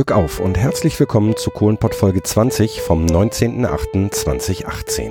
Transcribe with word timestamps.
Glück 0.00 0.12
auf 0.12 0.40
und 0.40 0.56
herzlich 0.56 0.98
willkommen 0.98 1.36
zu 1.36 1.50
Kohlenpott 1.50 1.94
Folge 1.94 2.22
20 2.22 2.80
vom 2.80 3.04
19.08.2018. 3.04 5.10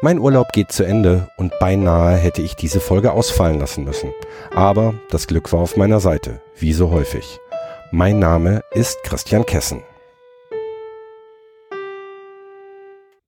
Mein 0.00 0.18
Urlaub 0.18 0.50
geht 0.54 0.72
zu 0.72 0.82
Ende 0.82 1.28
und 1.36 1.52
beinahe 1.60 2.16
hätte 2.16 2.40
ich 2.40 2.56
diese 2.56 2.80
Folge 2.80 3.12
ausfallen 3.12 3.58
lassen 3.58 3.84
müssen. 3.84 4.14
Aber 4.54 4.94
das 5.10 5.26
Glück 5.26 5.52
war 5.52 5.60
auf 5.60 5.76
meiner 5.76 6.00
Seite, 6.00 6.40
wie 6.56 6.72
so 6.72 6.90
häufig. 6.90 7.38
Mein 7.92 8.18
Name 8.18 8.62
ist 8.72 8.96
Christian 9.04 9.44
Kessen. 9.44 9.82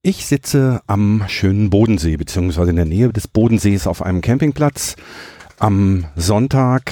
Ich 0.01 0.25
sitze 0.25 0.81
am 0.87 1.25
schönen 1.29 1.69
Bodensee, 1.69 2.17
beziehungsweise 2.17 2.71
in 2.71 2.77
der 2.77 2.87
Nähe 2.87 3.13
des 3.13 3.29
Bodensees 3.29 3.87
auf 3.87 4.01
einem 4.01 4.23
Campingplatz. 4.23 4.97
Am 5.59 6.07
Sonntag 6.17 6.91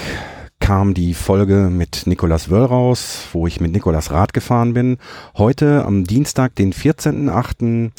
kam 0.64 0.94
die 0.94 1.12
Folge 1.12 1.68
mit 1.70 2.06
Nikolas 2.06 2.48
Wöll 2.48 2.64
raus, 2.64 3.28
wo 3.34 3.46
ich 3.46 3.60
mit 3.60 3.72
Nikolas 3.72 4.10
Rad 4.10 4.32
gefahren 4.32 4.72
bin. 4.72 4.96
Heute 5.36 5.84
am 5.84 6.04
Dienstag, 6.04 6.54
den 6.54 6.72
14.8., 6.72 7.90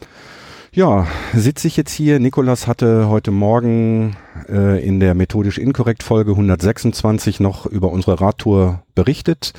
ja, 0.72 1.06
sitze 1.32 1.68
ich 1.68 1.78
jetzt 1.78 1.94
hier. 1.94 2.20
Nikolas 2.20 2.66
hatte 2.66 3.08
heute 3.08 3.30
Morgen 3.30 4.18
äh, 4.50 4.84
in 4.84 5.00
der 5.00 5.14
methodisch 5.14 5.60
inkorrekt 5.60 6.02
Folge 6.02 6.32
126 6.32 7.40
noch 7.40 7.68
über 7.68 7.92
unsere 7.92 8.20
Radtour 8.20 8.82
berichtet. 8.96 9.54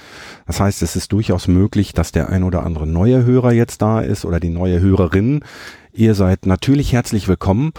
Das 0.48 0.58
heißt, 0.58 0.82
es 0.82 0.96
ist 0.96 1.12
durchaus 1.12 1.46
möglich, 1.46 1.92
dass 1.92 2.10
der 2.10 2.28
ein 2.30 2.42
oder 2.42 2.64
andere 2.66 2.88
neue 2.88 3.24
Hörer 3.24 3.52
jetzt 3.52 3.82
da 3.82 4.00
ist 4.00 4.24
oder 4.24 4.40
die 4.40 4.50
neue 4.50 4.80
Hörerin. 4.80 5.44
Ihr 5.92 6.16
seid 6.16 6.44
natürlich 6.44 6.92
herzlich 6.92 7.28
willkommen. 7.28 7.70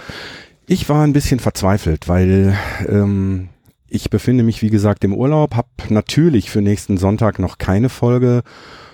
Ich 0.68 0.88
war 0.88 1.04
ein 1.04 1.14
bisschen 1.14 1.42
verzweifelt, 1.42 2.08
weil 2.08 2.58
ähm, 2.88 3.50
ich 3.90 4.10
befinde 4.10 4.44
mich, 4.44 4.62
wie 4.62 4.70
gesagt, 4.70 5.04
im 5.04 5.14
Urlaub, 5.14 5.56
habe 5.56 5.68
natürlich 5.90 6.50
für 6.50 6.62
nächsten 6.62 6.98
Sonntag 6.98 7.40
noch 7.40 7.58
keine 7.58 7.90
Folge 7.90 8.44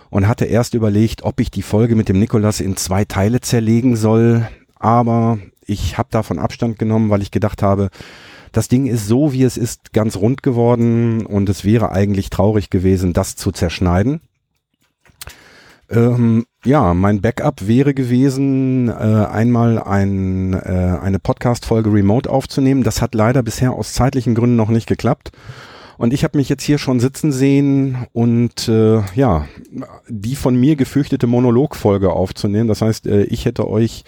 und 0.09 0.27
hatte 0.27 0.45
erst 0.45 0.73
überlegt, 0.73 1.23
ob 1.23 1.39
ich 1.39 1.51
die 1.51 1.61
Folge 1.61 1.95
mit 1.95 2.09
dem 2.09 2.19
Nikolas 2.19 2.59
in 2.59 2.77
zwei 2.77 3.05
Teile 3.05 3.41
zerlegen 3.41 3.95
soll, 3.95 4.47
aber 4.75 5.39
ich 5.65 5.97
habe 5.97 6.09
davon 6.11 6.39
Abstand 6.39 6.77
genommen, 6.77 7.09
weil 7.09 7.21
ich 7.21 7.31
gedacht 7.31 7.63
habe, 7.63 7.89
das 8.51 8.67
Ding 8.67 8.85
ist 8.85 9.07
so, 9.07 9.33
wie 9.33 9.43
es 9.43 9.57
ist, 9.57 9.93
ganz 9.93 10.15
rund 10.15 10.43
geworden 10.43 11.25
und 11.25 11.49
es 11.49 11.65
wäre 11.65 11.91
eigentlich 11.91 12.29
traurig 12.29 12.69
gewesen, 12.69 13.13
das 13.13 13.35
zu 13.35 13.51
zerschneiden. 13.51 14.21
Ähm, 15.93 16.45
ja, 16.65 16.93
mein 16.93 17.21
Backup 17.21 17.67
wäre 17.67 17.93
gewesen, 17.93 18.89
äh, 18.89 18.91
einmal 18.91 19.79
ein, 19.79 20.53
äh, 20.53 20.97
eine 21.01 21.19
Podcast-Folge 21.19 21.91
remote 21.91 22.29
aufzunehmen. 22.29 22.83
Das 22.83 23.01
hat 23.01 23.15
leider 23.15 23.43
bisher 23.43 23.73
aus 23.73 23.93
zeitlichen 23.93 24.33
Gründen 24.35 24.55
noch 24.55 24.69
nicht 24.69 24.87
geklappt. 24.87 25.31
Und 25.97 26.13
ich 26.13 26.23
habe 26.23 26.37
mich 26.37 26.49
jetzt 26.49 26.63
hier 26.63 26.79
schon 26.79 26.99
sitzen 26.99 27.31
sehen 27.31 28.07
und 28.13 28.67
äh, 28.67 29.01
ja, 29.15 29.45
die 30.09 30.35
von 30.35 30.55
mir 30.55 30.75
gefürchtete 30.75 31.27
Monologfolge 31.27 32.11
aufzunehmen. 32.11 32.67
Das 32.67 32.81
heißt, 32.81 33.07
äh, 33.07 33.23
ich 33.23 33.45
hätte 33.45 33.67
euch 33.67 34.03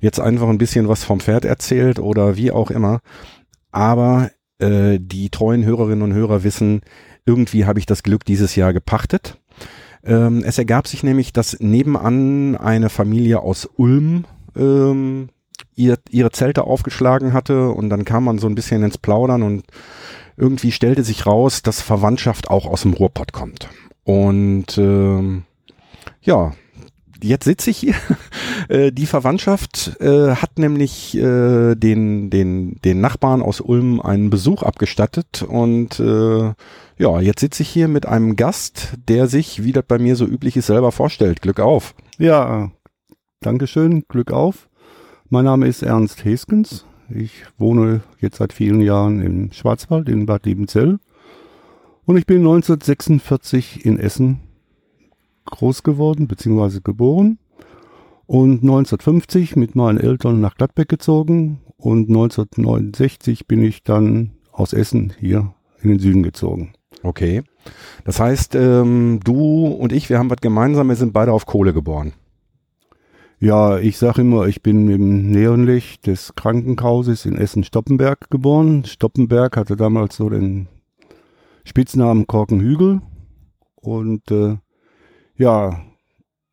jetzt 0.00 0.20
einfach 0.20 0.48
ein 0.48 0.58
bisschen 0.58 0.88
was 0.88 1.04
vom 1.04 1.20
Pferd 1.20 1.44
erzählt 1.44 2.00
oder 2.00 2.36
wie 2.36 2.50
auch 2.50 2.70
immer. 2.70 3.00
Aber 3.70 4.30
äh, 4.58 4.98
die 5.00 5.30
treuen 5.30 5.64
Hörerinnen 5.64 6.02
und 6.02 6.14
Hörer 6.14 6.42
wissen, 6.42 6.80
irgendwie 7.24 7.66
habe 7.66 7.78
ich 7.78 7.86
das 7.86 8.02
Glück 8.02 8.24
dieses 8.24 8.56
Jahr 8.56 8.72
gepachtet. 8.72 9.38
Ähm, 10.08 10.42
es 10.44 10.56
ergab 10.56 10.88
sich 10.88 11.02
nämlich, 11.02 11.34
dass 11.34 11.60
nebenan 11.60 12.56
eine 12.56 12.88
Familie 12.88 13.40
aus 13.40 13.68
Ulm 13.76 14.24
ähm, 14.56 15.28
ihr, 15.76 15.98
ihre 16.08 16.30
Zelte 16.30 16.64
aufgeschlagen 16.64 17.34
hatte 17.34 17.68
und 17.68 17.90
dann 17.90 18.06
kam 18.06 18.24
man 18.24 18.38
so 18.38 18.46
ein 18.46 18.54
bisschen 18.54 18.82
ins 18.82 18.96
Plaudern 18.96 19.42
und 19.42 19.64
irgendwie 20.38 20.72
stellte 20.72 21.04
sich 21.04 21.26
raus, 21.26 21.60
dass 21.62 21.82
Verwandtschaft 21.82 22.48
auch 22.48 22.64
aus 22.64 22.82
dem 22.82 22.94
Ruhrpott 22.94 23.32
kommt. 23.32 23.68
Und 24.04 24.78
ähm, 24.78 25.42
ja, 26.22 26.54
jetzt 27.22 27.44
sitze 27.44 27.70
ich 27.70 27.78
hier. 27.78 27.94
äh, 28.68 28.92
die 28.92 29.06
Verwandtschaft 29.06 30.00
äh, 30.00 30.34
hat 30.34 30.58
nämlich 30.58 31.16
äh, 31.16 31.74
den, 31.74 32.30
den, 32.30 32.80
den 32.84 33.00
Nachbarn 33.00 33.42
aus 33.42 33.60
Ulm 33.60 34.00
einen 34.00 34.30
Besuch 34.30 34.62
abgestattet 34.62 35.42
und 35.42 36.00
äh, 36.00 36.52
ja, 36.98 37.20
jetzt 37.20 37.40
sitze 37.40 37.62
ich 37.62 37.68
hier 37.68 37.88
mit 37.88 38.06
einem 38.06 38.36
Gast, 38.36 38.94
der 39.08 39.28
sich, 39.28 39.62
wie 39.62 39.72
das 39.72 39.84
bei 39.86 39.98
mir 39.98 40.16
so 40.16 40.26
üblich 40.26 40.56
ist, 40.56 40.66
selber 40.66 40.90
vorstellt. 40.90 41.42
Glück 41.42 41.60
auf. 41.60 41.94
Ja, 42.18 42.72
Dankeschön, 43.40 44.04
Glück 44.08 44.32
auf. 44.32 44.68
Mein 45.30 45.44
Name 45.44 45.68
ist 45.68 45.82
Ernst 45.82 46.24
Heskens. 46.24 46.84
Ich 47.08 47.44
wohne 47.56 48.00
jetzt 48.18 48.38
seit 48.38 48.52
vielen 48.52 48.80
Jahren 48.80 49.22
im 49.22 49.52
Schwarzwald 49.52 50.08
in 50.08 50.26
Bad 50.26 50.44
Liebenzell. 50.44 50.98
Und 52.04 52.16
ich 52.16 52.26
bin 52.26 52.38
1946 52.38 53.84
in 53.84 53.98
Essen 53.98 54.40
groß 55.50 55.82
geworden 55.82 56.28
bzw. 56.28 56.80
geboren 56.82 57.38
und 58.26 58.62
1950 58.62 59.56
mit 59.56 59.74
meinen 59.74 59.98
Eltern 59.98 60.40
nach 60.40 60.54
Gladbeck 60.56 60.88
gezogen 60.88 61.60
und 61.76 62.08
1969 62.08 63.46
bin 63.46 63.62
ich 63.62 63.82
dann 63.82 64.32
aus 64.52 64.72
Essen 64.72 65.12
hier 65.18 65.54
in 65.80 65.90
den 65.90 65.98
Süden 65.98 66.22
gezogen. 66.22 66.72
Okay. 67.02 67.42
Das 68.04 68.20
heißt, 68.20 68.54
ähm, 68.54 69.20
du 69.24 69.66
und 69.66 69.92
ich, 69.92 70.10
wir 70.10 70.18
haben 70.18 70.30
was 70.30 70.40
gemeinsam, 70.40 70.88
wir 70.88 70.96
sind 70.96 71.12
beide 71.12 71.32
auf 71.32 71.46
Kohle 71.46 71.72
geboren. 71.72 72.12
Ja, 73.40 73.78
ich 73.78 73.98
sage 73.98 74.22
immer, 74.22 74.48
ich 74.48 74.62
bin 74.62 74.90
im 74.90 75.30
Neonlicht 75.30 76.08
des 76.08 76.34
Krankenhauses 76.34 77.24
in 77.24 77.36
Essen-Stoppenberg 77.36 78.30
geboren. 78.30 78.84
Stoppenberg 78.84 79.56
hatte 79.56 79.76
damals 79.76 80.16
so 80.16 80.28
den 80.28 80.66
Spitznamen 81.64 82.26
Korkenhügel. 82.26 83.00
Und 83.76 84.28
äh, 84.32 84.56
ja, 85.38 85.80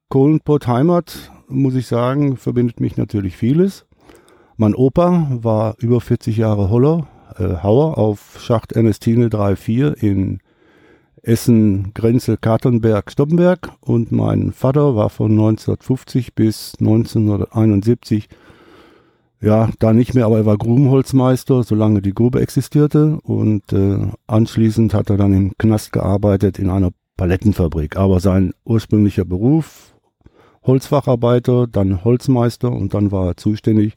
Kohlenpott 0.09 0.67
Heimat, 0.67 1.31
muss 1.47 1.75
ich 1.75 1.87
sagen, 1.87 2.37
verbindet 2.37 2.79
mich 2.79 2.97
natürlich 2.97 3.35
vieles. 3.35 3.85
Mein 4.57 4.75
Opa 4.75 5.27
war 5.31 5.75
über 5.79 5.99
40 5.99 6.37
Jahre 6.37 6.69
Holler, 6.69 7.07
äh, 7.37 7.63
Hauer 7.63 7.97
auf 7.97 8.39
Schacht 8.39 8.71
Ernestine 8.73 9.29
3-4 9.29 9.93
in 9.95 10.39
Essen, 11.23 11.93
Grenze, 11.95 12.37
Katernberg, 12.37 13.11
Stoppenberg 13.11 13.71
und 13.81 14.11
mein 14.11 14.51
Vater 14.51 14.95
war 14.95 15.09
von 15.09 15.31
1950 15.31 16.35
bis 16.35 16.75
1971 16.79 18.29
ja, 19.41 19.69
da 19.79 19.93
nicht 19.93 20.13
mehr, 20.13 20.27
aber 20.27 20.37
er 20.37 20.45
war 20.45 20.57
Grubenholzmeister, 20.57 21.63
solange 21.63 22.01
die 22.01 22.13
Grube 22.13 22.39
existierte 22.39 23.19
und 23.23 23.73
äh, 23.73 23.97
anschließend 24.27 24.93
hat 24.93 25.09
er 25.09 25.17
dann 25.17 25.33
im 25.33 25.57
Knast 25.57 25.91
gearbeitet 25.91 26.59
in 26.59 26.69
einer 26.69 26.91
Palettenfabrik. 27.17 27.97
Aber 27.97 28.19
sein 28.19 28.53
ursprünglicher 28.63 29.25
Beruf, 29.25 29.95
Holzfacharbeiter, 30.63 31.67
dann 31.67 32.03
Holzmeister 32.03 32.71
und 32.71 32.93
dann 32.93 33.11
war 33.11 33.27
er 33.27 33.37
zuständig 33.37 33.95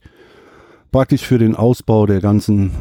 praktisch 0.91 1.25
für 1.25 1.37
den 1.37 1.55
Ausbau 1.55 2.05
der 2.05 2.21
ganzen 2.21 2.71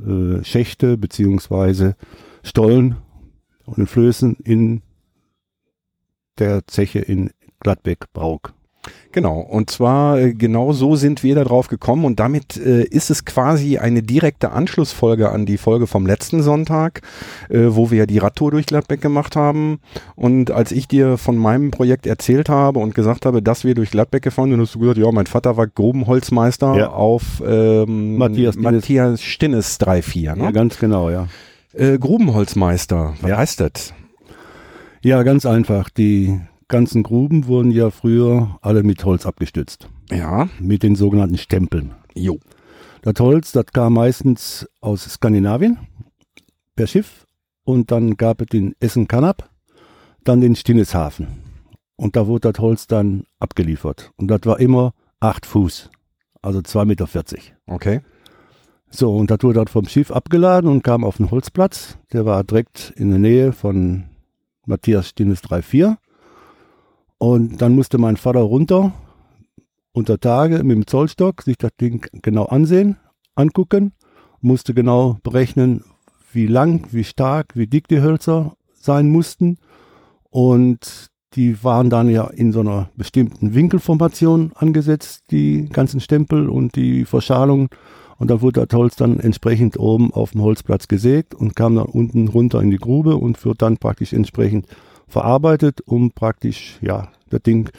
äh, 0.00 0.44
Schächte 0.44 0.96
beziehungsweise 0.96 1.96
Stollen 2.42 2.96
und 3.64 3.88
Flößen 3.88 4.36
in 4.36 4.82
der 6.38 6.66
Zeche 6.66 7.00
in 7.00 7.30
Gladbeck-Brauk. 7.60 8.54
Genau, 9.12 9.40
und 9.40 9.70
zwar 9.70 10.18
äh, 10.18 10.34
genau 10.34 10.72
so 10.72 10.94
sind 10.94 11.22
wir 11.22 11.34
da 11.34 11.44
drauf 11.44 11.68
gekommen 11.68 12.04
und 12.04 12.20
damit 12.20 12.56
äh, 12.56 12.84
ist 12.84 13.10
es 13.10 13.24
quasi 13.24 13.78
eine 13.78 14.02
direkte 14.02 14.52
Anschlussfolge 14.52 15.30
an 15.30 15.46
die 15.46 15.56
Folge 15.56 15.86
vom 15.86 16.06
letzten 16.06 16.42
Sonntag, 16.42 17.00
äh, 17.48 17.66
wo 17.68 17.90
wir 17.90 18.06
die 18.06 18.18
Radtour 18.18 18.50
durch 18.50 18.66
Gladbeck 18.66 19.00
gemacht 19.00 19.34
haben 19.34 19.80
und 20.14 20.50
als 20.50 20.72
ich 20.72 20.88
dir 20.88 21.16
von 21.16 21.36
meinem 21.36 21.70
Projekt 21.70 22.06
erzählt 22.06 22.48
habe 22.48 22.80
und 22.80 22.94
gesagt 22.94 23.24
habe, 23.24 23.42
dass 23.42 23.64
wir 23.64 23.74
durch 23.74 23.90
Gladbeck 23.90 24.22
gefahren 24.22 24.50
sind, 24.50 24.60
hast 24.60 24.74
du 24.74 24.80
gesagt, 24.80 24.98
ja, 24.98 25.10
mein 25.10 25.26
Vater 25.26 25.56
war 25.56 25.66
Grubenholzmeister 25.66 26.76
ja. 26.76 26.90
auf 26.90 27.42
ähm, 27.46 28.18
Matthias, 28.18 28.56
Matthias 28.56 29.22
Stinnes 29.22 29.80
3-4. 29.80 30.36
Ne? 30.36 30.44
Ja, 30.44 30.50
ganz 30.50 30.78
genau, 30.78 31.08
ja. 31.10 31.28
Äh, 31.72 31.98
Grubenholzmeister, 31.98 33.14
was 33.20 33.30
ja. 33.30 33.36
heißt 33.38 33.60
das? 33.60 33.94
Ja, 35.02 35.22
ganz 35.22 35.46
einfach. 35.46 35.90
Die 35.90 36.40
ganzen 36.68 37.02
Gruben 37.02 37.46
wurden 37.46 37.70
ja 37.70 37.90
früher 37.90 38.58
alle 38.62 38.82
mit 38.82 39.04
Holz 39.04 39.26
abgestützt. 39.26 39.88
Ja. 40.10 40.48
Mit 40.60 40.82
den 40.82 40.94
sogenannten 40.94 41.38
Stempeln. 41.38 41.94
Jo. 42.14 42.38
Das 43.02 43.14
Holz, 43.20 43.52
das 43.52 43.66
kam 43.66 43.94
meistens 43.94 44.68
aus 44.80 45.04
Skandinavien 45.04 45.78
per 46.76 46.86
Schiff 46.86 47.26
und 47.64 47.90
dann 47.90 48.16
gab 48.16 48.40
es 48.40 48.48
den 48.48 48.74
Essen-Kanab, 48.80 49.50
dann 50.24 50.40
den 50.40 50.56
Stinneshafen. 50.56 51.28
Und 51.96 52.16
da 52.16 52.26
wurde 52.26 52.52
das 52.52 52.62
Holz 52.62 52.86
dann 52.86 53.24
abgeliefert. 53.38 54.12
Und 54.16 54.28
das 54.28 54.40
war 54.44 54.60
immer 54.60 54.94
acht 55.20 55.46
Fuß, 55.46 55.90
also 56.42 56.60
2,40 56.60 56.84
Meter. 56.86 57.08
Okay. 57.66 58.00
So, 58.90 59.14
und 59.14 59.30
das 59.30 59.38
wurde 59.42 59.54
dort 59.54 59.70
vom 59.70 59.86
Schiff 59.86 60.10
abgeladen 60.10 60.70
und 60.70 60.82
kam 60.82 61.04
auf 61.04 61.18
den 61.18 61.30
Holzplatz. 61.30 61.98
Der 62.12 62.24
war 62.24 62.42
direkt 62.44 62.92
in 62.96 63.10
der 63.10 63.18
Nähe 63.18 63.52
von 63.52 64.04
Matthias 64.64 65.08
Stinnes 65.08 65.42
3-4. 65.42 65.96
Und 67.18 67.60
dann 67.60 67.74
musste 67.74 67.98
mein 67.98 68.16
Vater 68.16 68.40
runter, 68.40 68.92
unter 69.92 70.18
Tage 70.18 70.62
mit 70.62 70.76
dem 70.76 70.86
Zollstock, 70.86 71.42
sich 71.42 71.58
das 71.58 71.72
Ding 71.80 72.06
genau 72.22 72.44
ansehen, 72.44 72.96
angucken, 73.34 73.92
musste 74.40 74.72
genau 74.72 75.18
berechnen, 75.24 75.82
wie 76.32 76.46
lang, 76.46 76.86
wie 76.92 77.04
stark, 77.04 77.56
wie 77.56 77.66
dick 77.66 77.88
die 77.88 78.00
Hölzer 78.00 78.54
sein 78.74 79.08
mussten. 79.08 79.58
Und 80.30 81.10
die 81.34 81.62
waren 81.64 81.90
dann 81.90 82.08
ja 82.08 82.28
in 82.28 82.52
so 82.52 82.60
einer 82.60 82.90
bestimmten 82.96 83.54
Winkelformation 83.54 84.52
angesetzt, 84.54 85.24
die 85.30 85.68
ganzen 85.68 86.00
Stempel 86.00 86.48
und 86.48 86.76
die 86.76 87.04
Verschalung. 87.04 87.68
Und 88.18 88.30
da 88.30 88.40
wurde 88.40 88.66
das 88.66 88.76
Holz 88.76 88.96
dann 88.96 89.18
entsprechend 89.20 89.78
oben 89.78 90.12
auf 90.12 90.32
dem 90.32 90.42
Holzplatz 90.42 90.88
gesägt 90.88 91.34
und 91.34 91.56
kam 91.56 91.76
dann 91.76 91.86
unten 91.86 92.28
runter 92.28 92.60
in 92.60 92.70
die 92.70 92.78
Grube 92.78 93.16
und 93.16 93.44
wird 93.44 93.62
dann 93.62 93.78
praktisch 93.78 94.12
entsprechend 94.12 94.66
verarbeitet, 95.08 95.80
um 95.86 96.12
praktisch, 96.12 96.78
ja, 96.80 97.08
das 97.30 97.42
Ding 97.42 97.70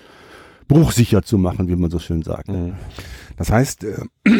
bruchsicher 0.67 1.23
zu 1.23 1.37
machen, 1.37 1.67
wie 1.67 1.75
man 1.75 1.89
so 1.89 1.99
schön 1.99 2.21
sagt. 2.21 2.49
Mhm. 2.49 2.73
Das 3.37 3.51
heißt, 3.51 3.83
äh, 3.83 3.97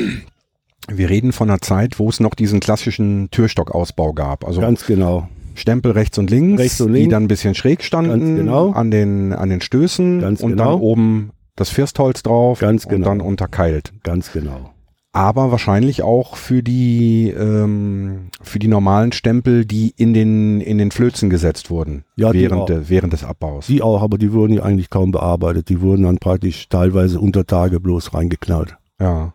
wir 0.87 1.09
reden 1.09 1.31
von 1.31 1.49
einer 1.49 1.61
Zeit, 1.61 1.99
wo 1.99 2.09
es 2.09 2.19
noch 2.19 2.35
diesen 2.35 2.59
klassischen 2.59 3.29
Türstockausbau 3.31 4.13
gab. 4.13 4.45
Also 4.45 4.61
Ganz 4.61 4.85
genau. 4.85 5.27
Stempel 5.55 5.91
rechts 5.91 6.17
und 6.17 6.29
links, 6.29 6.61
rechts 6.61 6.79
und 6.81 6.93
links. 6.93 7.05
die 7.05 7.09
dann 7.09 7.23
ein 7.23 7.27
bisschen 7.27 7.53
schräg 7.55 7.83
standen 7.83 8.37
genau. 8.37 8.71
an 8.71 8.91
den 8.91 9.33
an 9.33 9.49
den 9.49 9.59
Stößen 9.59 10.21
Ganz 10.21 10.41
und 10.41 10.51
genau. 10.51 10.73
dann 10.73 10.81
oben 10.81 11.31
das 11.55 11.69
Firstholz 11.69 12.23
drauf 12.23 12.59
Ganz 12.59 12.85
und 12.85 12.91
genau. 12.91 13.07
dann 13.07 13.21
unterkeilt. 13.21 13.91
Ganz 14.03 14.31
genau. 14.31 14.71
Aber 15.11 15.51
wahrscheinlich 15.51 16.03
auch 16.03 16.35
für 16.35 16.61
die 16.61 17.29
ähm, 17.29 18.29
für 18.41 18.59
die 18.59 18.67
normalen 18.67 19.11
Stempel, 19.11 19.65
die 19.65 19.93
in 19.97 20.13
den 20.13 20.61
in 20.61 20.77
den 20.77 20.91
Flözen 20.91 21.31
gesetzt 21.31 21.71
wurden 21.71 22.03
Ja, 22.15 22.31
während 22.31 22.69
de, 22.69 22.89
während 22.89 23.13
des 23.13 23.23
Abbaus. 23.23 23.65
Die 23.67 23.81
auch, 23.81 24.03
aber 24.03 24.19
die 24.19 24.31
wurden 24.33 24.53
ja 24.53 24.63
eigentlich 24.63 24.91
kaum 24.91 25.11
bearbeitet. 25.11 25.69
Die 25.69 25.81
wurden 25.81 26.03
dann 26.03 26.19
praktisch 26.19 26.69
teilweise 26.69 27.19
unter 27.19 27.47
Tage 27.47 27.79
bloß 27.79 28.13
reingeknallt. 28.13 28.77
Ja. 28.99 29.33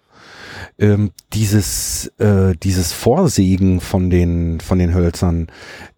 Ähm, 0.78 1.10
dieses, 1.32 2.08
äh, 2.18 2.54
dieses 2.60 2.92
Vorsägen 2.92 3.80
von 3.80 4.10
den, 4.10 4.60
von 4.60 4.78
den 4.78 4.92
Hölzern, 4.92 5.46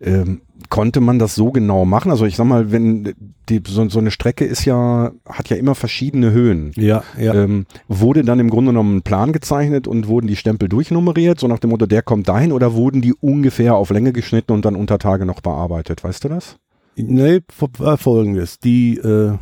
ähm, 0.00 0.43
konnte 0.69 1.00
man 1.00 1.19
das 1.19 1.34
so 1.34 1.50
genau 1.50 1.84
machen? 1.84 2.11
Also 2.11 2.26
ich 2.26 2.37
sag 2.37 2.46
mal, 2.46 2.73
wenn 2.73 3.14
die, 3.49 3.62
so, 3.67 3.88
so 3.88 3.99
eine 3.99 4.11
Strecke 4.11 4.44
ist 4.44 4.64
ja, 4.64 5.12
hat 5.26 5.49
ja 5.49 5.56
immer 5.56 5.75
verschiedene 5.75 6.32
Höhen. 6.32 6.73
Ja, 6.76 7.05
ja. 7.19 7.34
Ähm, 7.34 7.67
wurde 7.88 8.25
dann 8.25 8.40
im 8.40 8.50
Grunde 8.50 8.70
genommen 8.70 8.99
ein 8.99 9.02
Plan 9.02 9.32
gezeichnet 9.32 9.87
und 9.87 10.08
wurden 10.08 10.26
die 10.26 10.37
Stempel 10.37 10.69
durchnummeriert, 10.69 11.38
so 11.40 11.49
nach 11.49 11.58
dem 11.58 11.70
Motto, 11.70 11.87
der 11.87 12.02
kommt 12.02 12.29
dahin, 12.29 12.52
oder 12.52 12.75
wurden 12.75 13.00
die 13.00 13.14
ungefähr 13.14 13.76
auf 13.76 13.90
Länge 13.90 14.12
geschnitten 14.12 14.52
und 14.52 14.64
dann 14.64 14.76
unter 14.76 14.99
Tage 14.99 15.26
noch 15.26 15.40
bearbeitet? 15.40 16.02
Weißt 16.05 16.25
du 16.25 16.29
das? 16.29 16.56
Nee, 16.96 17.40
war 17.79 17.99
folgendes. 17.99 18.58
Die, 18.58 18.96
äh, 18.96 19.37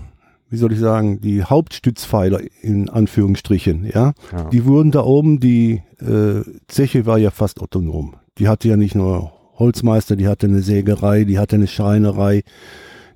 wie 0.54 0.58
soll 0.58 0.72
ich 0.72 0.78
sagen, 0.78 1.20
die 1.20 1.42
Hauptstützpfeiler 1.42 2.40
in 2.62 2.88
Anführungsstrichen, 2.88 3.90
ja, 3.92 4.12
Ja. 4.32 4.44
die 4.50 4.64
wurden 4.64 4.92
da 4.92 5.02
oben, 5.02 5.40
die 5.40 5.82
äh, 6.00 6.42
Zeche 6.68 7.06
war 7.06 7.18
ja 7.18 7.32
fast 7.32 7.60
autonom. 7.60 8.14
Die 8.38 8.46
hatte 8.46 8.68
ja 8.68 8.76
nicht 8.76 8.94
nur 8.94 9.32
Holzmeister, 9.58 10.14
die 10.14 10.28
hatte 10.28 10.46
eine 10.46 10.62
Sägerei, 10.62 11.24
die 11.24 11.40
hatte 11.40 11.56
eine 11.56 11.66
Schreinerei, 11.66 12.44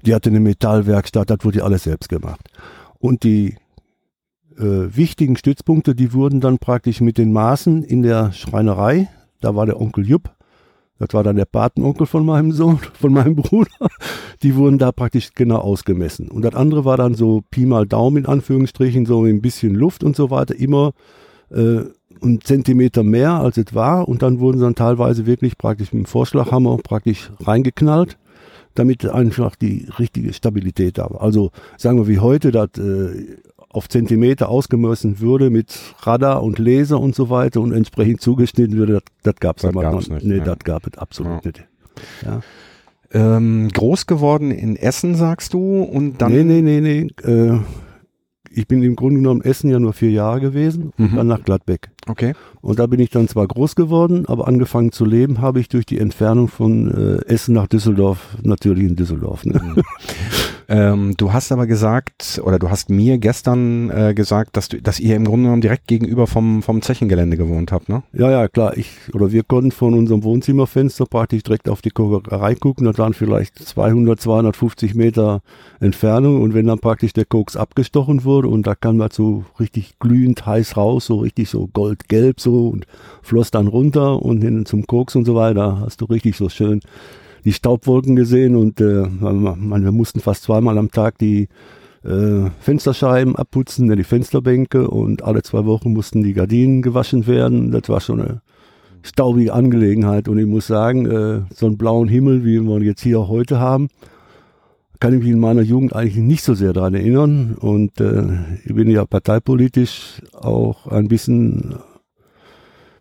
die 0.05 0.15
hatte 0.17 0.31
eine 0.31 0.41
Metallwerkstatt, 0.41 1.31
das 1.31 1.39
wurde 1.43 1.59
ja 1.59 1.65
alles 1.65 1.85
selbst 1.85 2.09
gemacht. 2.09 2.41
Und 2.99 3.23
die 3.23 3.55
äh, 4.59 4.63
wichtigen 4.97 5.37
Stützpunkte, 5.37 5.95
die 5.95 6.13
wurden 6.13 6.41
dann 6.41 6.59
praktisch 6.59 7.01
mit 7.01 7.19
den 7.19 7.33
Maßen 7.33 7.85
in 7.85 8.03
der 8.03 8.33
Schreinerei, 8.33 9.09
da 9.41 9.55
war 9.55 9.65
der 9.67 9.81
Onkel 9.81 10.05
Jupp, 10.09 10.31
das 10.99 11.09
war 11.13 11.23
dann 11.23 11.37
der 11.37 11.45
Patenonkel 11.45 12.07
von 12.07 12.27
meinem 12.27 12.53
Sohn, 12.53 12.79
von 13.01 13.13
meinem 13.13 13.37
Bruder. 13.37 13.71
Die 14.43 14.55
wurden 14.55 14.79
da 14.79 14.93
praktisch 14.93 15.31
genau 15.35 15.59
ausgemessen. 15.59 16.29
Und 16.29 16.43
das 16.43 16.55
andere 16.55 16.85
war 16.85 16.97
dann 16.97 17.15
so 17.15 17.43
Pi 17.51 17.67
mal 17.67 17.87
Daumen 17.87 18.19
in 18.19 18.27
Anführungsstrichen, 18.27 19.07
so 19.07 19.25
ein 19.25 19.41
bisschen 19.41 19.75
Luft 19.75 20.05
und 20.05 20.17
so 20.17 20.31
weiter, 20.31 20.55
immer 20.55 20.93
äh, 21.51 21.83
einen 22.21 22.41
Zentimeter 22.41 23.03
mehr 23.03 23.35
als 23.35 23.57
es 23.57 23.75
war. 23.75 24.09
Und 24.09 24.23
dann 24.23 24.41
wurden 24.41 24.59
sie 24.59 24.65
dann 24.65 24.75
teilweise 24.75 25.27
wirklich 25.27 25.57
praktisch 25.57 25.93
mit 25.93 26.05
dem 26.05 26.07
Vorschlaghammer 26.07 26.79
praktisch 26.79 27.31
reingeknallt, 27.41 28.19
damit 28.75 29.07
einfach 29.07 29.55
die 29.57 29.89
richtige 29.99 30.33
Stabilität 30.33 30.99
da 30.99 31.11
war. 31.11 31.23
Also 31.23 31.51
sagen 31.77 31.99
wir 31.99 32.09
wie 32.09 32.19
heute, 32.19 32.51
dass 32.51 32.71
äh, 32.79 33.37
auf 33.71 33.89
Zentimeter 33.89 34.49
ausgemessen 34.49 35.21
würde 35.21 35.51
mit 35.51 35.79
Radar 36.01 36.43
und 36.43 36.59
Laser 36.59 36.99
und 37.01 37.15
so 37.15 37.29
weiter 37.31 37.61
und 37.61 37.73
entsprechend 37.73 38.21
zugeschnitten 38.21 38.77
würde, 38.79 39.01
das, 39.23 39.35
gab 39.37 39.59
es 39.59 39.63
gab's 39.63 40.09
noch 40.09 40.17
nicht, 40.17 40.25
Nee, 40.27 40.39
ja. 40.39 40.45
das 40.45 40.59
gab 40.61 40.87
es 40.87 40.97
absolut 40.99 41.45
Ja. 41.45 41.51
nicht. 41.51 41.67
Ja. 42.25 42.41
Ähm, 43.11 43.69
groß 43.73 44.07
geworden 44.07 44.51
in 44.51 44.77
Essen, 44.77 45.15
sagst 45.15 45.55
du, 45.55 45.83
und 45.83 46.21
dann. 46.21 46.33
nee, 46.33 46.45
nee, 46.45 46.61
nee, 46.61 46.81
nee. 46.81 47.09
Äh, 47.31 47.59
ich 48.51 48.67
bin 48.67 48.83
im 48.83 48.97
Grunde 48.97 49.17
genommen 49.21 49.41
in 49.43 49.51
Essen 49.51 49.71
ja 49.71 49.79
nur 49.79 49.93
vier 49.93 50.11
Jahre 50.11 50.41
gewesen, 50.41 50.93
Mhm. 50.97 51.17
dann 51.17 51.27
nach 51.27 51.43
Gladbeck. 51.45 51.91
Okay. 52.09 52.35
Und 52.61 52.79
da 52.79 52.87
bin 52.87 53.01
ich 53.01 53.11
dann 53.11 53.29
zwar 53.29 53.47
groß 53.47 53.77
geworden, 53.77 54.27
aber 54.27 54.49
angefangen 54.49 54.93
zu 54.93 55.05
leben 55.05 55.41
habe 55.41 55.61
ich 55.61 55.69
durch 55.69 55.87
die 55.87 55.99
Entfernung 55.99 56.49
von 56.49 56.91
äh, 56.91 57.25
Essen 57.27 57.55
nach 57.55 57.67
Düsseldorf, 57.67 58.37
natürlich 58.43 58.85
in 58.85 58.97
Düsseldorf. 58.97 59.45
Ne? 59.45 59.61
Ähm, 60.71 61.15
du 61.17 61.33
hast 61.33 61.51
aber 61.51 61.67
gesagt, 61.67 62.43
oder 62.45 62.59
du 62.59 62.69
hast 62.69 62.91
mir 62.91 63.17
gestern 63.17 63.89
äh, 63.89 64.13
gesagt, 64.13 64.55
dass 64.55 64.69
du, 64.69 64.83
dass 64.83 65.01
ihr 65.01 65.17
im 65.17 65.25
Grunde 65.25 65.45
genommen 65.45 65.63
direkt 65.63 65.89
gegenüber 65.89 66.27
vom, 66.27 66.63
vom 66.63 66.83
Zechengelände 66.83 67.39
gewohnt 67.39 67.73
habt, 67.73 67.89
ne? 67.89 68.03
Ja, 68.13 68.31
ja, 68.31 68.49
klar. 68.49 68.77
Ich 68.77 68.91
oder 69.15 69.33
wir 69.33 69.45
konnten 69.45 69.71
von 69.71 69.95
unserem 69.95 70.25
Wohnzimmerfenster 70.25 71.07
praktisch 71.07 71.43
direkt 71.43 71.71
auf 71.71 71.81
die 71.81 71.89
Kokerei 71.89 72.55
gucken. 72.55 72.85
Das 72.85 72.99
waren 72.99 73.15
vielleicht 73.15 73.59
200, 73.59 74.21
250 74.21 74.95
Meter 74.95 75.41
Entfernung. 75.81 76.43
Und 76.43 76.53
wenn 76.53 76.67
dann 76.67 76.81
praktisch 76.81 77.15
der 77.15 77.25
Koks 77.25 77.57
abgestochen 77.57 78.25
wurde 78.25 78.49
und 78.49 78.67
da 78.67 78.75
kam 78.75 78.99
das 78.99 79.15
so 79.15 79.45
richtig 79.59 79.99
glühend 79.99 80.45
heiß 80.45 80.77
raus, 80.77 81.07
so 81.07 81.21
richtig 81.21 81.49
so 81.49 81.67
goldgelb 81.99 82.41
so 82.41 82.69
und 82.69 82.87
floss 83.23 83.51
dann 83.51 83.67
runter 83.67 84.23
und 84.23 84.43
hin 84.43 84.67
zum 84.67 84.87
Koks 84.87 85.17
und 85.17 85.25
so 85.25 85.35
weiter, 85.35 85.81
hast 85.81 86.01
du 86.01 86.05
richtig 86.07 86.37
so 86.37 86.49
schön 86.49 86.81
die 87.45 87.53
Staubwolken 87.53 88.17
gesehen 88.17 88.57
und 88.57 88.81
äh, 88.81 89.05
wir 89.05 89.93
mussten 89.93 90.21
fast 90.21 90.43
zweimal 90.43 90.77
am 90.77 90.91
Tag 90.91 91.19
die 91.19 91.49
äh, 92.05 92.51
Fensterscheiben 92.61 93.37
abputzen, 93.37 93.87
ne, 93.87 93.97
die 93.97 94.05
Fensterbänke 94.05 94.89
und 94.89 95.23
alle 95.23 95.43
zwei 95.43 95.65
Wochen 95.65 95.93
mussten 95.93 96.23
die 96.23 96.35
Gardinen 96.35 96.83
gewaschen 96.83 97.27
werden. 97.27 97.71
Das 97.71 97.89
war 97.89 98.01
schon 98.01 98.21
eine 98.21 98.43
staubige 99.03 99.53
Angelegenheit 99.53 100.29
und 100.29 100.39
ich 100.39 100.47
muss 100.47 100.67
sagen, 100.67 101.07
äh, 101.07 101.41
so 101.55 101.67
einen 101.67 101.79
blauen 101.79 102.09
Himmel, 102.09 102.45
wie 102.45 102.61
wir 102.61 102.83
jetzt 102.83 103.03
hier 103.03 103.29
heute 103.29 103.59
haben, 103.59 103.89
kann 105.01 105.15
ich 105.15 105.21
mich 105.21 105.31
in 105.31 105.39
meiner 105.39 105.63
Jugend 105.63 105.95
eigentlich 105.95 106.17
nicht 106.17 106.43
so 106.43 106.55
sehr 106.55 106.73
daran 106.73 106.95
erinnern 106.95 107.57
und 107.59 108.01
äh, 108.01 108.25
ich 108.65 108.75
bin 108.75 108.91
ja 108.91 109.05
parteipolitisch 109.05 110.23
auch 110.35 110.89
ein 110.89 111.09
bisschen 111.09 111.77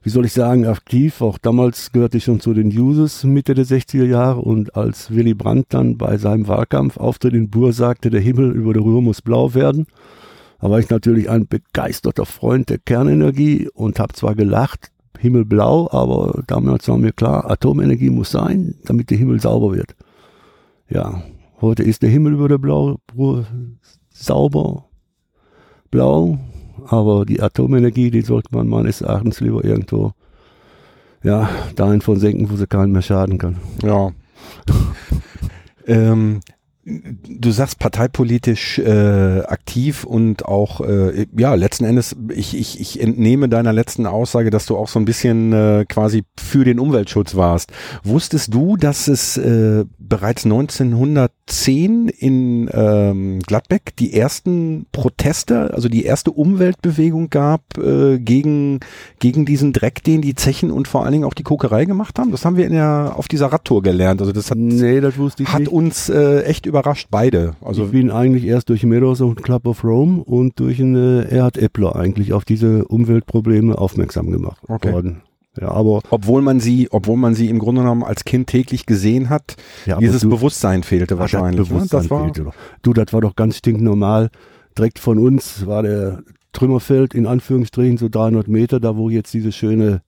wie 0.08 0.12
soll 0.12 0.24
ich 0.24 0.32
sagen, 0.32 0.66
aktiv. 0.66 1.22
Auch 1.22 1.38
damals 1.38 1.92
gehörte 1.92 2.16
ich 2.16 2.24
schon 2.24 2.40
zu 2.40 2.54
den 2.54 2.72
Jusos 2.72 3.26
Mitte 3.26 3.56
der 3.56 3.66
60er 3.66 4.06
Jahre 4.06 4.40
und 4.40 4.74
als 4.78 5.14
Willy 5.14 5.34
Brandt 5.34 5.74
dann 5.74 5.98
bei 5.98 6.18
seinem 6.18 6.48
Wahlkampfauftritt 6.48 7.34
in 7.34 7.50
Bur 7.50 7.74
sagte, 7.74 8.10
der 8.10 8.22
Himmel 8.22 8.54
über 8.54 8.72
der 8.72 8.84
Ruhr 8.84 9.02
muss 9.02 9.22
blau 9.22 9.54
werden, 9.54 9.86
da 10.62 10.70
war 10.70 10.80
ich 10.80 10.90
natürlich 10.90 11.30
ein 11.30 11.46
begeisterter 11.46 12.26
Freund 12.26 12.70
der 12.70 12.78
Kernenergie 12.78 13.68
und 13.74 14.00
habe 14.00 14.14
zwar 14.14 14.34
gelacht, 14.34 14.92
Himmelblau, 15.20 15.90
aber 15.92 16.42
damals 16.48 16.88
war 16.88 16.98
mir 16.98 17.12
klar, 17.12 17.52
Atomenergie 17.52 18.10
muss 18.10 18.32
sein, 18.32 18.76
damit 18.86 19.10
der 19.10 19.18
Himmel 19.18 19.42
sauber 19.42 19.76
wird. 19.76 19.94
Ja, 20.90 21.22
heute 21.60 21.84
ist 21.84 22.02
der 22.02 22.10
Himmel 22.10 22.32
über 22.32 22.48
der 22.48 22.60
Blau 22.60 23.00
sauber, 24.10 24.86
blau, 25.92 26.40
aber 26.86 27.26
die 27.26 27.42
Atomenergie, 27.42 28.12
die 28.12 28.22
sollte 28.22 28.56
man 28.56 28.68
meines 28.68 29.02
Erachtens 29.02 29.40
lieber 29.40 29.64
irgendwo 29.64 30.14
ja, 31.24 31.50
dahin 31.76 32.02
von 32.02 32.20
senken, 32.20 32.50
wo 32.50 32.56
sie 32.56 32.68
keinen 32.68 32.92
mehr 32.92 33.02
schaden 33.02 33.38
kann. 33.38 33.58
Ja. 33.84 34.12
ähm, 35.88 36.42
du 36.86 37.52
sagst 37.52 37.80
parteipolitisch 37.80 38.80
äh, 38.80 39.42
aktiv 39.42 40.06
und 40.06 40.46
auch, 40.46 40.80
äh, 40.82 41.28
ja, 41.38 41.54
letzten 41.56 41.84
Endes, 41.84 42.16
ich, 42.34 42.56
ich, 42.58 42.80
ich 42.80 43.02
entnehme 43.02 43.50
deiner 43.50 43.74
letzten 43.74 44.06
Aussage, 44.06 44.52
dass 44.52 44.66
du 44.66 44.78
auch 44.78 44.88
so 44.88 45.00
ein 45.00 45.06
bisschen 45.06 45.52
äh, 45.52 45.86
quasi 45.88 46.24
für 46.40 46.64
den 46.64 46.80
Umweltschutz 46.80 47.36
warst. 47.36 47.74
Wusstest 48.04 48.54
du, 48.54 48.78
dass 48.78 49.10
es 49.10 49.38
äh, 49.38 49.84
bereits 50.00 50.46
1910 51.50 52.10
in 52.10 52.70
ähm, 52.74 53.40
Gladbeck 53.40 53.96
die 53.98 54.14
ersten 54.14 54.86
Proteste, 54.92 55.74
also 55.74 55.88
die 55.88 56.04
erste 56.04 56.32
Umweltbewegung 56.32 57.30
gab 57.30 57.62
äh, 57.78 58.20
gegen, 58.20 58.80
gegen 59.20 59.46
diesen 59.46 59.72
Dreck, 59.74 60.04
den 60.04 60.22
die 60.22 60.36
Zechen 60.36 60.72
und 60.72 60.88
vor 60.88 61.04
allen 61.04 61.14
Dingen 61.14 61.24
auch 61.24 61.34
die 61.34 61.44
Kokerei 61.44 61.86
gemacht 61.86 62.20
haben? 62.20 62.32
Das 62.32 62.44
haben 62.46 62.58
wir 62.58 62.66
in 62.66 62.74
der, 62.74 63.14
auf 63.16 63.28
dieser 63.28 63.48
Radtour 63.48 63.82
gelernt. 63.82 64.20
Also 64.22 64.34
das 64.34 64.52
hat, 64.52 64.58
Nee, 64.58 65.00
das 65.00 65.18
wusste 65.18 65.44
ich 65.44 65.50
hat 65.50 65.62
nicht. 65.62 65.72
uns 65.72 66.10
äh, 66.10 66.42
echt 66.44 66.66
überrascht, 66.66 67.08
beide. 67.10 67.56
Also 67.62 67.86
ich 67.86 67.92
bin 67.92 68.12
eigentlich 68.12 68.46
erst 68.46 68.70
durch 68.70 68.84
Meadows 68.84 69.22
und 69.22 69.42
Club 69.42 69.66
of 69.68 69.84
Rome 69.84 70.24
und 70.24 70.60
durch 70.60 70.80
einen 70.82 70.96
äh, 71.24 71.36
Erhard 71.36 71.58
Eppler 71.58 71.96
eigentlich 71.96 72.34
auf 72.34 72.44
diese 72.46 72.86
Umweltprobleme 72.86 73.78
aufmerksam 73.78 74.32
gemacht 74.32 74.62
Okay. 74.68 74.92
worden. 74.92 75.22
Ja, 75.60 75.70
aber, 75.70 76.02
obwohl 76.10 76.42
man 76.42 76.60
sie, 76.60 76.88
obwohl 76.92 77.18
man 77.18 77.36
sie 77.36 77.50
im 77.50 77.60
Grunde 77.60 77.82
genommen 77.82 78.04
als 78.04 78.26
Kind 78.26 78.48
täglich 78.48 78.86
gesehen 78.86 79.30
hat, 79.30 79.56
ja, 79.86 79.98
dieses 79.98 80.22
du, 80.22 80.30
Bewusstsein 80.30 80.84
fehlte 80.84 81.16
Ah, 81.16 81.20
wahrscheinlich. 81.20 81.58
Das 81.58 81.70
ne? 81.70 81.76
Bewusstsein 81.76 82.02
Das 82.02 82.10
war, 82.10 82.24
fehlte 82.24 82.44
doch. 82.44 82.54
Du, 82.82 82.94
das 82.94 83.14
war 83.14 83.22
doch 83.22 83.36
ganz 83.36 83.58
stinknormal. 83.58 84.30
Direkt 84.78 85.00
von 85.00 85.18
uns 85.20 85.66
war 85.66 85.84
der 85.84 86.24
Trümmerfeld 86.54 87.14
in 87.14 87.28
Anführungsstrichen 87.28 87.98
so 87.98 88.10
300 88.10 88.48
Meter, 88.48 88.80
da 88.80 88.98
wo 88.98 89.10
jetzt 89.10 89.34
diese 89.34 89.52
schöne 89.52 90.02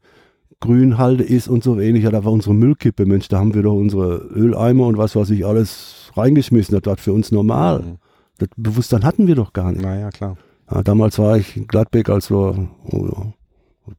Grünhalde 0.60 1.24
ist 1.24 1.48
und 1.48 1.64
so 1.64 1.80
ähnlich. 1.80 2.04
Ja, 2.04 2.12
da 2.12 2.26
war 2.26 2.32
unsere 2.32 2.54
Müllkippe, 2.54 3.06
Mensch, 3.06 3.28
da 3.28 3.40
haben 3.40 3.54
wir 3.54 3.64
doch 3.64 3.76
unsere 3.76 4.18
Öleimer 4.18 4.88
und 4.88 4.98
was 4.98 5.16
weiß 5.16 5.30
ich 5.32 5.46
alles 5.46 6.12
reingeschmissen. 6.16 6.76
Das 6.80 6.86
war 6.86 6.98
für 6.98 7.14
uns 7.14 7.32
normal. 7.32 7.82
Mhm. 7.82 7.98
Das 8.38 8.50
Bewusstsein 8.56 9.04
hatten 9.04 9.28
wir 9.28 9.36
doch 9.36 9.54
gar 9.54 9.72
nicht. 9.72 9.82
Naja, 9.82 10.10
klar. 10.10 10.38
Ja, 10.72 10.84
damals 10.84 11.18
war 11.20 11.38
ich 11.38 11.58
in 11.58 11.68
Gladbeck, 11.68 12.10
als 12.10 12.30
wir 12.32 12.68
oh, 12.92 13.34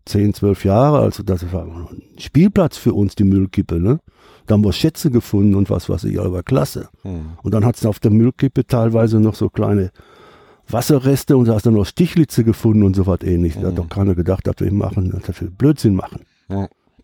10, 0.07 0.35
12 0.35 0.65
Jahre, 0.65 0.99
also 1.01 1.23
das 1.23 1.53
war 1.53 1.65
ein 1.65 2.03
Spielplatz 2.19 2.77
für 2.77 2.95
uns, 2.95 3.15
die 3.15 3.25
Müllkippe. 3.25 3.81
Ne? 3.81 3.99
Da 4.47 4.55
haben 4.55 4.65
wir 4.65 4.73
Schätze 4.73 5.11
gefunden 5.11 5.55
und 5.55 5.71
was 5.71 5.89
weiß 5.89 6.05
ich, 6.05 6.19
aber 6.21 6.43
klasse. 6.43 6.89
Mhm. 7.05 7.33
Und 7.43 7.55
dann 7.55 7.65
hat 7.65 7.77
es 7.77 7.87
auf 7.87 8.01
der 8.01 8.11
Müllkippe 8.11 8.67
teilweise 8.67 9.21
noch 9.21 9.35
so 9.35 9.49
kleine 9.49 9.91
Wasserreste 10.69 11.37
und 11.37 11.49
da 11.49 11.55
hast 11.55 11.67
du 11.67 11.71
noch 11.71 11.85
Stichlitze 11.87 12.45
gefunden 12.45 12.83
und 12.85 12.95
so 12.95 13.07
was 13.07 13.23
ähnliches. 13.23 13.61
Da 13.61 13.69
hat 13.69 13.75
Mhm. 13.75 13.79
doch 13.79 13.89
keiner 13.89 14.15
gedacht, 14.15 14.47
dass 14.47 14.57
wir 14.59 14.73
machen, 14.73 15.21
dass 15.27 15.41
wir 15.41 15.51
Blödsinn 15.51 15.95
machen. 15.95 16.21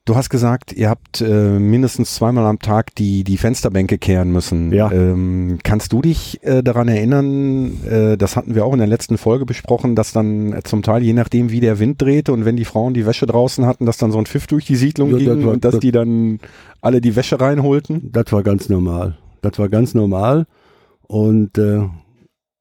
Du 0.06 0.14
hast 0.14 0.30
gesagt, 0.30 0.72
ihr 0.72 0.88
habt 0.88 1.20
äh, 1.20 1.58
mindestens 1.58 2.14
zweimal 2.14 2.46
am 2.46 2.60
Tag 2.60 2.94
die, 2.94 3.24
die 3.24 3.36
Fensterbänke 3.36 3.98
kehren 3.98 4.30
müssen. 4.30 4.72
Ja. 4.72 4.88
Ähm, 4.92 5.58
kannst 5.64 5.92
du 5.92 6.00
dich 6.00 6.38
äh, 6.44 6.62
daran 6.62 6.86
erinnern, 6.86 7.84
äh, 7.84 8.16
das 8.16 8.36
hatten 8.36 8.54
wir 8.54 8.64
auch 8.64 8.72
in 8.72 8.78
der 8.78 8.86
letzten 8.86 9.18
Folge 9.18 9.44
besprochen, 9.46 9.96
dass 9.96 10.12
dann 10.12 10.52
äh, 10.52 10.62
zum 10.62 10.82
Teil, 10.84 11.02
je 11.02 11.12
nachdem 11.12 11.50
wie 11.50 11.58
der 11.58 11.80
Wind 11.80 12.00
drehte 12.00 12.32
und 12.32 12.44
wenn 12.44 12.54
die 12.56 12.64
Frauen 12.64 12.94
die 12.94 13.04
Wäsche 13.04 13.26
draußen 13.26 13.66
hatten, 13.66 13.84
dass 13.84 13.96
dann 13.98 14.12
so 14.12 14.18
ein 14.18 14.26
Pfiff 14.26 14.46
durch 14.46 14.64
die 14.64 14.76
Siedlung 14.76 15.10
Ja, 15.10 15.16
das 15.16 15.24
ging 15.24 15.44
war- 15.44 15.52
und 15.54 15.64
dass 15.64 15.72
das- 15.72 15.80
die 15.80 15.90
dann 15.90 16.38
alle 16.80 17.00
die 17.00 17.16
Wäsche 17.16 17.40
reinholten? 17.40 18.12
Das 18.12 18.30
war 18.30 18.44
ganz 18.44 18.68
normal. 18.68 19.18
Das 19.42 19.58
war 19.58 19.68
ganz 19.68 19.92
normal. 19.92 20.46
Und 21.02 21.58
äh, 21.58 21.80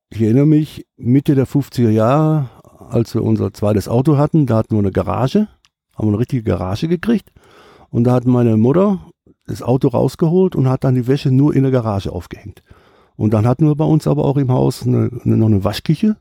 ich 0.09 0.19
erinnere 0.19 0.47
mich, 0.47 0.87
Mitte 0.97 1.35
der 1.35 1.45
50er 1.45 1.91
Jahre, 1.91 2.49
als 2.89 3.13
wir 3.13 3.21
unser 3.23 3.53
zweites 3.53 3.87
Auto 3.87 4.17
hatten, 4.17 4.47
da 4.47 4.57
hatten 4.57 4.73
wir 4.73 4.79
eine 4.79 4.91
Garage, 4.91 5.47
haben 5.95 6.07
wir 6.07 6.11
eine 6.13 6.19
richtige 6.19 6.43
Garage 6.43 6.87
gekriegt. 6.87 7.31
Und 7.89 8.03
da 8.05 8.13
hat 8.13 8.25
meine 8.25 8.57
Mutter 8.57 8.99
das 9.47 9.61
Auto 9.61 9.87
rausgeholt 9.89 10.55
und 10.55 10.67
hat 10.69 10.83
dann 10.83 10.95
die 10.95 11.07
Wäsche 11.07 11.31
nur 11.31 11.55
in 11.55 11.63
der 11.63 11.71
Garage 11.71 12.11
aufgehängt. 12.11 12.63
Und 13.15 13.33
dann 13.33 13.47
hatten 13.47 13.65
wir 13.67 13.75
bei 13.75 13.85
uns 13.85 14.07
aber 14.07 14.25
auch 14.25 14.37
im 14.37 14.51
Haus 14.51 14.85
eine, 14.85 15.09
eine, 15.23 15.37
noch 15.37 15.47
eine 15.47 15.63
Waschküche, 15.63 16.17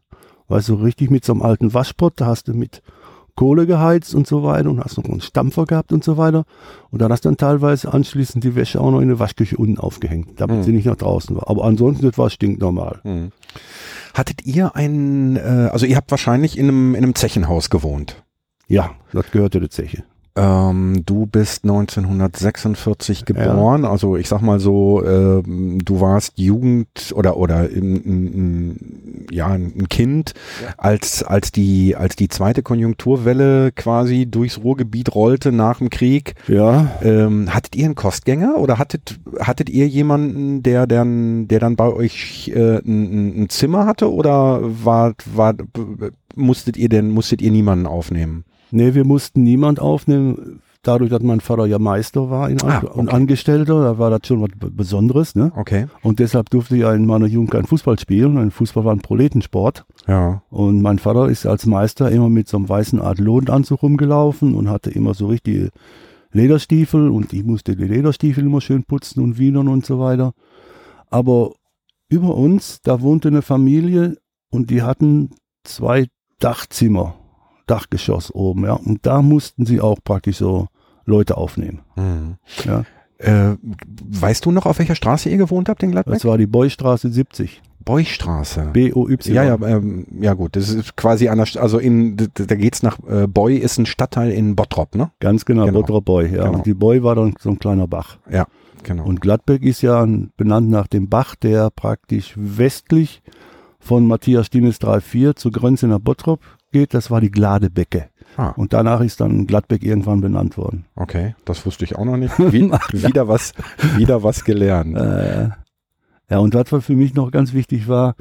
weißt 0.48 0.68
du, 0.68 0.74
richtig 0.74 1.10
mit 1.10 1.24
so 1.24 1.32
einem 1.32 1.42
alten 1.42 1.74
Waschpott, 1.74 2.14
da 2.16 2.26
hast 2.26 2.48
du 2.48 2.54
mit 2.54 2.82
Kohle 3.34 3.66
geheizt 3.66 4.14
und 4.14 4.28
so 4.28 4.44
weiter 4.44 4.70
und 4.70 4.78
hast 4.78 4.96
noch 4.96 5.06
einen 5.06 5.20
Stampfer 5.20 5.64
gehabt 5.64 5.92
und 5.92 6.04
so 6.04 6.16
weiter. 6.16 6.44
Und 6.90 7.02
dann 7.02 7.10
hast 7.10 7.24
du 7.24 7.30
dann 7.30 7.36
teilweise 7.36 7.92
anschließend 7.92 8.44
die 8.44 8.54
Wäsche 8.54 8.80
auch 8.80 8.92
noch 8.92 9.00
in 9.00 9.08
der 9.08 9.18
Waschküche 9.18 9.56
unten 9.56 9.78
aufgehängt, 9.78 10.40
damit 10.40 10.58
Mhm. 10.58 10.62
sie 10.62 10.72
nicht 10.72 10.86
nach 10.86 10.94
draußen 10.94 11.34
war. 11.34 11.50
Aber 11.50 11.64
ansonsten, 11.64 12.06
das 12.06 12.16
war 12.16 12.30
stinknormal. 12.30 13.00
Hm. 13.02 13.32
Hattet 14.12 14.46
ihr 14.46 14.76
ein, 14.76 15.34
äh, 15.36 15.70
also 15.72 15.84
ihr 15.86 15.96
habt 15.96 16.12
wahrscheinlich 16.12 16.56
in 16.56 16.68
einem, 16.68 16.94
in 16.94 17.02
einem 17.02 17.14
Zechenhaus 17.16 17.70
gewohnt. 17.70 18.22
Ja, 18.68 18.92
das 19.12 19.30
gehörte 19.30 19.60
der 19.60 19.70
Zeche. 19.70 20.04
Ähm, 20.36 21.04
du 21.06 21.26
bist 21.26 21.62
1946 21.62 23.24
geboren, 23.24 23.84
also 23.84 24.16
ich 24.16 24.28
sag 24.28 24.42
mal 24.42 24.58
so, 24.58 25.04
ähm, 25.06 25.78
du 25.84 26.00
warst 26.00 26.40
Jugend 26.40 27.12
oder 27.14 27.36
oder 27.36 27.58
ein, 27.58 27.94
ein, 27.94 28.24
ein, 28.24 29.26
ja 29.30 29.46
ein 29.46 29.88
Kind, 29.88 30.34
als 30.76 31.22
als 31.22 31.52
die 31.52 31.94
als 31.94 32.16
die 32.16 32.26
zweite 32.26 32.64
Konjunkturwelle 32.64 33.70
quasi 33.70 34.26
durchs 34.26 34.58
Ruhrgebiet 34.58 35.14
rollte 35.14 35.52
nach 35.52 35.78
dem 35.78 35.88
Krieg. 35.88 36.34
Ja, 36.48 36.90
Ähm, 37.00 37.54
hattet 37.54 37.76
ihr 37.76 37.84
einen 37.84 37.94
Kostgänger 37.94 38.56
oder 38.56 38.78
hattet 38.78 39.20
hattet 39.38 39.70
ihr 39.70 39.86
jemanden, 39.86 40.64
der 40.64 40.88
dann 40.88 41.46
der 41.46 41.60
dann 41.60 41.76
bei 41.76 41.92
euch 41.92 42.50
äh, 42.52 42.78
ein, 42.78 43.44
ein 43.44 43.48
Zimmer 43.50 43.86
hatte 43.86 44.12
oder 44.12 44.58
war 44.62 45.14
war 45.32 45.54
musstet 46.34 46.76
ihr 46.76 46.88
denn 46.88 47.10
musstet 47.10 47.40
ihr 47.40 47.52
niemanden 47.52 47.86
aufnehmen? 47.86 48.44
Nee, 48.74 48.94
wir 48.94 49.04
mussten 49.04 49.42
niemand 49.42 49.80
aufnehmen. 49.80 50.60
Dadurch, 50.82 51.08
dass 51.08 51.22
mein 51.22 51.40
Vater 51.40 51.64
ja 51.64 51.78
Meister 51.78 52.28
war 52.28 52.50
in 52.50 52.60
Ah, 52.62 52.82
okay. 52.84 52.98
und 52.98 53.08
Angestellter, 53.10 53.82
da 53.82 53.98
war 53.98 54.10
das 54.10 54.26
schon 54.26 54.42
was 54.42 54.50
Besonderes. 54.54 55.34
Ne? 55.34 55.50
Okay. 55.56 55.86
Und 56.02 56.18
deshalb 56.18 56.50
durfte 56.50 56.74
ich 56.74 56.82
ja 56.82 56.92
in 56.92 57.06
meiner 57.06 57.24
Jugend 57.24 57.52
kein 57.52 57.64
Fußball 57.64 57.98
spielen. 57.98 58.36
Ein 58.36 58.50
Fußball 58.50 58.84
war 58.84 58.92
ein 58.92 59.00
Proletensport. 59.00 59.86
Ja. 60.06 60.42
Und 60.50 60.82
mein 60.82 60.98
Vater 60.98 61.28
ist 61.30 61.46
als 61.46 61.64
Meister 61.64 62.10
immer 62.10 62.28
mit 62.28 62.48
so 62.48 62.58
einem 62.58 62.68
weißen 62.68 63.00
Art 63.00 63.18
Lohnanzug 63.18 63.82
rumgelaufen 63.82 64.54
und 64.54 64.68
hatte 64.68 64.90
immer 64.90 65.14
so 65.14 65.28
richtige 65.28 65.70
Lederstiefel 66.32 67.08
und 67.08 67.32
ich 67.32 67.44
musste 67.44 67.76
die 67.76 67.84
Lederstiefel 67.84 68.44
immer 68.44 68.60
schön 68.60 68.84
putzen 68.84 69.22
und 69.22 69.38
wienern 69.38 69.68
und 69.68 69.86
so 69.86 69.98
weiter. 70.00 70.32
Aber 71.08 71.52
über 72.10 72.34
uns, 72.34 72.80
da 72.82 73.00
wohnte 73.00 73.28
eine 73.28 73.40
Familie 73.42 74.18
und 74.50 74.68
die 74.68 74.82
hatten 74.82 75.30
zwei 75.62 76.08
Dachzimmer, 76.40 77.14
Dachgeschoss 77.66 78.34
oben, 78.34 78.64
ja. 78.64 78.74
Und 78.74 79.06
da 79.06 79.22
mussten 79.22 79.66
sie 79.66 79.80
auch 79.80 79.98
praktisch 80.02 80.38
so 80.38 80.68
Leute 81.04 81.36
aufnehmen. 81.36 81.80
Mhm. 81.96 82.36
Ja. 82.64 82.84
Äh, 83.18 83.56
weißt 84.10 84.44
du 84.44 84.50
noch, 84.50 84.66
auf 84.66 84.78
welcher 84.78 84.94
Straße 84.94 85.28
ihr 85.30 85.36
gewohnt 85.36 85.68
habt 85.68 85.82
in 85.82 85.92
Gladbeck? 85.92 86.14
Das 86.14 86.24
war 86.24 86.36
die 86.36 86.46
Beustraße 86.46 87.10
70. 87.10 87.62
Beustraße. 87.84 88.70
B-O-Y. 88.72 89.34
Ja, 89.34 89.44
ja, 89.44 89.58
ähm, 89.66 90.06
ja 90.20 90.32
gut, 90.32 90.56
das 90.56 90.70
ist 90.70 90.96
quasi 90.96 91.28
an 91.28 91.38
der, 91.38 91.62
also 91.62 91.78
in, 91.78 92.16
da 92.16 92.54
geht's 92.54 92.82
nach, 92.82 92.98
äh, 93.06 93.26
Beu 93.26 93.54
ist 93.54 93.78
ein 93.78 93.86
Stadtteil 93.86 94.30
in 94.30 94.56
Bottrop, 94.56 94.94
ne? 94.94 95.10
Ganz 95.20 95.44
genau, 95.44 95.66
Genau. 95.66 95.80
Bottrop 95.80 96.04
Boy. 96.04 96.34
Ja. 96.34 96.44
Genau. 96.44 96.58
Und 96.58 96.66
die 96.66 96.74
Boy 96.74 97.02
war 97.02 97.14
dann 97.14 97.34
so 97.38 97.50
ein 97.50 97.58
kleiner 97.58 97.86
Bach. 97.86 98.18
Genau. 98.82 99.04
Und 99.04 99.20
Gladbeck 99.20 99.62
ist 99.62 99.82
ja 99.82 100.06
benannt 100.36 100.70
nach 100.70 100.86
dem 100.86 101.08
Bach, 101.08 101.34
der 101.36 101.70
praktisch 101.70 102.34
westlich 102.36 103.22
von 103.78 104.06
Matthias 104.06 104.46
Stienes 104.46 104.80
3,4 104.80 105.36
zur 105.36 105.52
Grenze 105.52 105.86
nach 105.86 106.00
Bottrop 106.00 106.40
geht. 106.74 106.92
Das 106.92 107.10
war 107.10 107.20
die 107.22 107.30
Gladebecke. 107.30 108.08
ah, 108.36 108.50
Und 108.50 108.72
danach 108.74 109.00
ist 109.00 109.20
dann 109.20 109.46
Gladbeck 109.46 109.82
irgendwann 109.82 110.20
benannt 110.20 110.58
worden. 110.58 110.84
okay, 110.96 111.34
das 111.46 111.64
wusste 111.64 111.84
ich 111.84 111.96
auch 111.96 112.04
noch 112.04 112.18
nicht. 112.18 112.38
Wie, 112.38 112.70
wieder 112.92 113.28
was, 113.28 113.52
wieder 113.96 114.22
was 114.22 114.44
gelernt. 114.44 114.94
Äh, 114.96 115.48
ja, 116.30 116.38
und 116.38 116.54
was 116.54 116.84
für 116.84 116.96
mich 116.96 117.14
noch 117.14 117.30
ganz 117.30 117.52
wichtig 117.54 117.88
war, 117.88 118.16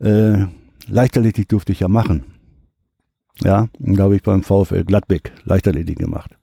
äh, 0.00 0.44
Leichtathletik 0.86 1.48
durfte 1.48 1.72
ich 1.72 1.80
ja 1.80 1.88
machen. 1.88 2.24
Ja, 3.42 3.68
und 3.80 3.96
da 3.98 4.04
habe 4.04 4.14
ich 4.16 4.22
beim 4.22 4.42
VfL 4.42 4.84
Gladbeck 4.84 5.32
Leichtathletik 5.44 5.98
gemacht. 5.98 6.36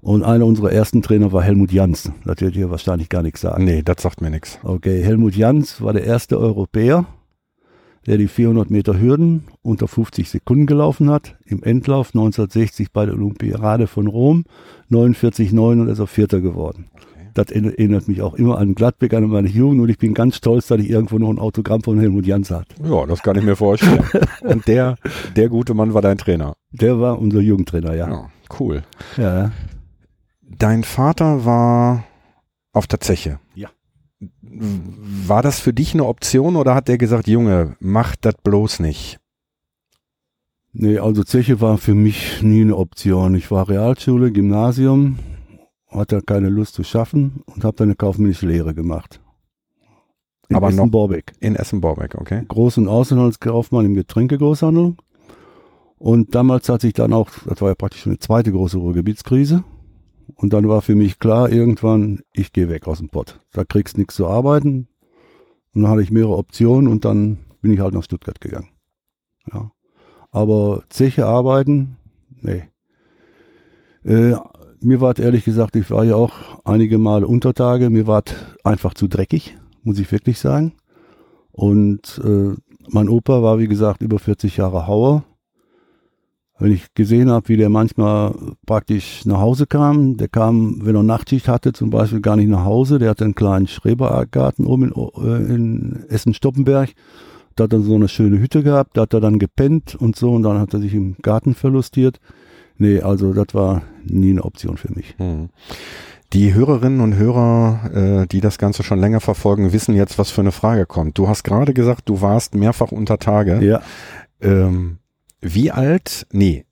Und 0.00 0.22
einer 0.22 0.46
unserer 0.46 0.70
ersten 0.70 1.02
Trainer 1.02 1.32
war 1.32 1.42
Helmut 1.42 1.72
Jans. 1.72 2.12
Das 2.24 2.40
wird 2.40 2.54
hier 2.54 2.70
wahrscheinlich 2.70 3.08
gar 3.08 3.22
nichts 3.22 3.40
sagen. 3.40 3.64
Nee, 3.64 3.82
das 3.82 4.00
sagt 4.00 4.20
mir 4.20 4.30
nichts. 4.30 4.58
Okay, 4.62 5.02
Helmut 5.02 5.34
Jans 5.34 5.82
war 5.82 5.92
der 5.92 6.04
erste 6.04 6.38
Europäer, 6.38 7.04
der 8.08 8.16
die 8.16 8.26
400 8.26 8.70
Meter 8.70 8.98
Hürden 8.98 9.44
unter 9.60 9.86
50 9.86 10.30
Sekunden 10.30 10.66
gelaufen 10.66 11.10
hat. 11.10 11.36
Im 11.44 11.62
Endlauf 11.62 12.08
1960 12.08 12.90
bei 12.90 13.04
der 13.04 13.14
Olympiade 13.14 13.86
von 13.86 14.06
Rom, 14.06 14.44
49,9 14.90 15.82
und 15.82 15.88
ist 15.88 15.98
er 15.98 16.06
Vierter 16.06 16.40
geworden. 16.40 16.86
Das 17.34 17.50
erinnert 17.50 18.08
mich 18.08 18.22
auch 18.22 18.34
immer 18.34 18.56
an 18.58 18.74
Gladbeck, 18.74 19.12
an 19.12 19.28
meine 19.28 19.48
Jugend 19.48 19.82
und 19.82 19.90
ich 19.90 19.98
bin 19.98 20.14
ganz 20.14 20.36
stolz, 20.36 20.68
dass 20.68 20.80
ich 20.80 20.88
irgendwo 20.88 21.18
noch 21.18 21.28
ein 21.28 21.38
Autogramm 21.38 21.82
von 21.82 22.00
Helmut 22.00 22.26
Jans 22.26 22.50
hatte. 22.50 22.74
Ja, 22.82 23.04
das 23.04 23.22
kann 23.22 23.36
ich 23.36 23.44
mir 23.44 23.56
vorstellen. 23.56 24.02
Und 24.40 24.66
der, 24.66 24.96
der 25.36 25.48
gute 25.48 25.74
Mann 25.74 25.94
war 25.94 26.02
dein 26.02 26.18
Trainer. 26.18 26.54
Der 26.72 26.98
war 26.98 27.18
unser 27.18 27.40
Jugendtrainer, 27.40 27.94
ja. 27.94 28.08
Ja, 28.08 28.30
cool. 28.58 28.82
ja. 29.18 29.52
Dein 30.42 30.82
Vater 30.82 31.44
war 31.44 32.04
auf 32.72 32.86
der 32.86 33.00
Zeche. 33.00 33.38
Ja. 33.54 33.68
War 34.42 35.42
das 35.42 35.60
für 35.60 35.72
dich 35.72 35.94
eine 35.94 36.04
Option 36.06 36.56
oder 36.56 36.74
hat 36.74 36.88
der 36.88 36.98
gesagt, 36.98 37.28
Junge, 37.28 37.76
mach 37.80 38.16
das 38.16 38.34
bloß 38.42 38.80
nicht? 38.80 39.18
Nee, 40.72 40.98
also 40.98 41.22
Zeche 41.24 41.60
war 41.60 41.78
für 41.78 41.94
mich 41.94 42.42
nie 42.42 42.62
eine 42.62 42.76
Option. 42.76 43.34
Ich 43.34 43.50
war 43.50 43.68
Realschule, 43.68 44.32
Gymnasium, 44.32 45.18
hatte 45.88 46.20
keine 46.22 46.48
Lust 46.48 46.74
zu 46.74 46.82
schaffen 46.84 47.42
und 47.46 47.64
habe 47.64 47.76
dann 47.76 47.88
eine 47.88 47.96
kaufmännische 47.96 48.46
Lehre 48.46 48.74
gemacht. 48.74 49.20
In 50.48 50.56
Aber 50.56 50.68
noch- 50.70 50.74
Essen-Borbeck. 50.78 51.32
In 51.40 51.56
Essen-Borbeck, 51.56 52.14
okay? 52.16 52.42
Groß- 52.48 52.78
und 52.78 52.88
Außenhandelskaufmann 52.88 53.86
im 53.86 53.94
Getränkegroßhandel. 53.94 54.96
Und 55.98 56.34
damals 56.34 56.68
hat 56.68 56.80
sich 56.80 56.92
dann 56.92 57.12
auch, 57.12 57.28
das 57.44 57.60
war 57.60 57.68
ja 57.70 57.74
praktisch 57.74 58.06
eine 58.06 58.18
zweite 58.18 58.52
große 58.52 58.78
Ruhrgebietskrise. 58.78 59.64
Und 60.34 60.52
dann 60.52 60.68
war 60.68 60.82
für 60.82 60.94
mich 60.94 61.18
klar, 61.18 61.50
irgendwann, 61.50 62.20
ich 62.32 62.52
gehe 62.52 62.68
weg 62.68 62.86
aus 62.86 62.98
dem 62.98 63.08
Pott. 63.08 63.40
Da 63.52 63.64
kriegst 63.64 63.98
nichts 63.98 64.14
zu 64.14 64.26
arbeiten. 64.26 64.88
Und 65.74 65.82
dann 65.82 65.90
hatte 65.90 66.02
ich 66.02 66.10
mehrere 66.10 66.36
Optionen 66.36 66.88
und 66.88 67.04
dann 67.04 67.38
bin 67.60 67.72
ich 67.72 67.80
halt 67.80 67.94
nach 67.94 68.04
Stuttgart 68.04 68.40
gegangen. 68.40 68.68
Ja. 69.52 69.70
Aber 70.30 70.82
Zeche 70.90 71.26
arbeiten, 71.26 71.96
nee. 72.40 72.64
Äh, 74.04 74.36
mir 74.80 75.00
war 75.00 75.18
ehrlich 75.18 75.44
gesagt, 75.44 75.76
ich 75.76 75.90
war 75.90 76.04
ja 76.04 76.14
auch 76.14 76.64
einige 76.64 76.98
Male 76.98 77.26
Untertage, 77.26 77.90
mir 77.90 78.06
war 78.06 78.22
einfach 78.64 78.94
zu 78.94 79.08
dreckig, 79.08 79.56
muss 79.82 79.98
ich 79.98 80.10
wirklich 80.12 80.38
sagen. 80.38 80.74
Und 81.50 82.20
äh, 82.24 82.54
mein 82.88 83.08
Opa 83.08 83.42
war, 83.42 83.58
wie 83.58 83.68
gesagt, 83.68 84.02
über 84.02 84.18
40 84.18 84.56
Jahre 84.56 84.86
Hauer. 84.86 85.24
Wenn 86.60 86.72
ich 86.72 86.92
gesehen 86.94 87.30
habe, 87.30 87.48
wie 87.48 87.56
der 87.56 87.68
manchmal 87.68 88.34
praktisch 88.66 89.24
nach 89.24 89.38
Hause 89.38 89.66
kam, 89.66 90.16
der 90.16 90.28
kam, 90.28 90.84
wenn 90.84 90.96
er 90.96 91.04
Nachtschicht 91.04 91.46
hatte, 91.46 91.72
zum 91.72 91.90
Beispiel 91.90 92.20
gar 92.20 92.36
nicht 92.36 92.48
nach 92.48 92.64
Hause, 92.64 92.98
der 92.98 93.10
hatte 93.10 93.24
einen 93.24 93.36
kleinen 93.36 93.68
Schrebergarten 93.68 94.66
oben 94.66 94.92
in, 94.92 94.92
äh, 95.24 95.54
in 95.54 96.04
Essen-Stoppenberg. 96.08 96.90
Da 97.54 97.64
hat 97.64 97.72
er 97.72 97.80
so 97.80 97.94
eine 97.94 98.08
schöne 98.08 98.38
Hütte 98.38 98.62
gehabt, 98.62 98.96
da 98.96 99.02
hat 99.02 99.14
er 99.14 99.20
dann 99.20 99.38
gepennt 99.38 99.94
und 99.94 100.16
so 100.16 100.32
und 100.32 100.42
dann 100.42 100.58
hat 100.58 100.74
er 100.74 100.80
sich 100.80 100.94
im 100.94 101.16
Garten 101.22 101.54
verlustiert. 101.54 102.20
Nee, 102.76 103.00
also 103.00 103.32
das 103.32 103.54
war 103.54 103.82
nie 104.04 104.30
eine 104.30 104.44
Option 104.44 104.76
für 104.76 104.92
mich. 104.92 105.14
Hm. 105.18 105.48
Die 106.32 106.54
Hörerinnen 106.54 107.00
und 107.00 107.16
Hörer, 107.16 107.90
äh, 108.22 108.26
die 108.26 108.40
das 108.40 108.58
Ganze 108.58 108.82
schon 108.82 109.00
länger 109.00 109.20
verfolgen, 109.20 109.72
wissen 109.72 109.94
jetzt, 109.94 110.18
was 110.18 110.30
für 110.30 110.42
eine 110.42 110.52
Frage 110.52 110.86
kommt. 110.86 111.18
Du 111.18 111.26
hast 111.26 111.42
gerade 111.42 111.72
gesagt, 111.72 112.08
du 112.08 112.20
warst 112.20 112.54
mehrfach 112.54 112.92
unter 112.92 113.18
Tage. 113.18 113.64
Ja. 113.64 113.80
Ähm, 114.40 114.98
wie 115.40 115.70
alt? 115.70 116.26
Nee. 116.32 116.64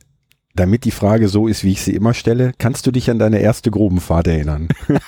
Damit 0.54 0.84
die 0.84 0.90
Frage 0.90 1.28
so 1.28 1.46
ist, 1.48 1.64
wie 1.64 1.72
ich 1.72 1.82
sie 1.82 1.94
immer 1.94 2.14
stelle, 2.14 2.52
kannst 2.56 2.86
du 2.86 2.90
dich 2.90 3.10
an 3.10 3.18
deine 3.18 3.40
erste 3.40 3.70
Grubenfahrt 3.70 4.26
erinnern? 4.26 4.68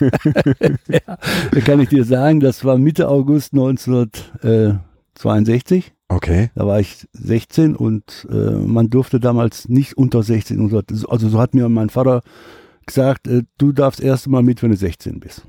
ja, 0.89 1.17
da 1.51 1.61
kann 1.61 1.81
ich 1.81 1.89
dir 1.89 2.05
sagen, 2.05 2.41
das 2.41 2.67
war 2.67 2.77
Mitte 2.77 3.09
August 3.09 3.55
1962. 3.55 5.95
Okay. 6.09 6.51
Da 6.55 6.67
war 6.67 6.81
ich 6.81 7.09
16 7.13 7.77
und 7.77 8.27
äh, 8.31 8.35
man 8.35 8.91
durfte 8.91 9.21
damals 9.21 9.71
nicht 9.71 9.97
unter 9.97 10.23
16. 10.23 10.71
Also 11.09 11.29
so 11.29 11.39
hat 11.39 11.55
mir 11.55 11.71
mein 11.71 11.89
Vater 11.89 12.21
gesagt, 12.85 13.27
äh, 13.29 13.45
du 13.57 13.73
darfst 13.73 14.01
erst 14.01 14.29
mal 14.29 14.43
mit, 14.43 14.63
wenn 14.63 14.69
du 14.71 14.77
16 14.77 15.19
bist. 15.21 15.47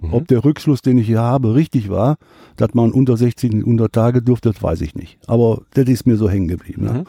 Mhm. 0.00 0.14
Ob 0.14 0.28
der 0.28 0.44
Rückschluss, 0.44 0.82
den 0.82 0.98
ich 0.98 1.06
hier 1.06 1.20
habe, 1.20 1.54
richtig 1.54 1.88
war, 1.88 2.16
dass 2.56 2.74
man 2.74 2.92
unter 2.92 3.16
16 3.16 3.62
unter 3.64 3.90
Tage 3.90 4.22
durfte, 4.22 4.52
das 4.52 4.62
weiß 4.62 4.80
ich 4.82 4.94
nicht. 4.94 5.18
Aber 5.26 5.62
das 5.74 5.86
ist 5.88 6.06
mir 6.06 6.16
so 6.16 6.28
hängen 6.28 6.48
geblieben. 6.48 6.84
Ne? 6.84 6.92
Mhm. 6.92 7.04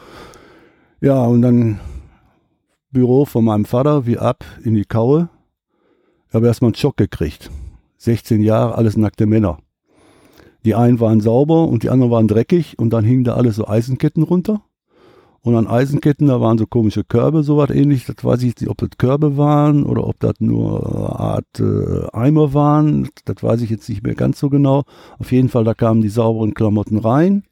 Ja, 1.00 1.24
und 1.24 1.42
dann 1.42 1.80
Büro 2.90 3.24
von 3.24 3.44
meinem 3.44 3.64
Vater, 3.64 4.06
wie 4.06 4.18
ab 4.18 4.44
in 4.64 4.74
die 4.74 4.84
Kaue. 4.84 5.28
Ich 6.28 6.34
habe 6.34 6.46
erstmal 6.46 6.68
einen 6.68 6.74
Schock 6.74 6.96
gekriegt. 6.96 7.50
16 7.98 8.40
Jahre, 8.40 8.76
alles 8.76 8.96
nackte 8.96 9.26
Männer. 9.26 9.58
Die 10.64 10.74
einen 10.74 11.00
waren 11.00 11.20
sauber 11.20 11.68
und 11.68 11.82
die 11.82 11.90
anderen 11.90 12.10
waren 12.10 12.28
dreckig 12.28 12.78
und 12.78 12.90
dann 12.90 13.04
hingen 13.04 13.24
da 13.24 13.34
alles 13.34 13.56
so 13.56 13.66
Eisenketten 13.66 14.22
runter. 14.22 14.62
Und 15.42 15.54
an 15.54 15.66
Eisenketten, 15.66 16.26
da 16.26 16.40
waren 16.40 16.58
so 16.58 16.66
komische 16.66 17.04
Körbe, 17.04 17.42
sowas 17.42 17.70
ähnlich. 17.70 18.04
Das 18.04 18.22
weiß 18.22 18.42
ich 18.42 18.56
nicht, 18.56 18.68
ob 18.68 18.78
das 18.78 18.90
Körbe 18.98 19.36
waren 19.36 19.84
oder 19.84 20.06
ob 20.06 20.18
das 20.20 20.34
nur 20.40 20.86
eine 20.86 21.18
Art 21.18 21.60
äh, 21.60 22.06
Eimer 22.12 22.54
waren. 22.54 23.08
Das 23.24 23.42
weiß 23.42 23.62
ich 23.62 23.70
jetzt 23.70 23.88
nicht 23.88 24.02
mehr 24.02 24.14
ganz 24.14 24.40
so 24.40 24.50
genau. 24.50 24.84
Auf 25.18 25.32
jeden 25.32 25.48
Fall, 25.48 25.64
da 25.64 25.74
kamen 25.74 26.02
die 26.02 26.08
sauberen 26.08 26.54
Klamotten 26.54 26.98
rein 26.98 27.44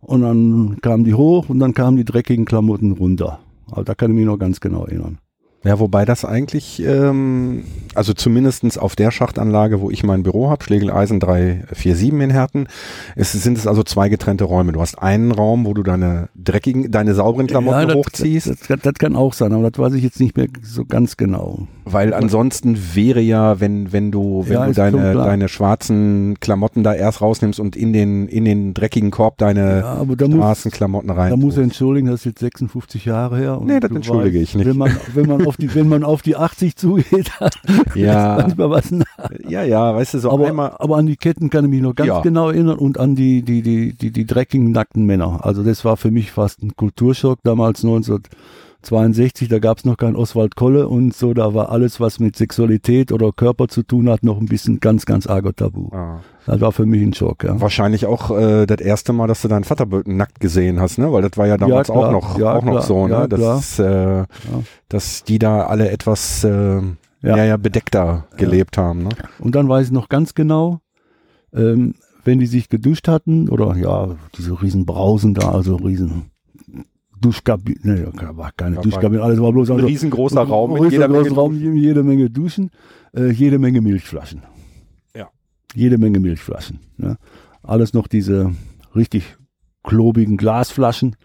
und 0.00 0.22
dann 0.22 0.78
kamen 0.80 1.04
die 1.04 1.14
hoch 1.14 1.48
und 1.48 1.58
dann 1.58 1.74
kamen 1.74 1.96
die 1.96 2.04
dreckigen 2.04 2.46
Klamotten 2.46 2.92
runter. 2.92 3.38
Also 3.70 3.84
da 3.84 3.94
kann 3.94 4.10
ich 4.10 4.16
mich 4.16 4.26
noch 4.26 4.38
ganz 4.38 4.60
genau 4.60 4.84
erinnern. 4.86 5.18
Ja, 5.62 5.78
wobei 5.78 6.06
das 6.06 6.24
eigentlich, 6.24 6.82
ähm, 6.82 7.64
also 7.94 8.14
zumindestens 8.14 8.78
auf 8.78 8.96
der 8.96 9.10
Schachtanlage, 9.10 9.82
wo 9.82 9.90
ich 9.90 10.02
mein 10.02 10.22
Büro 10.22 10.48
habe, 10.48 10.64
Schlegel-Eisen 10.64 11.20
347 11.20 12.12
in 12.12 12.30
Herten, 12.30 12.66
ist, 13.14 13.32
sind 13.32 13.58
es 13.58 13.66
also 13.66 13.82
zwei 13.82 14.08
getrennte 14.08 14.44
Räume. 14.44 14.72
Du 14.72 14.80
hast 14.80 14.98
einen 14.98 15.32
Raum, 15.32 15.66
wo 15.66 15.74
du 15.74 15.82
deine 15.82 16.30
dreckigen, 16.34 16.90
deine 16.90 17.14
sauberen 17.14 17.46
Klamotten 17.46 17.80
ja, 17.80 17.86
das, 17.86 17.94
hochziehst. 17.94 18.48
Das, 18.48 18.60
das, 18.68 18.80
das, 18.80 18.94
kann 18.94 19.14
auch 19.14 19.34
sein, 19.34 19.52
aber 19.52 19.70
das 19.70 19.78
weiß 19.78 19.92
ich 19.94 20.02
jetzt 20.02 20.18
nicht 20.18 20.34
mehr 20.34 20.46
so 20.62 20.86
ganz 20.86 21.18
genau. 21.18 21.66
Weil 21.84 22.14
ansonsten 22.14 22.78
wäre 22.94 23.20
ja, 23.20 23.60
wenn, 23.60 23.92
wenn 23.92 24.10
du, 24.10 24.44
wenn 24.46 24.52
ja, 24.54 24.66
du 24.66 24.72
deine, 24.72 25.12
deine 25.12 25.48
schwarzen 25.48 26.38
Klamotten 26.40 26.82
da 26.82 26.94
erst 26.94 27.20
rausnimmst 27.20 27.60
und 27.60 27.76
in 27.76 27.92
den, 27.92 28.28
in 28.28 28.46
den 28.46 28.72
dreckigen 28.72 29.10
Korb 29.10 29.36
deine 29.36 29.80
ja, 29.80 30.26
Straßenklamotten 30.26 31.10
rein. 31.10 31.30
Da 31.30 31.36
muss 31.36 31.58
er 31.58 31.64
entschuldigen, 31.64 32.06
das 32.06 32.20
ist 32.20 32.26
jetzt 32.26 32.38
56 32.40 33.04
Jahre 33.04 33.36
her. 33.36 33.60
Und 33.60 33.66
nee, 33.66 33.78
das 33.78 33.90
entschuldige 33.90 34.40
weißt, 34.40 34.50
ich 34.50 34.54
nicht. 34.54 34.66
Wenn 34.66 34.78
man, 34.78 34.96
wenn 35.12 35.26
man 35.26 35.46
auf 35.50 35.56
die, 35.56 35.74
wenn 35.74 35.88
man 35.88 36.04
auf 36.04 36.22
die 36.22 36.36
80 36.36 36.76
zugeht, 36.76 37.32
ja. 37.96 38.36
manchmal 38.40 38.70
was 38.70 38.92
nach. 38.92 39.06
Ja, 39.48 39.64
ja, 39.64 39.92
weißt 39.96 40.14
du, 40.14 40.18
so 40.20 40.30
aber, 40.30 40.46
einmal. 40.46 40.76
Aber 40.78 40.96
an 40.96 41.06
die 41.06 41.16
Ketten 41.16 41.50
kann 41.50 41.64
ich 41.64 41.70
mich 41.70 41.82
noch 41.82 41.96
ganz 41.96 42.06
ja. 42.06 42.20
genau 42.20 42.50
erinnern 42.50 42.78
und 42.78 42.98
an 42.98 43.16
die, 43.16 43.42
die, 43.42 43.62
die, 43.62 43.94
die, 43.94 44.12
die 44.12 44.26
dreckigen, 44.26 44.70
nackten 44.70 45.06
Männer. 45.06 45.40
Also 45.44 45.64
das 45.64 45.84
war 45.84 45.96
für 45.96 46.12
mich 46.12 46.30
fast 46.30 46.62
ein 46.62 46.76
Kulturschock 46.76 47.40
damals 47.42 47.82
1962, 48.82 49.48
da 49.48 49.58
gab 49.58 49.78
es 49.78 49.84
noch 49.84 49.96
kein 49.96 50.16
Oswald 50.16 50.56
Kolle 50.56 50.88
und 50.88 51.14
so, 51.14 51.34
da 51.34 51.52
war 51.52 51.70
alles, 51.70 52.00
was 52.00 52.18
mit 52.18 52.36
Sexualität 52.36 53.12
oder 53.12 53.30
Körper 53.30 53.68
zu 53.68 53.82
tun 53.82 54.08
hat, 54.08 54.22
noch 54.22 54.40
ein 54.40 54.46
bisschen 54.46 54.80
ganz, 54.80 55.04
ganz 55.04 55.26
arger 55.26 55.54
Tabu. 55.54 55.88
Ah. 55.92 56.20
Das 56.46 56.60
war 56.62 56.72
für 56.72 56.86
mich 56.86 57.02
ein 57.02 57.12
Schock, 57.12 57.44
ja. 57.44 57.60
Wahrscheinlich 57.60 58.06
auch 58.06 58.30
äh, 58.30 58.64
das 58.64 58.80
erste 58.80 59.12
Mal, 59.12 59.26
dass 59.26 59.42
du 59.42 59.48
deinen 59.48 59.64
Vater 59.64 59.86
nackt 60.06 60.40
gesehen 60.40 60.80
hast, 60.80 60.98
ne? 60.98 61.12
Weil 61.12 61.22
das 61.22 61.36
war 61.36 61.46
ja 61.46 61.58
damals 61.58 61.88
ja, 61.88 61.94
auch 61.94 62.10
noch, 62.10 62.38
ja, 62.38 62.54
auch 62.54 62.62
klar. 62.62 62.74
noch 62.74 62.82
so, 62.82 63.06
ne? 63.06 63.12
Ja, 63.12 63.26
dass, 63.26 63.78
äh, 63.78 64.24
dass 64.88 65.24
die 65.24 65.38
da 65.38 65.66
alle 65.66 65.90
etwas 65.90 66.42
äh, 66.44 66.80
ja. 67.22 67.44
Ja, 67.44 67.56
bedeckter 67.56 68.26
gelebt 68.36 68.78
haben. 68.78 69.04
Ne? 69.04 69.10
Und 69.38 69.54
dann 69.54 69.68
weiß 69.68 69.88
ich 69.88 69.92
noch 69.92 70.08
ganz 70.08 70.34
genau, 70.34 70.80
ähm, 71.52 71.94
wenn 72.24 72.38
die 72.38 72.46
sich 72.46 72.68
geduscht 72.68 73.08
hatten, 73.08 73.48
oder 73.48 73.76
ja, 73.76 74.16
diese 74.36 74.60
riesen 74.60 74.86
Brausen 74.86 75.34
da, 75.34 75.50
also 75.50 75.76
riesen 75.76 76.30
Duschkabine, 77.20 77.78
ne, 77.82 78.12
war 78.36 78.52
keine 78.52 78.76
ja, 78.76 78.82
Duschkabine, 78.82 79.22
alles 79.22 79.40
war 79.40 79.52
bloß 79.52 79.70
ein 79.70 79.76
also, 79.76 79.86
riesengroßer 79.86 80.42
Raum 80.42 80.74
mit 80.74 80.92
jeder 80.92 81.08
Menge, 81.08 81.30
Raum, 81.30 81.54
jede 81.54 82.02
Menge 82.02 82.30
Duschen, 82.30 82.70
äh, 83.14 83.30
jede 83.30 83.58
Menge 83.58 83.80
Milchflaschen 83.80 84.42
jede 85.74 85.98
Menge 85.98 86.20
Milchflaschen. 86.20 86.80
Ne? 86.96 87.16
Alles 87.62 87.94
noch 87.94 88.08
diese 88.08 88.52
richtig 88.94 89.36
klobigen 89.82 90.36
Glasflaschen, 90.36 91.16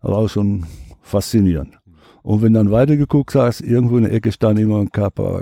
aber 0.00 0.18
auch 0.18 0.28
schon 0.28 0.66
faszinierend. 1.02 1.78
Und 2.22 2.42
wenn 2.42 2.54
dann 2.54 2.70
weitergeguckt 2.70 3.34
hast, 3.34 3.60
irgendwo 3.60 3.98
in 3.98 4.04
der 4.04 4.12
Ecke 4.12 4.32
stand 4.32 4.58
immer 4.58 4.80
ein 4.80 4.90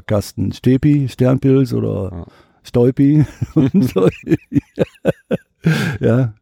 Kasten 0.06 0.52
Stepi, 0.52 1.08
Sternpilz 1.08 1.72
oder 1.72 2.10
ja. 2.12 2.26
Stolpi 2.64 3.24
und 3.54 3.84
so. 3.84 4.08
ja. 6.00 6.34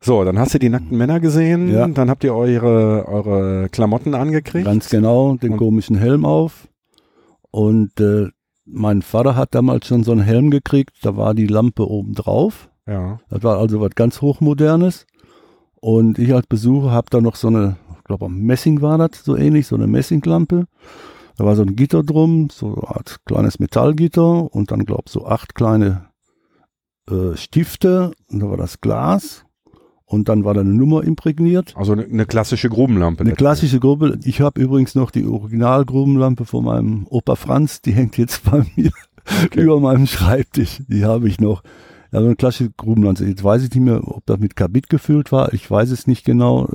So, 0.00 0.24
dann 0.24 0.38
hast 0.38 0.54
du 0.54 0.58
die 0.58 0.68
nackten 0.68 0.96
Männer 0.96 1.20
gesehen, 1.20 1.72
ja. 1.72 1.86
dann 1.88 2.10
habt 2.10 2.22
ihr 2.22 2.34
eure, 2.34 3.06
eure 3.08 3.68
Klamotten 3.70 4.14
angekriegt. 4.14 4.66
Ganz 4.66 4.88
genau, 4.88 5.36
den 5.36 5.52
und 5.52 5.58
komischen 5.58 5.96
Helm 5.96 6.24
auf. 6.24 6.68
Und 7.50 7.98
äh, 8.00 8.28
mein 8.66 9.02
Vater 9.02 9.36
hat 9.36 9.54
damals 9.54 9.86
schon 9.86 10.04
so 10.04 10.12
einen 10.12 10.20
Helm 10.20 10.50
gekriegt, 10.50 10.96
da 11.02 11.16
war 11.16 11.34
die 11.34 11.46
Lampe 11.46 11.88
oben 11.88 12.14
drauf. 12.14 12.68
Ja. 12.86 13.20
Das 13.30 13.42
war 13.42 13.58
also 13.58 13.80
was 13.80 13.94
ganz 13.94 14.20
Hochmodernes. 14.20 15.06
Und 15.76 16.18
ich 16.18 16.34
als 16.34 16.46
Besucher 16.46 16.90
habe 16.90 17.08
da 17.10 17.20
noch 17.20 17.36
so 17.36 17.48
eine, 17.48 17.76
ich 17.96 18.04
glaube 18.04 18.28
Messing 18.28 18.82
war 18.82 18.98
das, 18.98 19.24
so 19.24 19.36
ähnlich, 19.36 19.66
so 19.66 19.76
eine 19.76 19.86
Messinglampe. 19.86 20.66
Da 21.36 21.44
war 21.44 21.54
so 21.54 21.62
ein 21.62 21.76
Gitter 21.76 22.02
drum, 22.02 22.48
so 22.50 22.74
eine 22.74 22.88
Art 22.88 23.20
kleines 23.24 23.58
Metallgitter 23.58 24.54
und 24.54 24.70
dann 24.70 24.84
glaube 24.84 25.04
ich 25.06 25.12
so 25.12 25.26
acht 25.26 25.54
kleine 25.54 26.06
äh, 27.10 27.36
Stifte 27.36 28.12
und 28.30 28.40
da 28.40 28.50
war 28.50 28.56
das 28.56 28.80
Glas 28.80 29.45
und 30.06 30.28
dann 30.28 30.44
war 30.44 30.54
da 30.54 30.60
eine 30.60 30.72
Nummer 30.72 31.02
imprägniert. 31.02 31.74
Also 31.76 31.92
eine, 31.92 32.04
eine 32.04 32.26
klassische 32.26 32.68
Grubenlampe. 32.68 33.24
Eine 33.24 33.34
klassische 33.34 33.80
Gruppe. 33.80 34.18
Ich 34.24 34.40
habe 34.40 34.60
übrigens 34.60 34.94
noch 34.94 35.10
die 35.10 35.26
Originalgrubenlampe 35.26 36.44
von 36.44 36.64
meinem 36.64 37.06
Opa 37.10 37.34
Franz, 37.34 37.82
die 37.82 37.92
hängt 37.92 38.16
jetzt 38.16 38.44
bei 38.50 38.64
mir 38.76 38.92
okay. 39.44 39.60
über 39.60 39.80
meinem 39.80 40.06
Schreibtisch. 40.06 40.82
Die 40.88 41.04
habe 41.04 41.28
ich 41.28 41.40
noch. 41.40 41.62
Ja, 42.12 42.20
so 42.20 42.26
eine 42.26 42.36
klassische 42.36 42.70
Grubenlampe. 42.70 43.24
Jetzt 43.24 43.42
weiß 43.42 43.64
ich 43.64 43.70
nicht 43.70 43.82
mehr, 43.82 44.06
ob 44.06 44.24
das 44.26 44.38
mit 44.38 44.54
Kabit 44.54 44.88
gefüllt 44.88 45.32
war. 45.32 45.52
Ich 45.52 45.68
weiß 45.68 45.90
es 45.90 46.06
nicht 46.06 46.24
genau. 46.24 46.68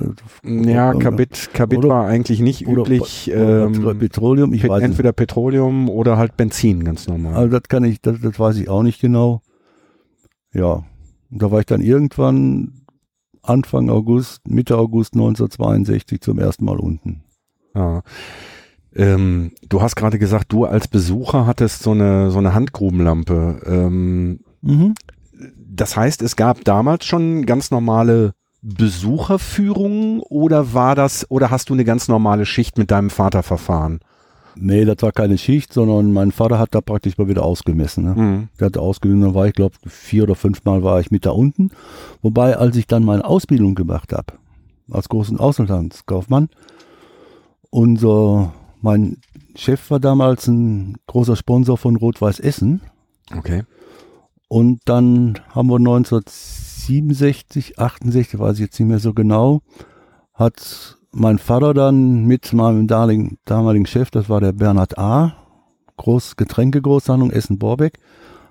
Ja, 0.44 0.92
Kabit, 0.92 1.54
Kabit 1.54 1.78
oder, 1.78 1.88
war 1.88 2.06
eigentlich 2.06 2.40
nicht 2.40 2.68
oder, 2.68 2.82
üblich. 2.82 3.30
Oder, 3.32 3.64
ähm, 3.64 3.98
Petroleum, 3.98 4.52
ich 4.52 4.68
weiß 4.68 4.82
Entweder 4.82 5.08
nicht. 5.08 5.16
Petroleum 5.16 5.88
oder 5.88 6.18
halt 6.18 6.36
Benzin, 6.36 6.84
ganz 6.84 7.08
normal. 7.08 7.34
Also 7.34 7.58
das 7.58 7.62
kann 7.62 7.82
ich, 7.84 8.02
das, 8.02 8.20
das 8.20 8.38
weiß 8.38 8.58
ich 8.58 8.68
auch 8.68 8.82
nicht 8.82 9.00
genau. 9.00 9.40
Ja, 10.52 10.84
da 11.30 11.50
war 11.50 11.60
ich 11.60 11.66
dann 11.66 11.80
irgendwann 11.80 12.81
Anfang 13.42 13.90
August, 13.90 14.48
Mitte 14.48 14.76
August 14.78 15.14
1962 15.14 16.20
zum 16.20 16.38
ersten 16.38 16.64
Mal 16.64 16.78
unten. 16.78 17.24
Ja. 17.74 18.02
Ähm, 18.94 19.52
du 19.68 19.80
hast 19.80 19.96
gerade 19.96 20.18
gesagt, 20.18 20.52
du 20.52 20.64
als 20.64 20.86
Besucher 20.88 21.46
hattest 21.46 21.82
so 21.82 21.92
eine, 21.92 22.30
so 22.30 22.38
eine 22.38 22.54
Handgrubenlampe. 22.54 23.62
Ähm, 23.66 24.40
mhm. 24.60 24.94
Das 25.56 25.96
heißt, 25.96 26.22
es 26.22 26.36
gab 26.36 26.64
damals 26.64 27.06
schon 27.06 27.46
ganz 27.46 27.70
normale 27.70 28.34
Besucherführungen 28.60 30.20
oder 30.20 30.72
war 30.72 30.94
das, 30.94 31.28
oder 31.30 31.50
hast 31.50 31.68
du 31.68 31.74
eine 31.74 31.84
ganz 31.84 32.08
normale 32.08 32.46
Schicht 32.46 32.78
mit 32.78 32.90
deinem 32.90 33.10
Vater 33.10 33.42
verfahren? 33.42 34.00
Nee, 34.56 34.84
das 34.84 34.96
war 35.00 35.12
keine 35.12 35.38
Schicht, 35.38 35.72
sondern 35.72 36.12
mein 36.12 36.32
Vater 36.32 36.58
hat 36.58 36.74
da 36.74 36.80
praktisch 36.80 37.16
mal 37.18 37.28
wieder 37.28 37.44
ausgemessen. 37.44 38.04
Ne? 38.04 38.14
Mhm. 38.14 38.48
Der 38.58 38.66
hat 38.66 38.78
ausgemessen, 38.78 39.22
dann 39.22 39.34
war 39.34 39.46
ich 39.46 39.54
glaube 39.54 39.76
vier 39.86 40.24
oder 40.24 40.34
fünf 40.34 40.64
Mal 40.64 40.82
war 40.82 41.00
ich 41.00 41.10
mit 41.10 41.26
da 41.26 41.30
unten. 41.30 41.70
Wobei, 42.20 42.56
als 42.56 42.76
ich 42.76 42.86
dann 42.86 43.04
meine 43.04 43.24
Ausbildung 43.24 43.74
gemacht 43.74 44.12
habe, 44.12 44.34
als 44.90 45.08
großen 45.08 45.38
Auslandskaufmann, 45.38 46.48
unser, 47.70 48.52
mein 48.80 49.18
Chef 49.54 49.90
war 49.90 50.00
damals 50.00 50.48
ein 50.48 50.96
großer 51.06 51.36
Sponsor 51.36 51.78
von 51.78 51.96
Rot-Weiß 51.96 52.40
Essen. 52.40 52.82
Okay. 53.36 53.62
Und 54.48 54.80
dann 54.84 55.38
haben 55.48 55.68
wir 55.68 55.76
1967, 55.76 57.78
68, 57.78 58.38
weiß 58.38 58.56
ich 58.56 58.60
jetzt 58.60 58.78
nicht 58.78 58.88
mehr 58.88 58.98
so 58.98 59.14
genau, 59.14 59.62
hat 60.34 60.98
mein 61.12 61.38
Vater 61.38 61.74
dann 61.74 62.24
mit 62.24 62.52
meinem 62.52 62.86
damaligen 62.86 63.86
Chef, 63.86 64.10
das 64.10 64.28
war 64.28 64.40
der 64.40 64.52
Bernhard 64.52 64.98
A., 64.98 65.36
Groß 65.98 66.36
Getränkegroßhandlung 66.36 67.30
Essen-Borbeck, 67.30 67.98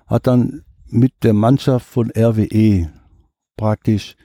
hat 0.06 0.26
dann 0.26 0.62
mit 0.86 1.12
der 1.22 1.34
Mannschaft 1.34 1.86
von 1.86 2.10
RWE 2.16 2.88
praktisch 3.56 4.16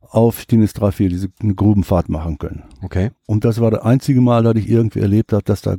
auf 0.00 0.40
Stinnes 0.40 0.74
3-4 0.74 1.08
diese 1.08 1.28
eine 1.40 1.54
Grubenfahrt 1.54 2.08
machen 2.08 2.38
können. 2.38 2.64
Okay. 2.82 3.10
Und 3.26 3.44
das 3.44 3.60
war 3.60 3.70
das 3.70 3.82
einzige 3.82 4.20
Mal, 4.20 4.42
dass 4.42 4.56
ich 4.56 4.68
irgendwie 4.68 5.00
erlebt 5.00 5.32
habe, 5.32 5.44
dass 5.44 5.62
da 5.62 5.76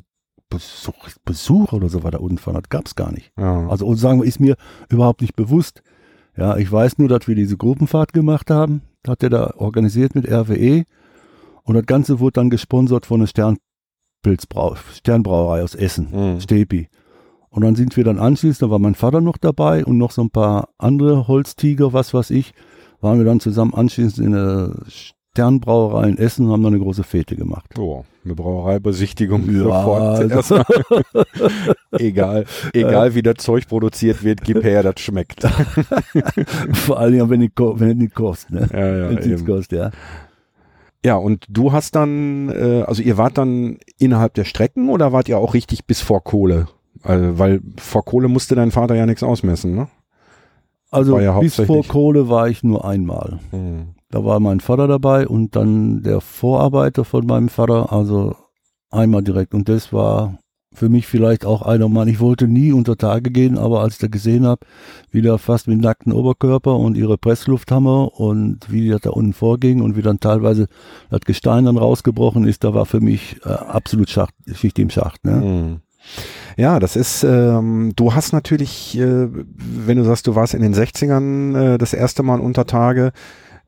Besuch, 0.49 1.09
Besuch 1.25 1.73
oder 1.73 1.89
so 1.89 2.03
weiter 2.03 2.21
unten 2.21 2.37
fahren. 2.37 2.55
Das 2.55 2.69
gab 2.69 2.85
es 2.85 2.95
gar 2.95 3.11
nicht. 3.11 3.31
Ja. 3.37 3.67
Also 3.67 3.85
und 3.85 3.97
sagen 3.97 4.21
wir, 4.21 4.27
ist 4.27 4.39
mir 4.39 4.55
überhaupt 4.89 5.21
nicht 5.21 5.35
bewusst. 5.35 5.83
Ja, 6.37 6.55
ich 6.57 6.71
weiß 6.71 6.99
nur, 6.99 7.09
dass 7.09 7.27
wir 7.27 7.35
diese 7.35 7.57
Gruppenfahrt 7.57 8.13
gemacht 8.13 8.49
haben. 8.49 8.81
Hat 9.05 9.23
er 9.23 9.29
da 9.29 9.53
organisiert 9.57 10.15
mit 10.15 10.29
RWE. 10.29 10.83
Und 11.67 11.75
das 11.75 11.85
Ganze 11.85 12.19
wurde 12.21 12.33
dann 12.33 12.49
gesponsert 12.49 13.05
von 13.05 13.19
einer 13.19 13.27
Sternpilzbrau 13.27 14.75
Sternbrauerei 14.93 15.61
aus 15.63 15.75
Essen, 15.75 16.07
Mhm. 16.11 16.39
Stepi. 16.39 16.87
Und 17.49 17.63
dann 17.63 17.75
sind 17.75 17.97
wir 17.97 18.03
dann 18.03 18.19
anschließend, 18.19 18.61
da 18.61 18.71
war 18.71 18.79
mein 18.79 18.95
Vater 18.95 19.19
noch 19.21 19.37
dabei 19.37 19.83
und 19.85 19.97
noch 19.97 20.11
so 20.11 20.21
ein 20.21 20.29
paar 20.29 20.69
andere 20.77 21.27
Holztiger, 21.27 21.91
was 21.91 22.13
weiß 22.13 22.29
ich, 22.31 22.53
waren 23.01 23.17
wir 23.17 23.25
dann 23.25 23.39
zusammen 23.41 23.73
anschließend 23.73 24.25
in 24.25 24.31
der 24.31 24.75
Sternbrauerei 24.87 26.07
in 26.09 26.17
Essen 26.17 26.45
und 26.45 26.51
haben 26.53 26.63
dann 26.63 26.73
eine 26.73 26.81
große 26.83 27.03
Fete 27.03 27.35
gemacht. 27.35 27.77
Oh, 27.77 28.05
eine 28.23 28.33
Brauereibesichtigung 28.35 29.45
Ja, 29.53 29.59
sofort. 29.63 30.31
also- 30.31 30.61
egal, 31.91 32.45
egal 32.73 33.13
wie 33.15 33.21
das 33.23 33.35
Zeug 33.39 33.67
produziert 33.67 34.23
wird, 34.23 34.41
gib 34.43 34.63
her, 34.63 34.83
das 34.83 34.99
schmeckt. 34.99 35.43
Vor 36.73 36.99
allem, 36.99 37.29
wenn 37.29 37.41
es 37.41 37.95
nicht 37.97 38.15
kostet, 38.15 38.51
ne? 38.51 38.69
Ja, 38.71 38.79
ja, 38.97 39.09
wenn 39.09 39.17
es 39.17 39.25
nichts 39.25 39.41
eben. 39.41 39.51
kostet, 39.53 39.79
ja. 39.79 39.91
Ja, 41.05 41.15
und 41.15 41.45
du 41.49 41.71
hast 41.71 41.95
dann, 41.95 42.49
äh, 42.49 42.83
also 42.85 43.01
ihr 43.01 43.17
wart 43.17 43.37
dann 43.37 43.77
innerhalb 43.97 44.33
der 44.33 44.45
Strecken 44.45 44.89
oder 44.89 45.11
wart 45.13 45.29
ihr 45.29 45.37
auch 45.37 45.53
richtig 45.53 45.85
bis 45.85 46.01
vor 46.01 46.23
Kohle? 46.23 46.67
Also, 47.03 47.39
weil 47.39 47.61
vor 47.77 48.03
Kohle 48.03 48.27
musste 48.27 48.55
dein 48.55 48.71
Vater 48.71 48.95
ja 48.95 49.05
nichts 49.05 49.23
ausmessen, 49.23 49.75
ne? 49.75 49.87
Also 50.89 51.19
ja 51.19 51.37
bis 51.39 51.55
vor 51.55 51.85
Kohle 51.85 52.29
war 52.29 52.47
ich 52.47 52.63
nur 52.63 52.85
einmal. 52.85 53.39
Da 54.09 54.23
war 54.23 54.39
mein 54.39 54.61
Vater 54.61 54.87
dabei 54.87 55.27
und 55.27 55.55
dann 55.55 56.01
der 56.01 56.21
Vorarbeiter 56.21 57.03
von 57.03 57.25
meinem 57.25 57.49
Vater, 57.49 57.91
also 57.91 58.35
einmal 58.89 59.21
direkt. 59.21 59.53
Und 59.53 59.67
das 59.67 59.91
war 59.91 60.37
für 60.77 60.89
mich 60.89 61.07
vielleicht 61.07 61.43
auch 61.43 61.63
einer 61.63 61.89
Mann. 61.89 62.07
Ich 62.07 62.19
wollte 62.19 62.47
nie 62.47 62.71
unter 62.71 62.97
Tage 62.97 63.31
gehen, 63.31 63.57
aber 63.57 63.81
als 63.81 63.95
ich 63.95 63.99
da 63.99 64.07
gesehen 64.07 64.45
habe, 64.45 64.61
wie 65.11 65.23
da 65.23 65.39
fast 65.39 65.67
mit 65.67 65.81
nackten 65.81 66.13
Oberkörper 66.13 66.75
und 66.75 66.95
ihre 66.95 67.17
Presslufthammer 67.17 68.19
und 68.19 68.71
wie 68.71 68.89
das 68.89 69.01
da 69.01 69.09
unten 69.09 69.33
vorging 69.33 69.81
und 69.81 69.97
wie 69.97 70.03
dann 70.03 70.19
teilweise 70.19 70.67
das 71.09 71.21
Gestein 71.21 71.65
dann 71.65 71.77
rausgebrochen 71.77 72.47
ist, 72.47 72.63
da 72.63 72.75
war 72.75 72.85
für 72.85 73.01
mich 73.01 73.37
äh, 73.43 73.49
absolut 73.49 74.11
Schacht, 74.11 74.35
Schicht 74.53 74.77
im 74.77 74.91
Schacht. 74.91 75.25
Ne? 75.25 75.31
Mhm. 75.31 75.77
Ja, 76.57 76.79
das 76.79 76.95
ist, 76.95 77.23
ähm, 77.23 77.93
du 77.95 78.13
hast 78.13 78.31
natürlich, 78.31 78.97
äh, 78.97 79.27
wenn 79.31 79.97
du 79.97 80.03
sagst, 80.03 80.27
du 80.27 80.35
warst 80.35 80.53
in 80.53 80.61
den 80.61 80.75
60ern 80.75 81.73
äh, 81.73 81.77
das 81.79 81.93
erste 81.93 82.21
Mal 82.21 82.39
unter 82.39 82.65
Tage, 82.65 83.13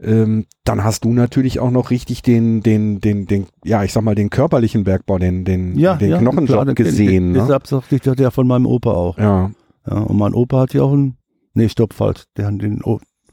ähm, 0.02 0.46
dann 0.64 0.84
hast 0.84 1.04
du 1.04 1.14
natürlich 1.14 1.60
auch 1.60 1.72
noch 1.72 1.90
richtig 1.90 2.22
den, 2.22 2.62
den, 2.62 3.02
den, 3.02 3.26
den, 3.28 3.48
ja, 3.66 3.84
ich 3.84 3.92
sag 3.94 4.04
mal, 4.04 4.16
den 4.16 4.30
körperlichen 4.30 4.84
Bergbau, 4.86 5.18
den, 5.20 5.44
den, 5.46 5.76
den 5.98 6.18
Knochenjob 6.20 6.48
klar, 6.48 6.66
den- 6.66 6.76
gesehen. 6.76 7.08
Den, 7.10 7.32
ne? 7.34 7.40
Deshalb 7.40 7.68
sagte 7.68 7.96
ich 7.96 8.02
das 8.02 8.18
ja 8.18 8.32
von 8.32 8.48
meinem 8.48 8.66
Opa 8.66 8.92
auch. 8.92 9.18
Ja, 9.18 9.52
Ja, 9.88 9.98
und 9.98 10.18
mein 10.18 10.34
Opa 10.34 10.62
hat 10.62 10.74
ja 10.74 10.84
auch 10.84 10.94
einen, 10.94 11.18
nee, 11.54 11.68
stopp, 11.70 11.94
falsch. 11.94 12.24
Der 12.38 12.48
hat 12.48 12.62
den, 12.62 12.82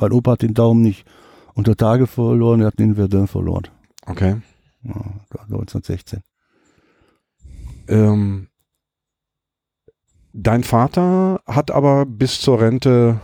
mein 0.00 0.12
Opa 0.12 0.32
hat 0.32 0.42
den 0.42 0.54
Daumen 0.54 0.82
nicht 0.82 1.06
unter 1.54 1.76
Tage 1.76 2.06
verloren, 2.06 2.60
er 2.60 2.66
hat 2.68 2.78
den 2.78 2.96
Verdun 2.96 3.26
verloren. 3.28 3.68
okay. 4.06 4.36
Ja, 4.82 4.94
1916. 5.44 6.20
Ähm, 7.88 8.48
dein 10.32 10.64
Vater 10.64 11.40
hat 11.46 11.70
aber 11.70 12.06
bis 12.06 12.40
zur 12.40 12.60
Rente 12.60 13.20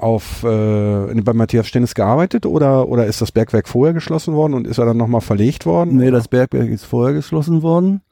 auf 0.00 0.42
äh, 0.42 1.20
bei 1.22 1.32
Matthias 1.32 1.66
Stennis 1.66 1.94
gearbeitet 1.94 2.46
oder 2.46 2.88
oder 2.88 3.06
ist 3.06 3.20
das 3.20 3.32
Bergwerk 3.32 3.68
vorher 3.68 3.94
geschlossen 3.94 4.34
worden 4.34 4.54
und 4.54 4.66
ist 4.66 4.78
er 4.78 4.86
dann 4.86 4.96
nochmal 4.96 5.20
verlegt 5.20 5.66
worden? 5.66 5.96
Nee, 5.96 6.10
das 6.10 6.28
Bergwerk 6.28 6.68
ist 6.68 6.84
vorher 6.84 7.14
geschlossen 7.14 7.62
worden. 7.62 8.02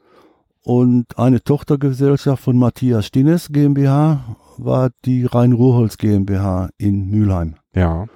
Und 0.65 1.19
eine 1.19 1.43
Tochtergesellschaft 1.43 2.43
von 2.43 2.57
Matthias 2.57 3.07
Stinnes 3.07 3.49
GmbH 3.51 4.37
war 4.59 4.91
die 5.05 5.25
Rhein-Ruhrholz 5.25 5.99
GmbH 5.99 6.71
in 6.79 7.11
Mülheim. 7.11 7.57
Ja. 7.75 8.07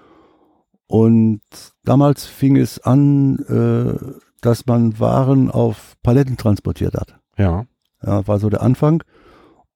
Und 0.86 1.40
damals 1.82 2.26
fing 2.26 2.56
es 2.56 2.78
an, 2.78 3.38
äh, 3.48 3.98
dass 4.40 4.66
man 4.66 5.00
Waren 5.00 5.50
auf 5.50 5.94
Paletten 6.04 6.36
transportiert 6.36 6.94
hat. 6.94 7.18
Ja. 7.36 7.64
Ja, 8.02 8.26
war 8.28 8.38
so 8.38 8.48
der 8.48 8.62
Anfang. 8.62 9.02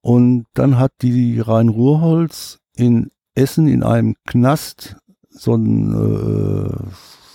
Und 0.01 0.47
dann 0.55 0.79
hat 0.79 0.93
die 1.03 1.41
Rhein-Ruhrholz 1.41 2.61
in 2.77 3.11
Essen 3.35 3.69
in 3.69 3.83
einem 3.83 4.17
Knast 4.27 4.97
so, 5.29 5.55
ein, 5.55 5.93
äh, 5.93 6.77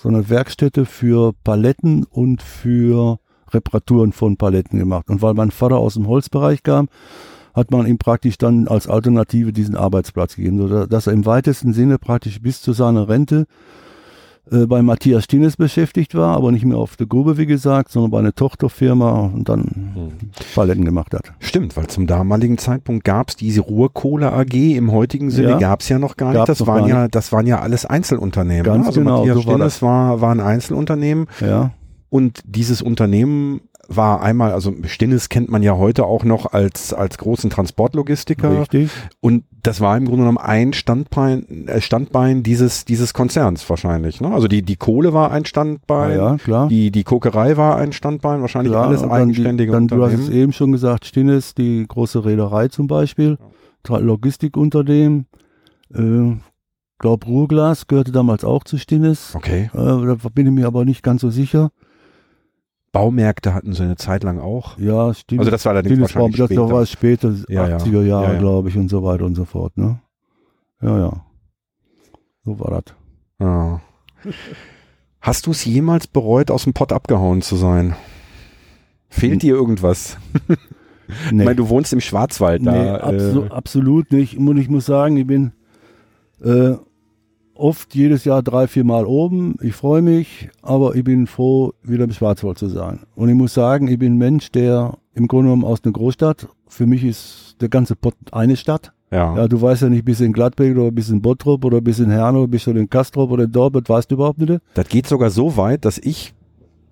so 0.02 0.08
eine 0.08 0.28
Werkstätte 0.28 0.84
für 0.84 1.32
Paletten 1.44 2.04
und 2.04 2.42
für 2.42 3.18
Reparaturen 3.50 4.12
von 4.12 4.36
Paletten 4.36 4.78
gemacht. 4.78 5.08
Und 5.08 5.22
weil 5.22 5.34
mein 5.34 5.50
Vater 5.50 5.78
aus 5.78 5.94
dem 5.94 6.06
Holzbereich 6.06 6.62
kam, 6.62 6.88
hat 7.54 7.70
man 7.70 7.86
ihm 7.86 7.98
praktisch 7.98 8.36
dann 8.36 8.68
als 8.68 8.86
Alternative 8.86 9.52
diesen 9.52 9.76
Arbeitsplatz 9.76 10.36
gegeben, 10.36 10.58
so 10.58 10.86
dass 10.86 11.06
er 11.06 11.14
im 11.14 11.24
weitesten 11.24 11.72
Sinne 11.72 11.98
praktisch 11.98 12.40
bis 12.42 12.60
zu 12.60 12.72
seiner 12.74 13.08
Rente 13.08 13.46
äh, 14.50 14.66
bei 14.66 14.82
Matthias 14.82 15.24
Stinnes 15.24 15.56
beschäftigt 15.56 16.14
war, 16.14 16.36
aber 16.36 16.52
nicht 16.52 16.64
mehr 16.64 16.76
auf 16.78 16.96
der 16.96 17.06
Grube, 17.06 17.36
wie 17.36 17.46
gesagt, 17.46 17.90
sondern 17.90 18.10
bei 18.10 18.18
einer 18.20 18.34
Tochterfirma 18.34 19.30
und 19.34 19.48
dann 19.48 20.12
Paletten 20.54 20.84
gemacht 20.84 21.14
hat. 21.14 21.32
Stimmt, 21.40 21.76
weil 21.76 21.88
zum 21.88 22.06
damaligen 22.06 22.58
Zeitpunkt 22.58 23.04
gab 23.04 23.30
es 23.30 23.36
diese 23.36 23.60
Ruhrkohle 23.60 24.32
AG 24.32 24.54
im 24.54 24.92
heutigen 24.92 25.30
Sinne 25.30 25.50
Ja. 25.50 25.58
gab 25.58 25.80
es 25.80 25.88
ja 25.88 25.98
noch 25.98 26.16
gar 26.16 26.32
nicht. 26.32 26.48
Das 26.48 26.66
waren 26.66 26.80
gar 26.80 26.88
ja, 26.88 27.08
das 27.08 27.32
waren 27.32 27.46
ja 27.46 27.60
alles 27.60 27.86
Einzelunternehmen. 27.86 28.64
Ganz 28.64 28.82
ne? 28.82 28.86
also 28.86 29.00
genau, 29.00 29.18
Matthias 29.18 29.36
so 29.36 29.46
war 29.46 29.54
Stinnes 29.54 29.82
war, 29.82 30.20
war 30.20 30.30
ein 30.30 30.40
Einzelunternehmen 30.40 31.26
Ja, 31.40 31.72
und 32.08 32.40
dieses 32.44 32.82
Unternehmen 32.82 33.60
war 33.88 34.22
einmal, 34.22 34.52
also 34.52 34.74
Stinnes 34.86 35.28
kennt 35.28 35.50
man 35.50 35.62
ja 35.62 35.76
heute 35.76 36.04
auch 36.04 36.24
noch 36.24 36.52
als, 36.52 36.92
als 36.92 37.18
großen 37.18 37.50
Transportlogistiker. 37.50 38.60
richtig. 38.60 38.90
Und 39.20 39.44
das 39.62 39.80
war 39.80 39.96
im 39.96 40.04
Grunde 40.04 40.22
genommen 40.22 40.38
ein 40.38 40.72
Standbein, 40.72 41.66
äh, 41.66 41.80
Standbein 41.80 42.42
dieses, 42.42 42.84
dieses 42.84 43.14
Konzerns 43.14 43.68
wahrscheinlich. 43.68 44.20
Ne? 44.20 44.32
Also 44.32 44.48
die, 44.48 44.62
die 44.62 44.76
Kohle 44.76 45.12
war 45.12 45.30
ein 45.30 45.44
Standbein, 45.44 46.18
ja 46.18 46.36
klar. 46.36 46.68
die, 46.68 46.90
die 46.90 47.04
Kokerei 47.04 47.56
war 47.56 47.76
ein 47.76 47.92
Standbein, 47.92 48.40
wahrscheinlich 48.40 48.72
Klar, 48.72 48.88
alles 48.88 49.02
dann 49.02 49.10
eigenständige 49.10 49.72
die, 49.72 49.74
dann, 49.74 49.88
Du 49.88 50.04
hast 50.04 50.14
es 50.14 50.28
eben 50.28 50.52
schon 50.52 50.72
gesagt, 50.72 51.06
Stinnes, 51.06 51.54
die 51.54 51.84
große 51.86 52.24
Reederei 52.24 52.68
zum 52.68 52.86
Beispiel, 52.86 53.38
Logistikunternehmen. 53.88 55.26
Äh, 55.94 56.36
glaub 56.98 57.26
Ruhrglas 57.26 57.86
gehörte 57.86 58.12
damals 58.12 58.44
auch 58.44 58.64
zu 58.64 58.78
Stinnes. 58.78 59.34
Okay. 59.34 59.70
Äh, 59.72 59.76
da 59.76 60.16
bin 60.34 60.46
ich 60.46 60.52
mir 60.52 60.66
aber 60.66 60.84
nicht 60.84 61.02
ganz 61.02 61.20
so 61.20 61.30
sicher. 61.30 61.70
Baumärkte 62.98 63.54
hatten 63.54 63.72
sie 63.72 63.82
eine 63.82 63.96
Zeit 63.96 64.22
lang 64.24 64.38
auch. 64.40 64.78
Ja, 64.78 65.12
Stinnes, 65.14 65.40
Also 65.40 65.50
das 65.50 65.64
war 65.64 65.72
allerdings 65.72 65.92
Stinnes 65.94 66.14
wahrscheinlich 66.14 66.36
das 66.36 66.46
später. 66.46 66.70
war 66.70 66.86
später, 66.86 67.34
Ja, 67.48 67.68
ja. 67.68 67.76
80er 67.78 68.02
Jahre, 68.02 68.32
Ja, 68.34 68.38
glaube 68.38 68.68
ich, 68.68 68.76
und 68.76 68.88
so 68.88 69.02
weiter 69.02 69.24
und 69.24 69.34
so 69.34 69.44
fort. 69.44 69.76
Ne? 69.76 70.00
Ja, 70.82 70.98
ja. 70.98 71.24
So 72.44 72.58
war 72.60 72.80
das. 72.82 72.94
Ja. 73.40 73.80
Hast 75.20 75.46
du 75.46 75.50
es 75.50 75.64
jemals 75.64 76.06
bereut, 76.06 76.50
aus 76.50 76.64
dem 76.64 76.72
Pott 76.72 76.92
abgehauen 76.92 77.42
zu 77.42 77.56
sein? 77.56 77.96
Fehlt 79.08 79.42
dir 79.42 79.54
irgendwas? 79.54 80.16
Ich 81.26 81.32
meine, 81.32 81.54
du 81.54 81.68
wohnst 81.68 81.92
im 81.92 82.00
Schwarzwald 82.00 82.66
da. 82.66 82.72
Nee, 82.72 82.88
abso 82.90 83.44
äh, 83.44 83.48
absolut 83.50 84.10
nicht. 84.10 84.36
Und 84.38 84.56
ich 84.56 84.68
muss 84.68 84.86
sagen, 84.86 85.16
ich 85.16 85.24
bin 85.24 85.52
äh, 86.42 86.72
oft 87.58 87.94
jedes 87.94 88.24
Jahr 88.24 88.42
drei, 88.42 88.66
vier 88.66 88.84
Mal 88.84 89.06
oben. 89.06 89.56
Ich 89.62 89.74
freue 89.74 90.02
mich, 90.02 90.48
aber 90.62 90.94
ich 90.94 91.04
bin 91.04 91.26
froh, 91.26 91.72
wieder 91.82 92.04
im 92.04 92.12
Schwarzwald 92.12 92.58
zu 92.58 92.68
sein. 92.68 93.00
Und 93.14 93.28
ich 93.28 93.34
muss 93.34 93.54
sagen, 93.54 93.88
ich 93.88 93.98
bin 93.98 94.14
ein 94.14 94.18
Mensch, 94.18 94.50
der 94.52 94.96
im 95.14 95.28
Grunde 95.28 95.46
genommen 95.46 95.64
aus 95.64 95.82
einer 95.84 95.92
Großstadt, 95.92 96.48
für 96.68 96.86
mich 96.86 97.04
ist 97.04 97.56
der 97.60 97.68
ganze 97.68 97.96
Pott 97.96 98.14
eine 98.32 98.56
Stadt. 98.56 98.92
ja. 99.10 99.34
Ja, 99.36 99.48
du 99.48 99.60
weißt 99.60 99.82
ja 99.82 99.88
nicht, 99.88 100.04
bis 100.04 100.20
in 100.20 100.32
Gladbeck 100.32 100.76
oder 100.76 100.90
bis 100.90 101.08
in 101.08 101.22
Bottrop 101.22 101.64
oder 101.64 101.80
bis 101.80 101.98
in 102.00 102.10
Herne 102.10 102.38
oder 102.38 102.48
bis 102.48 102.64
du 102.64 102.72
in 102.72 102.90
Kastrop 102.90 103.30
oder 103.30 103.44
in 103.44 103.52
Dortmund, 103.52 103.88
weißt 103.88 104.10
du 104.10 104.16
überhaupt 104.16 104.38
nicht. 104.38 104.60
Das 104.74 104.88
geht 104.88 105.06
sogar 105.06 105.30
so 105.30 105.56
weit, 105.56 105.84
dass 105.84 105.98
ich 105.98 106.34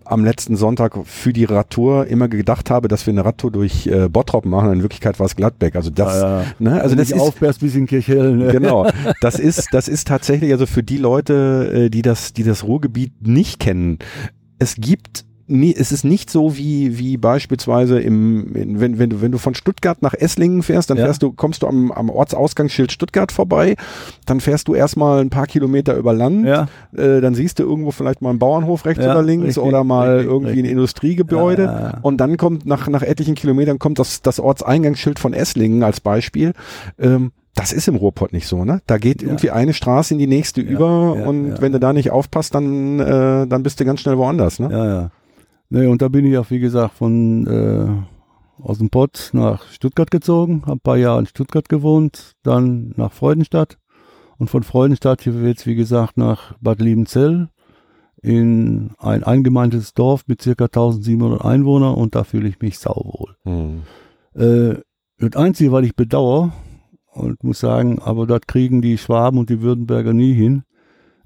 am 0.05 0.25
letzten 0.25 0.57
Sonntag 0.57 0.97
für 1.05 1.33
die 1.33 1.45
Radtour 1.45 2.07
immer 2.07 2.29
gedacht 2.29 2.71
habe, 2.71 2.89
dass 2.89 3.07
wir 3.07 3.13
eine 3.13 3.25
Radtour 3.25 3.51
durch 3.51 3.87
äh, 3.87 4.09
Bottrop 4.09 4.45
machen. 4.45 4.73
In 4.73 4.83
Wirklichkeit 4.83 5.19
war 5.19 5.27
es 5.27 5.37
Gladbeck. 5.37 5.77
Also 5.77 5.91
das, 5.91 6.15
Ja, 6.15 6.41
ja. 6.41 6.47
ne, 6.59 6.81
also 6.81 6.97
Wenn 6.97 6.99
das 6.99 7.11
ist 7.11 7.59
bis 7.61 7.75
in 7.75 7.87
Kirchhellen. 7.87 8.39
Ne? 8.39 8.53
genau. 8.53 8.91
Das 9.21 9.39
ist, 9.39 9.69
das 9.73 9.89
ist 9.89 10.09
tatsächlich 10.09 10.53
also 10.53 10.67
für 10.67 10.83
die 10.83 10.99
Leute, 10.99 11.87
äh, 11.87 11.91
die 11.91 12.03
das, 12.03 12.33
die 12.33 12.43
das 12.43 12.65
Ruhrgebiet 12.65 13.27
nicht 13.27 13.59
kennen. 13.59 13.99
Es 14.59 14.77
gibt 14.77 15.25
nie, 15.47 15.75
es 15.77 15.93
ist 15.93 16.05
nicht 16.05 16.31
so 16.31 16.57
wie, 16.57 16.99
wie 16.99 17.17
beispielsweise 17.17 18.01
im, 18.01 18.55
in, 18.55 18.81
wenn, 18.81 18.99
wenn 18.99 19.11
du, 19.11 19.21
wenn 19.21 19.33
du 19.33 19.39
von 19.39 19.55
Stuttgart 19.55 20.01
nach 20.03 20.15
Esslingen 20.15 20.63
fährst, 20.63 20.91
dann 20.91 20.97
Ja. 20.99 21.05
fährst 21.05 21.23
du, 21.23 21.33
kommst 21.33 21.63
du 21.63 21.67
am, 21.67 21.93
am 21.93 22.09
Ortsausgangsschild 22.11 22.93
Stuttgart 22.93 23.31
vorbei, 23.33 23.75
dann 24.27 24.41
fährst 24.41 24.69
du 24.69 24.75
erstmal 24.75 25.21
ein 25.21 25.31
paar 25.31 25.47
Kilometer 25.47 25.97
über 25.97 26.13
Land, 26.13 26.47
Ja, 26.47 26.69
äh, 26.97 27.21
dann 27.21 27.35
siehst 27.35 27.59
du 27.59 27.63
irgendwo 27.65 27.91
vielleicht 27.91 28.23
mal 28.23 28.31
einen 28.31 28.39
Bauernhof 28.39 28.85
rechts 28.87 29.05
Ja, 29.05 29.11
oder 29.13 29.23
links 29.23 29.47
richtig, 29.49 29.63
oder 29.63 29.85
mal 29.85 30.11
richtig, 30.17 30.31
irgendwie 30.33 30.51
ein 30.53 30.57
richtig. 30.57 30.71
Industriegebäude. 30.73 31.65
Ja, 31.65 31.81
ja. 31.81 31.99
Und 32.03 32.19
dann 32.19 32.37
kommt 32.37 32.67
nach, 32.67 32.89
nach 32.89 33.03
etlichen 33.03 33.35
Kilometern 33.35 33.79
kommt 33.79 33.99
das, 33.99 34.23
das 34.23 34.41
Ortseingangsschild 34.41 35.19
von 35.19 35.33
Esslingen 35.35 35.83
als 35.83 36.01
Beispiel. 36.01 36.53
Ähm, 36.99 37.33
Das 37.57 37.73
ist 37.73 37.87
im 37.87 37.95
Ruhrpott 37.95 38.33
nicht 38.33 38.49
so, 38.49 38.65
ne? 38.65 38.81
Da 38.89 38.99
geht 38.99 39.23
Ja. 39.23 39.29
irgendwie 39.29 39.51
eine 39.53 39.75
Straße 39.75 40.13
in 40.15 40.19
die 40.19 40.27
nächste 40.27 40.61
Ja, 40.61 40.69
über 40.71 41.15
ja, 41.19 41.25
und 41.27 41.61
wenn 41.61 41.71
du 41.71 41.79
da 41.79 41.93
nicht 41.93 42.11
aufpasst, 42.11 42.53
dann, 42.53 42.99
äh, 42.99 43.47
dann 43.47 43.63
bist 43.63 43.79
du 43.79 43.85
ganz 43.85 44.01
schnell 44.01 44.19
woanders, 44.19 44.59
ne? 44.59 44.69
Ja, 44.73 44.87
ja. 44.87 45.11
Nee, 45.71 45.87
und 45.87 46.03
da 46.03 46.09
bin 46.09 46.25
ich 46.27 46.37
auch, 46.39 46.51
wie 46.51 46.61
gesagt, 46.61 46.95
von 46.95 47.47
äh, 47.47 48.63
aus 48.63 48.79
dem 48.79 48.91
Pott 48.91 49.31
nach 49.33 49.67
Stuttgart 49.69 50.11
gezogen, 50.11 50.63
habe 50.63 50.77
ein 50.77 50.81
paar 50.81 50.97
Jahre 50.97 51.21
in 51.21 51.27
Stuttgart 51.27 51.69
gewohnt, 51.69 52.33
dann 52.43 52.95
nach 52.97 53.13
Freudenstadt 53.13 53.79
und 54.39 54.49
von 54.49 54.63
Freudenstadt 54.63 55.23
hier 55.23 55.35
jetzt, 55.47 55.67
wie 55.67 55.75
gesagt, 55.75 56.17
nach 56.17 56.55
Bad 56.61 56.81
Liebenzell 56.81 57.49
in 58.23 58.93
ein 58.99 59.23
eingemeindetes 59.23 59.93
Dorf 59.93 60.25
mit 60.27 60.41
circa 60.41 60.65
1700 60.65 61.45
Einwohnern 61.45 61.95
und 61.95 62.15
da 62.15 62.25
fühle 62.25 62.49
ich 62.49 62.61
mich 62.61 62.79
sauwohl. 62.79 63.37
Hm. 63.45 63.83
Äh, 64.35 64.81
das 65.19 65.37
Einzige, 65.37 65.73
was 65.73 65.85
ich 65.85 65.95
bedauere, 65.95 66.53
und 67.13 67.45
muss 67.45 67.61
sagen, 67.61 68.01
aber 68.01 68.27
das 68.27 68.41
kriegen 68.47 68.83
die 68.83 68.99
Schwaben 68.99 69.39
und 69.39 69.51
die 69.51 69.63
Württemberger 69.63 70.13
nie 70.13 70.33
hin, 70.33 70.65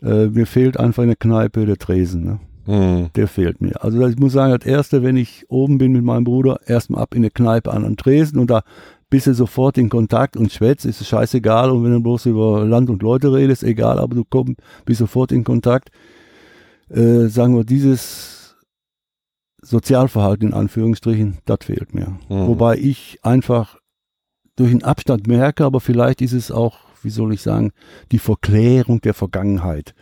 äh, 0.03 0.27
mir 0.27 0.47
fehlt 0.47 0.79
einfach 0.79 1.03
in 1.03 1.09
der 1.09 1.17
Kneipe 1.17 1.67
der 1.67 1.79
Tresen. 1.79 2.25
Ne? 2.25 2.41
Hm. 2.69 3.09
Der 3.15 3.29
fehlt 3.29 3.63
mir. 3.63 3.83
Also 3.83 4.07
ich 4.07 4.19
muss 4.19 4.35
sagen, 4.35 4.55
das 4.57 4.67
Erste, 4.69 5.03
wenn 5.03 5.17
ich 5.17 5.47
oben 5.49 5.79
bin 5.79 5.93
mit 5.93 6.05
meinem 6.05 6.25
Bruder, 6.25 6.61
erstmal 6.67 7.01
ab 7.01 7.15
in 7.15 7.23
eine 7.23 7.31
Kneipe 7.31 7.73
an 7.73 7.83
den 7.83 7.97
Tresen 7.97 8.39
und 8.39 8.51
da 8.51 8.63
bist 9.09 9.27
du 9.27 9.33
sofort 9.33 9.79
in 9.79 9.89
Kontakt 9.89 10.37
und 10.37 10.53
schwätzt, 10.53 10.85
ist 10.85 11.01
es 11.01 11.09
scheißegal. 11.09 11.71
Und 11.71 11.83
wenn 11.83 11.93
du 11.93 12.03
bloß 12.03 12.27
über 12.27 12.67
Land 12.67 12.91
und 12.91 13.03
Leute 13.03 13.33
redest, 13.33 13.63
egal, 13.63 13.99
aber 13.99 14.15
du 14.15 14.25
komm, 14.29 14.57
bist 14.85 14.99
sofort 14.99 15.33
in 15.33 15.45
Kontakt. 15.45 15.89
Äh, 16.91 17.29
sagen 17.29 17.57
wir, 17.57 17.65
dieses 17.65 18.57
Sozialverhalten 19.63 20.49
in 20.49 20.55
Anführungsstrichen, 20.55 21.39
das 21.47 21.61
fehlt 21.63 21.95
mir. 21.95 22.19
Mhm. 22.29 22.49
Wobei 22.49 22.77
ich 22.77 23.19
einfach 23.23 23.79
durch 24.57 24.73
den 24.73 24.85
Abstand 24.85 25.27
merke, 25.27 25.65
aber 25.65 25.81
vielleicht 25.81 26.21
ist 26.21 26.35
es 26.35 26.51
auch, 26.51 26.81
wie 27.03 27.11
soll 27.11 27.33
ich 27.33 27.41
sagen, 27.41 27.71
die 28.13 28.19
Verklärung 28.19 29.01
der 29.01 29.15
Vergangenheit 29.15 29.95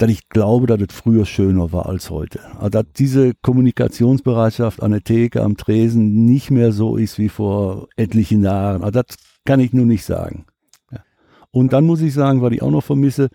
dass 0.00 0.10
ich 0.10 0.30
glaube, 0.30 0.66
dass 0.66 0.80
es 0.80 0.94
früher 0.94 1.26
schöner 1.26 1.72
war 1.72 1.86
als 1.86 2.08
heute. 2.08 2.40
Also 2.56 2.70
dass 2.70 2.86
diese 2.96 3.34
Kommunikationsbereitschaft 3.42 4.82
an 4.82 4.92
der 4.92 5.02
Theke 5.02 5.42
am 5.42 5.58
Tresen 5.58 6.24
nicht 6.24 6.50
mehr 6.50 6.72
so 6.72 6.96
ist 6.96 7.18
wie 7.18 7.28
vor 7.28 7.86
etlichen 7.96 8.42
Jahren. 8.42 8.82
Also 8.82 9.02
das 9.02 9.16
kann 9.44 9.60
ich 9.60 9.74
nur 9.74 9.84
nicht 9.84 10.06
sagen. 10.06 10.46
Ja. 10.90 11.00
Und 11.50 11.74
dann 11.74 11.84
muss 11.84 12.00
ich 12.00 12.14
sagen, 12.14 12.40
was 12.40 12.52
ich 12.52 12.62
auch 12.62 12.70
noch 12.70 12.82
vermisse, 12.82 13.28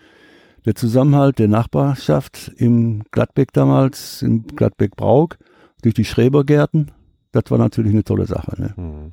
der 0.65 0.73
Zusammenhalt 0.73 1.37
der 1.37 1.49
Nachbarschaft 1.49 2.51
im 2.57 3.03
Gladbeck 3.11 3.53
damals, 3.53 4.23
im 4.23 4.47
Gladbeck-Brauk, 4.47 5.37
durch 5.83 5.93
die 5.93 6.05
Schrebergärten, 6.05 6.89
das 7.31 7.43
war 7.49 7.59
natürlich 7.59 7.93
eine 7.93 8.03
tolle 8.03 8.25
Sache. 8.25 8.59
Ne? 8.59 8.73
Hm. 8.75 9.11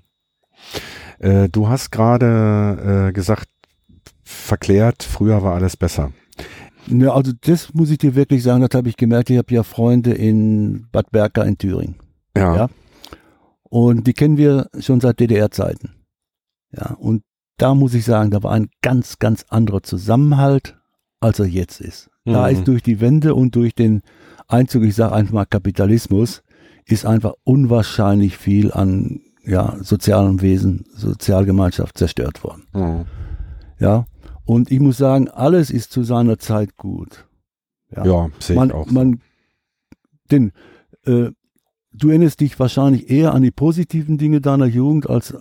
Äh, 1.19 1.49
du 1.51 1.69
hast 1.69 1.91
gerade 1.93 3.09
äh, 3.09 3.13
gesagt, 3.13 3.51
verklärt, 4.25 5.03
früher 5.03 5.43
war 5.43 5.55
alles 5.55 5.77
besser. 5.77 6.13
Ne, 6.87 7.13
also 7.13 7.33
das 7.43 7.73
muss 7.75 7.91
ich 7.91 7.99
dir 7.99 8.15
wirklich 8.15 8.43
sagen, 8.43 8.61
das 8.67 8.77
habe 8.77 8.89
ich 8.89 8.97
gemerkt. 8.97 9.31
Ich 9.31 9.39
habe 9.39 9.55
ja 9.55 9.63
Freunde 9.63 10.13
in 10.13 10.87
Bad 10.91 11.11
Berka 11.11 11.43
in 11.43 11.57
Thüringen. 11.59 11.97
Ja. 12.37 12.57
Ja. 12.57 12.69
Und 13.65 14.07
die 14.07 14.13
kennen 14.13 14.37
wir 14.37 14.69
schon 14.81 15.01
seit 15.01 15.21
DDR-Zeiten. 15.21 15.91
Ja, 16.73 16.95
und 16.99 17.23
da 17.59 17.75
muss 17.75 17.95
ich 17.95 18.05
sagen, 18.05 18.31
da 18.31 18.43
war 18.43 18.53
ein 18.53 18.69
ganz, 18.83 19.19
ganz 19.19 19.45
anderer 19.49 19.83
Zusammenhalt, 19.83 20.77
als 21.21 21.39
er 21.39 21.47
jetzt 21.47 21.81
ist. 21.81 22.11
Da 22.25 22.49
Mhm. 22.49 22.57
ist 22.57 22.69
durch 22.69 22.83
die 22.83 23.01
Wende 23.01 23.35
und 23.35 23.55
durch 23.55 23.75
den 23.75 24.03
Einzug, 24.49 24.83
ich 24.85 24.95
sage 24.95 25.15
einfach 25.15 25.33
mal 25.33 25.45
Kapitalismus, 25.47 26.43
ist 26.87 27.07
einfach 27.07 27.33
unwahrscheinlich 27.45 28.37
viel 28.37 28.73
an 28.73 29.21
ja, 29.45 29.77
sozialem 29.81 30.41
Wesen, 30.41 30.85
Sozialgemeinschaft 30.95 31.99
zerstört 31.99 32.45
worden. 32.45 32.63
Hm. 32.73 33.05
Ja, 33.81 34.05
und 34.45 34.71
ich 34.71 34.81
muss 34.81 34.97
sagen, 34.97 35.29
alles 35.29 35.71
ist 35.71 35.93
zu 35.93 36.03
seiner 36.03 36.39
Zeit 36.39 36.77
gut. 36.77 37.27
Ja, 37.95 38.05
Ja, 38.05 38.29
sehe 38.39 38.57
ich 38.65 38.73
auch. 38.73 38.91
man, 38.91 39.21
denn 40.31 40.53
äh, 41.05 41.31
du 41.93 42.09
erinnerst 42.09 42.41
dich 42.41 42.59
wahrscheinlich 42.59 43.11
eher 43.11 43.35
an 43.35 43.43
die 43.43 43.51
positiven 43.51 44.19
Dinge 44.19 44.41
deiner 44.41 44.67
Jugend 44.67 45.09
als 45.09 45.35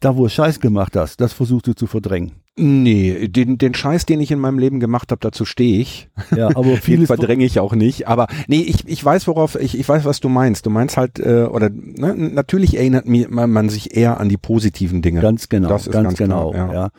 da, 0.00 0.16
wo 0.16 0.24
du 0.24 0.28
Scheiß 0.28 0.60
gemacht 0.60 0.94
hast. 0.94 1.20
Das 1.20 1.32
versuchst 1.32 1.66
du 1.66 1.74
zu 1.74 1.88
verdrängen. 1.88 2.32
Nee, 2.56 3.28
den, 3.28 3.58
den 3.58 3.74
Scheiß, 3.74 4.06
den 4.06 4.20
ich 4.20 4.30
in 4.30 4.38
meinem 4.38 4.58
Leben 4.58 4.78
gemacht 4.80 5.10
habe, 5.10 5.20
dazu 5.20 5.44
stehe 5.44 5.80
ich. 5.80 6.08
Ja, 6.36 6.48
aber 6.48 6.64
Viel 6.64 6.76
vieles 6.82 7.06
verdränge 7.08 7.44
ich 7.44 7.58
auch 7.60 7.74
nicht. 7.74 8.06
Aber 8.06 8.26
nee, 8.46 8.60
ich, 8.60 8.86
ich 8.86 9.04
weiß, 9.04 9.26
worauf, 9.26 9.56
ich, 9.56 9.78
ich 9.78 9.88
weiß, 9.88 10.04
was 10.04 10.20
du 10.20 10.28
meinst. 10.28 10.66
Du 10.66 10.70
meinst 10.70 10.96
halt, 10.96 11.18
äh, 11.18 11.44
oder 11.44 11.68
ne, 11.70 12.14
natürlich 12.14 12.76
erinnert 12.76 13.06
mir, 13.06 13.28
man, 13.28 13.50
man 13.50 13.68
sich 13.68 13.96
eher 13.96 14.18
an 14.20 14.28
die 14.28 14.36
positiven 14.36 15.02
Dinge. 15.02 15.20
ganz 15.20 15.48
genau, 15.48 15.68
Das 15.68 15.86
ist 15.86 15.92
ganz, 15.92 16.08
ganz 16.08 16.18
genau. 16.18 16.50
klar, 16.50 16.68
ja. 16.68 16.74
ja. 16.74 16.90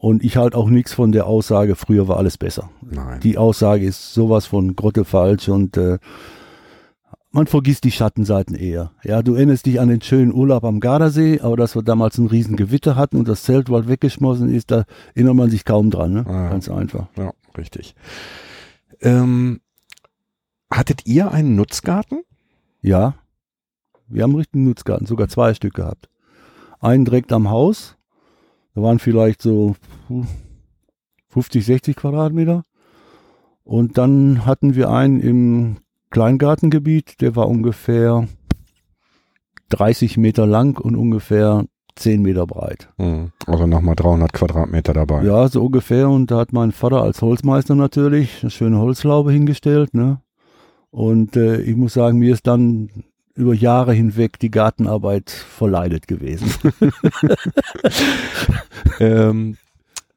Und 0.00 0.24
ich 0.24 0.38
halte 0.38 0.56
auch 0.56 0.70
nichts 0.70 0.94
von 0.94 1.12
der 1.12 1.26
Aussage, 1.26 1.76
früher 1.76 2.08
war 2.08 2.16
alles 2.16 2.38
besser. 2.38 2.70
Nein. 2.80 3.20
Die 3.20 3.36
Aussage 3.36 3.84
ist 3.84 4.14
sowas 4.14 4.46
von 4.46 4.74
grottefalsch 4.74 5.50
und 5.50 5.76
äh, 5.76 5.98
man 7.32 7.46
vergisst 7.46 7.84
die 7.84 7.90
Schattenseiten 7.90 8.56
eher. 8.56 8.92
Ja, 9.04 9.22
du 9.22 9.34
erinnerst 9.34 9.66
dich 9.66 9.78
an 9.78 9.88
den 9.88 10.00
schönen 10.00 10.32
Urlaub 10.32 10.64
am 10.64 10.80
Gardasee, 10.80 11.40
aber 11.40 11.56
dass 11.56 11.74
wir 11.74 11.82
damals 11.82 12.16
ein 12.16 12.28
riesen 12.28 12.56
Gewitter 12.56 12.96
hatten 12.96 13.18
und 13.18 13.28
das 13.28 13.42
Zelt 13.42 13.70
bald 13.70 13.88
weggeschmissen 13.88 14.48
ist, 14.48 14.70
da 14.70 14.84
erinnert 15.14 15.34
man 15.34 15.50
sich 15.50 15.66
kaum 15.66 15.90
dran. 15.90 16.14
Ne? 16.14 16.24
Ah, 16.26 16.44
ja. 16.44 16.48
Ganz 16.48 16.70
einfach. 16.70 17.06
Ja, 17.18 17.32
richtig. 17.58 17.94
Ähm, 19.02 19.60
hattet 20.70 21.04
ihr 21.04 21.30
einen 21.30 21.56
Nutzgarten? 21.56 22.22
Ja, 22.80 23.16
wir 24.08 24.22
haben 24.22 24.30
einen 24.30 24.38
richtigen 24.38 24.64
Nutzgarten, 24.64 25.06
sogar 25.06 25.28
zwei 25.28 25.52
Stück 25.52 25.74
gehabt. 25.74 26.08
Einen 26.80 27.04
direkt 27.04 27.32
am 27.32 27.50
Haus, 27.50 27.98
da 28.74 28.82
waren 28.82 28.98
vielleicht 28.98 29.42
so 29.42 29.74
puh, 30.06 30.24
50, 31.28 31.64
60 31.64 31.96
Quadratmeter. 31.96 32.62
Und 33.64 33.98
dann 33.98 34.46
hatten 34.46 34.74
wir 34.74 34.90
einen 34.90 35.20
im 35.20 35.76
Kleingartengebiet, 36.10 37.20
der 37.20 37.36
war 37.36 37.48
ungefähr 37.48 38.26
30 39.68 40.16
Meter 40.16 40.46
lang 40.46 40.78
und 40.80 40.96
ungefähr 40.96 41.64
10 41.94 42.22
Meter 42.22 42.46
breit. 42.46 42.88
Hm. 42.96 43.30
Also 43.46 43.66
nochmal 43.66 43.94
300 43.94 44.32
Quadratmeter 44.32 44.92
dabei. 44.92 45.22
Ja, 45.22 45.46
so 45.48 45.64
ungefähr. 45.64 46.08
Und 46.08 46.30
da 46.30 46.38
hat 46.38 46.52
mein 46.52 46.72
Vater 46.72 47.02
als 47.02 47.22
Holzmeister 47.22 47.74
natürlich 47.74 48.42
eine 48.42 48.50
schöne 48.50 48.78
Holzlaube 48.78 49.32
hingestellt. 49.32 49.94
Ne? 49.94 50.20
Und 50.90 51.36
äh, 51.36 51.60
ich 51.60 51.76
muss 51.76 51.94
sagen, 51.94 52.18
mir 52.18 52.32
ist 52.32 52.46
dann 52.46 52.90
über 53.34 53.54
Jahre 53.54 53.92
hinweg 53.92 54.38
die 54.38 54.50
Gartenarbeit 54.50 55.30
verleidet 55.30 56.08
gewesen. 56.08 56.52
Ähm, 58.98 59.56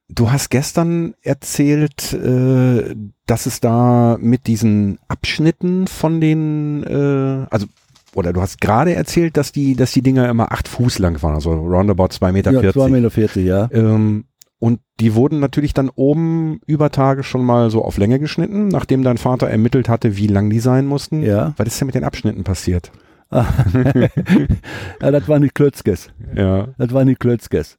du 0.09 0.31
hast 0.31 0.49
gestern 0.49 1.13
erzählt, 1.21 2.13
äh, 2.13 2.95
dass 3.25 3.45
es 3.45 3.61
da 3.61 4.17
mit 4.19 4.47
diesen 4.47 4.99
Abschnitten 5.07 5.87
von 5.87 6.19
den, 6.19 6.83
äh, 6.83 7.47
also 7.49 7.67
oder 8.13 8.33
du 8.33 8.41
hast 8.41 8.61
gerade 8.61 8.93
erzählt, 8.93 9.37
dass 9.37 9.51
die, 9.51 9.75
dass 9.75 9.91
die 9.91 10.01
Dinger 10.01 10.29
immer 10.29 10.51
acht 10.51 10.67
Fuß 10.67 10.99
lang 10.99 11.21
waren, 11.23 11.35
also 11.35 11.51
roundabout 11.51 12.09
zwei 12.09 12.31
Meter. 12.31 12.51
ja, 12.51 12.59
40. 12.59 12.81
2,40 12.81 12.89
Meter, 12.89 13.09
40, 13.09 13.45
ja. 13.45 13.69
Ähm, 13.71 14.25
und 14.59 14.79
die 14.99 15.15
wurden 15.15 15.39
natürlich 15.39 15.73
dann 15.73 15.89
oben 15.89 16.61
über 16.65 16.89
Tage 16.89 17.23
schon 17.23 17.43
mal 17.43 17.69
so 17.69 17.83
auf 17.83 17.97
Länge 17.97 18.19
geschnitten, 18.19 18.69
nachdem 18.69 19.03
dein 19.03 19.17
Vater 19.17 19.49
ermittelt 19.49 19.89
hatte, 19.89 20.15
wie 20.15 20.27
lang 20.27 20.49
die 20.49 20.59
sein 20.59 20.85
mussten. 20.85 21.21
Ja. 21.21 21.53
Was 21.57 21.67
ist 21.67 21.81
denn 21.81 21.87
mit 21.87 21.95
den 21.95 22.05
Abschnitten 22.05 22.43
passiert? 22.43 22.91
ja, 25.01 25.11
das 25.11 25.27
waren 25.27 25.41
die 25.41 25.49
Klötzkes. 25.49 26.09
Ja. 26.35 26.67
Das 26.77 26.93
waren 26.93 27.07
die 27.07 27.15
Klötzkes. 27.15 27.77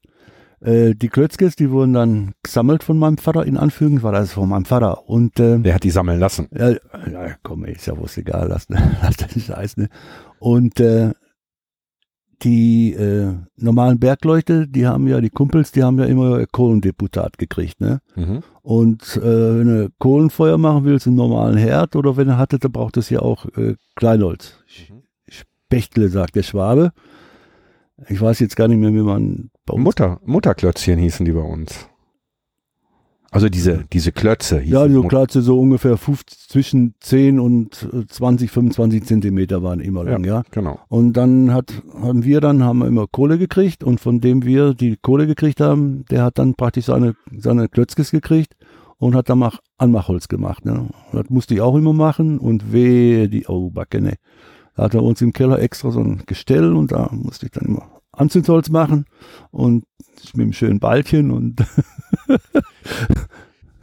Äh, 0.60 0.94
die 0.94 1.08
Klötzkes, 1.08 1.56
die 1.56 1.70
wurden 1.70 1.92
dann 1.92 2.32
gesammelt 2.42 2.82
von 2.82 2.98
meinem 2.98 3.18
Vater, 3.18 3.44
in 3.44 3.56
Anführungszeichen, 3.58 4.02
war 4.02 4.12
das 4.12 4.32
von 4.32 4.48
meinem 4.48 4.64
Vater. 4.64 5.08
Und 5.08 5.38
äh, 5.38 5.58
Der 5.60 5.74
hat 5.74 5.84
die 5.84 5.90
sammeln 5.90 6.18
lassen. 6.18 6.48
Ja, 6.52 6.70
ja 6.70 7.34
komm, 7.42 7.64
ist 7.66 7.86
ja 7.86 7.96
wohl 7.96 8.08
egal, 8.16 8.48
lass, 8.48 8.66
lass 9.02 9.16
den 9.16 9.40
Scheiß, 9.40 9.76
ne? 9.76 9.88
Und 10.38 10.80
äh, 10.80 11.12
die 12.42 12.92
äh, 12.92 13.34
normalen 13.56 13.98
Bergleute, 13.98 14.66
die 14.66 14.86
haben 14.86 15.06
ja, 15.06 15.20
die 15.20 15.30
Kumpels, 15.30 15.72
die 15.72 15.82
haben 15.82 15.98
ja 15.98 16.06
immer 16.06 16.44
Kohlendeputat 16.46 17.38
gekriegt, 17.38 17.80
ne? 17.80 18.00
Mhm. 18.16 18.42
Und 18.62 19.16
äh, 19.16 19.58
wenn 19.58 19.66
du 19.66 19.90
Kohlenfeuer 19.98 20.58
machen 20.58 20.84
willst, 20.84 21.06
einen 21.06 21.16
normalen 21.16 21.56
Herd, 21.56 21.94
oder 21.94 22.16
wenn 22.16 22.28
er 22.28 22.38
hatte, 22.38 22.58
dann 22.58 22.72
braucht 22.72 22.96
es 22.96 23.10
ja 23.10 23.20
auch 23.20 23.46
äh, 23.56 23.76
Kleinholz. 23.96 24.58
Mhm. 24.88 25.03
Spechtle, 25.76 26.08
sagt 26.08 26.36
der 26.36 26.42
Schwabe. 26.42 26.92
Ich 28.08 28.20
weiß 28.20 28.40
jetzt 28.40 28.56
gar 28.56 28.68
nicht 28.68 28.78
mehr, 28.78 28.92
wie 28.92 29.02
man 29.02 29.50
bei 29.66 29.74
uns 29.74 29.84
Mutter, 29.84 30.20
Mutterklötzchen 30.24 30.98
hießen 30.98 31.24
die 31.24 31.32
bei 31.32 31.40
uns. 31.42 31.88
Also 33.30 33.48
diese, 33.48 33.84
diese 33.92 34.12
Klötze 34.12 34.60
hießen 34.60 34.72
Ja, 34.72 34.86
Mut- 34.86 35.08
Klötze 35.08 35.42
so 35.42 35.58
ungefähr 35.58 35.96
50, 35.96 36.48
zwischen 36.48 36.94
10 37.00 37.40
und 37.40 37.88
äh, 37.92 38.06
20, 38.06 38.48
25 38.50 39.04
Zentimeter 39.04 39.60
waren 39.62 39.80
immer 39.80 40.04
lang, 40.04 40.22
ja. 40.24 40.42
Genau. 40.52 40.78
Und 40.88 41.14
dann 41.14 41.52
hat, 41.52 41.72
haben 42.00 42.22
wir 42.24 42.40
dann, 42.40 42.62
haben 42.62 42.78
wir 42.78 42.86
immer 42.86 43.08
Kohle 43.08 43.36
gekriegt 43.38 43.82
und 43.82 43.98
von 44.00 44.20
dem 44.20 44.44
wir 44.44 44.74
die 44.74 44.96
Kohle 45.02 45.26
gekriegt 45.26 45.60
haben, 45.60 46.04
der 46.10 46.22
hat 46.22 46.38
dann 46.38 46.54
praktisch 46.54 46.84
seine, 46.86 47.16
seine 47.36 47.68
Klötzkes 47.68 48.12
gekriegt 48.12 48.54
und 48.98 49.16
hat 49.16 49.28
dann 49.28 49.40
mach, 49.40 49.58
Anmachholz 49.78 50.28
gemacht. 50.28 50.64
Ne? 50.64 50.88
Das 51.12 51.28
musste 51.28 51.54
ich 51.54 51.60
auch 51.60 51.74
immer 51.76 51.92
machen 51.92 52.38
und 52.38 52.72
weh, 52.72 53.26
die, 53.26 53.46
oh 53.48 53.68
Backe, 53.70 54.00
ne. 54.00 54.14
Da 54.76 54.84
hat 54.84 54.94
er 54.94 55.02
uns 55.02 55.20
im 55.22 55.32
Keller 55.32 55.60
extra 55.60 55.90
so 55.90 56.00
ein 56.00 56.22
Gestell 56.26 56.74
und 56.74 56.92
da 56.92 57.08
musste 57.12 57.46
ich 57.46 57.52
dann 57.52 57.66
immer 57.66 57.90
Anzündholz 58.12 58.70
machen 58.70 59.06
und 59.50 59.84
mit 60.34 60.44
einem 60.44 60.52
schönen 60.52 60.80
Ballchen 60.80 61.30
und 61.30 61.64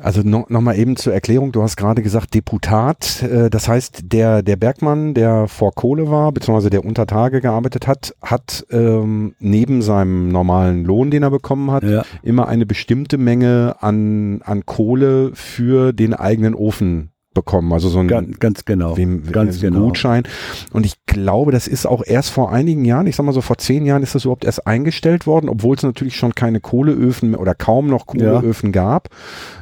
Also 0.03 0.21
no, 0.23 0.45
nochmal 0.49 0.77
eben 0.79 0.95
zur 0.95 1.13
Erklärung, 1.13 1.51
du 1.51 1.61
hast 1.61 1.77
gerade 1.77 2.01
gesagt 2.01 2.33
Deputat, 2.33 3.21
äh, 3.21 3.49
das 3.49 3.67
heißt 3.67 4.01
der, 4.11 4.41
der 4.41 4.55
Bergmann, 4.55 5.13
der 5.13 5.47
vor 5.47 5.73
Kohle 5.73 6.09
war, 6.09 6.31
beziehungsweise 6.31 6.71
der 6.71 6.83
unter 6.83 7.05
Tage 7.05 7.39
gearbeitet 7.39 7.87
hat, 7.87 8.15
hat 8.21 8.65
ähm, 8.71 9.35
neben 9.39 9.81
seinem 9.81 10.29
normalen 10.29 10.85
Lohn, 10.85 11.11
den 11.11 11.23
er 11.23 11.29
bekommen 11.29 11.71
hat, 11.71 11.83
ja. 11.83 12.03
immer 12.23 12.47
eine 12.47 12.65
bestimmte 12.65 13.17
Menge 13.17 13.75
an, 13.79 14.41
an 14.43 14.65
Kohle 14.65 15.31
für 15.35 15.93
den 15.93 16.13
eigenen 16.13 16.55
Ofen 16.55 17.11
bekommen. 17.33 17.71
Also 17.73 17.89
so 17.89 17.99
ein 17.99 18.07
ganz, 18.07 18.39
ganz 18.39 18.65
genau. 18.65 18.97
Wem, 18.97 19.31
ganz 19.31 19.59
so 19.59 19.67
ein 19.67 19.73
genau. 19.73 19.85
Gutschein. 19.85 20.23
Und 20.71 20.85
ich 20.85 21.05
glaube, 21.05 21.51
das 21.51 21.67
ist 21.67 21.85
auch 21.85 22.03
erst 22.05 22.29
vor 22.29 22.51
einigen 22.51 22.85
Jahren, 22.85 23.07
ich 23.07 23.15
sag 23.15 23.25
mal 23.25 23.33
so 23.33 23.41
vor 23.41 23.57
zehn 23.57 23.85
Jahren 23.85 24.03
ist 24.03 24.15
das 24.15 24.25
überhaupt 24.25 24.45
erst 24.45 24.67
eingestellt 24.67 25.27
worden, 25.27 25.49
obwohl 25.49 25.75
es 25.75 25.83
natürlich 25.83 26.17
schon 26.17 26.35
keine 26.35 26.59
Kohleöfen 26.59 27.35
oder 27.35 27.55
kaum 27.55 27.87
noch 27.87 28.05
Kohleöfen 28.05 28.71
gab. 28.71 29.09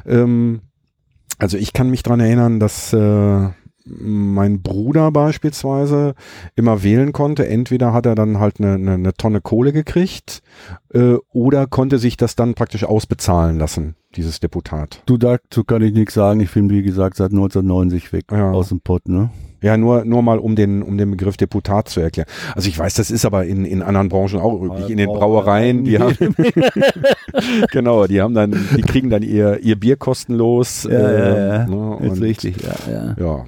Ähm, 0.06 0.60
also 1.38 1.56
ich 1.56 1.72
kann 1.72 1.90
mich 1.90 2.02
dran 2.02 2.20
erinnern, 2.20 2.60
dass 2.60 2.92
äh, 2.92 3.48
mein 3.86 4.62
Bruder 4.62 5.10
beispielsweise 5.10 6.14
immer 6.54 6.82
wählen 6.82 7.12
konnte. 7.12 7.48
Entweder 7.48 7.92
hat 7.92 8.06
er 8.06 8.14
dann 8.14 8.38
halt 8.38 8.60
eine, 8.60 8.74
eine, 8.74 8.92
eine 8.94 9.14
Tonne 9.14 9.40
Kohle 9.40 9.72
gekriegt 9.72 10.42
äh, 10.92 11.14
oder 11.32 11.66
konnte 11.66 11.98
sich 11.98 12.16
das 12.16 12.36
dann 12.36 12.54
praktisch 12.54 12.84
ausbezahlen 12.84 13.58
lassen, 13.58 13.96
dieses 14.16 14.40
Deputat. 14.40 15.02
Du, 15.06 15.16
dazu 15.16 15.64
kann 15.64 15.82
ich 15.82 15.92
nichts 15.92 16.14
sagen. 16.14 16.40
Ich 16.40 16.52
bin, 16.52 16.68
wie 16.70 16.82
gesagt, 16.82 17.16
seit 17.16 17.30
1990 17.30 18.12
weg 18.12 18.24
Ja. 18.32 18.50
aus 18.50 18.68
dem 18.70 18.80
Pott, 18.80 19.08
ne? 19.08 19.30
Ja, 19.62 19.76
nur, 19.76 20.04
nur 20.06 20.22
mal, 20.22 20.38
um 20.38 20.56
den, 20.56 20.82
um 20.82 20.96
den 20.96 21.10
Begriff 21.10 21.36
Deputat 21.36 21.88
zu 21.88 22.00
erklären. 22.00 22.26
Also 22.54 22.68
ich 22.68 22.78
weiß, 22.78 22.94
das 22.94 23.10
ist 23.10 23.26
aber 23.26 23.44
in, 23.44 23.66
in 23.66 23.82
anderen 23.82 24.08
Branchen 24.08 24.40
auch 24.40 24.60
üblich. 24.62 24.88
In 24.88 24.96
den 24.96 25.08
Brauereien, 25.08 25.84
die 25.84 25.98
haben, 25.98 26.16
genau, 27.70 28.06
die 28.06 28.22
haben 28.22 28.32
dann, 28.34 28.52
die 28.76 28.80
kriegen 28.82 29.10
dann 29.10 29.22
ihr, 29.22 29.60
ihr 29.60 29.78
Bier 29.78 29.96
kostenlos. 29.96 30.84
Ja, 30.84 30.98
ja, 31.12 31.36
ja. 31.36 31.66
Ne, 31.66 31.98
Ist 32.06 32.10
und, 32.12 32.22
richtig, 32.22 32.56
ja, 32.62 32.74
ja. 32.90 33.16
Ja. 33.18 33.44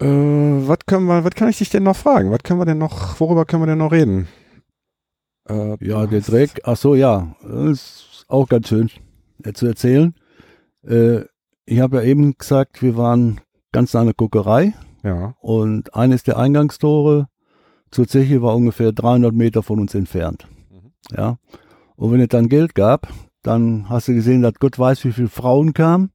Äh, 0.00 0.68
was 0.68 0.78
können 0.86 1.06
wir, 1.06 1.24
was 1.24 1.34
kann 1.34 1.48
ich 1.48 1.58
dich 1.58 1.70
denn 1.70 1.84
noch 1.84 1.96
fragen? 1.96 2.30
Was 2.32 2.40
können 2.42 2.58
wir 2.60 2.66
denn 2.66 2.78
noch, 2.78 3.18
worüber 3.20 3.44
können 3.44 3.62
wir 3.62 3.66
denn 3.68 3.78
noch 3.78 3.92
reden? 3.92 4.26
Äh, 5.48 5.76
Ja, 5.86 6.06
der 6.06 6.20
Dreck, 6.20 6.60
ach 6.64 6.76
so, 6.76 6.94
ja, 6.94 7.36
das 7.48 8.13
ist 8.24 8.30
auch 8.30 8.48
ganz 8.48 8.68
schön 8.68 8.90
äh, 9.42 9.52
zu 9.52 9.66
erzählen. 9.66 10.14
Äh, 10.86 11.22
ich 11.66 11.80
habe 11.80 11.96
ja 11.98 12.02
eben 12.02 12.36
gesagt, 12.36 12.82
wir 12.82 12.96
waren 12.96 13.40
ganz 13.72 13.92
nah 13.94 14.00
an 14.00 14.06
der 14.06 14.14
Guckerei 14.14 14.74
Ja. 15.02 15.34
und 15.40 15.94
eines 15.94 16.22
der 16.22 16.38
Eingangstore 16.38 17.28
zur 17.90 18.06
Zeche 18.08 18.42
war 18.42 18.54
ungefähr 18.56 18.92
300 18.92 19.32
Meter 19.34 19.62
von 19.62 19.80
uns 19.80 19.94
entfernt. 19.94 20.46
Mhm. 20.70 20.92
Ja, 21.16 21.36
und 21.96 22.12
wenn 22.12 22.20
es 22.20 22.28
dann 22.28 22.48
Geld 22.48 22.74
gab, 22.74 23.08
dann 23.42 23.88
hast 23.88 24.08
du 24.08 24.14
gesehen, 24.14 24.42
dass 24.42 24.54
Gott 24.54 24.78
weiß, 24.78 25.04
wie 25.04 25.12
viele 25.12 25.28
Frauen 25.28 25.74
kamen, 25.74 26.10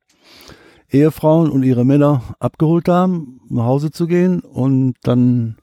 Ehefrauen 0.89 1.49
und 1.51 1.63
ihre 1.63 1.85
Männer 1.85 2.23
abgeholt 2.39 2.87
haben, 2.89 3.39
nach 3.49 3.65
Hause 3.65 3.91
zu 3.91 4.07
gehen 4.07 4.39
und 4.41 4.95
dann 5.03 5.57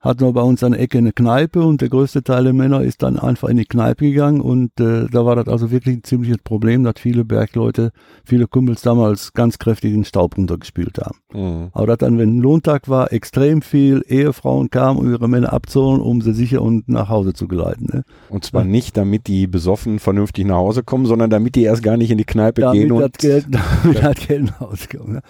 hatten 0.00 0.20
wir 0.20 0.32
bei 0.32 0.42
uns 0.42 0.62
an 0.64 0.72
der 0.72 0.80
Ecke 0.80 0.98
eine 0.98 1.12
Kneipe 1.12 1.62
und 1.62 1.82
der 1.82 1.90
größte 1.90 2.22
Teil 2.22 2.44
der 2.44 2.52
Männer 2.54 2.82
ist 2.82 3.02
dann 3.02 3.18
einfach 3.18 3.48
in 3.48 3.58
die 3.58 3.66
Kneipe 3.66 4.06
gegangen 4.06 4.40
und 4.40 4.80
äh, 4.80 5.06
da 5.10 5.26
war 5.26 5.36
das 5.36 5.48
also 5.48 5.70
wirklich 5.70 5.98
ein 5.98 6.04
ziemliches 6.04 6.38
Problem, 6.38 6.84
dass 6.84 6.94
viele 6.98 7.24
Bergleute, 7.24 7.92
viele 8.24 8.46
Kumpels 8.46 8.80
damals 8.80 9.34
ganz 9.34 9.58
kräftig 9.58 9.92
den 9.92 10.04
Staub 10.04 10.38
runtergespielt 10.38 10.98
haben. 10.98 11.18
Mhm. 11.34 11.68
Aber 11.72 11.86
dass 11.86 11.98
dann, 11.98 12.18
wenn 12.18 12.38
Lohntag 12.38 12.88
war, 12.88 13.12
extrem 13.12 13.60
viel 13.60 14.02
Ehefrauen 14.08 14.70
kamen, 14.70 14.98
um 14.98 15.10
ihre 15.10 15.28
Männer 15.28 15.52
abzuholen, 15.52 16.00
um 16.00 16.22
sie 16.22 16.32
sicher 16.32 16.62
und 16.62 16.88
nach 16.88 17.10
Hause 17.10 17.34
zu 17.34 17.46
geleiten. 17.46 17.88
Ne? 17.92 18.04
Und 18.30 18.44
zwar 18.44 18.64
nicht, 18.64 18.96
damit 18.96 19.26
die 19.26 19.46
besoffen 19.46 19.98
vernünftig 19.98 20.46
nach 20.46 20.56
Hause 20.56 20.82
kommen, 20.82 21.04
sondern 21.04 21.28
damit 21.28 21.56
die 21.56 21.64
erst 21.64 21.82
gar 21.82 21.98
nicht 21.98 22.10
in 22.10 22.18
die 22.18 22.24
Kneipe 22.24 22.62
damit 22.62 22.80
gehen 22.80 22.88
das 22.88 23.04
und 23.04 23.18
Geld, 23.18 23.46
damit 23.84 24.02
das 24.02 24.26
Geld 24.26 24.44
nach 24.44 24.60
Hause 24.60 24.88
kommt. 24.96 25.08
Ne? 25.10 25.20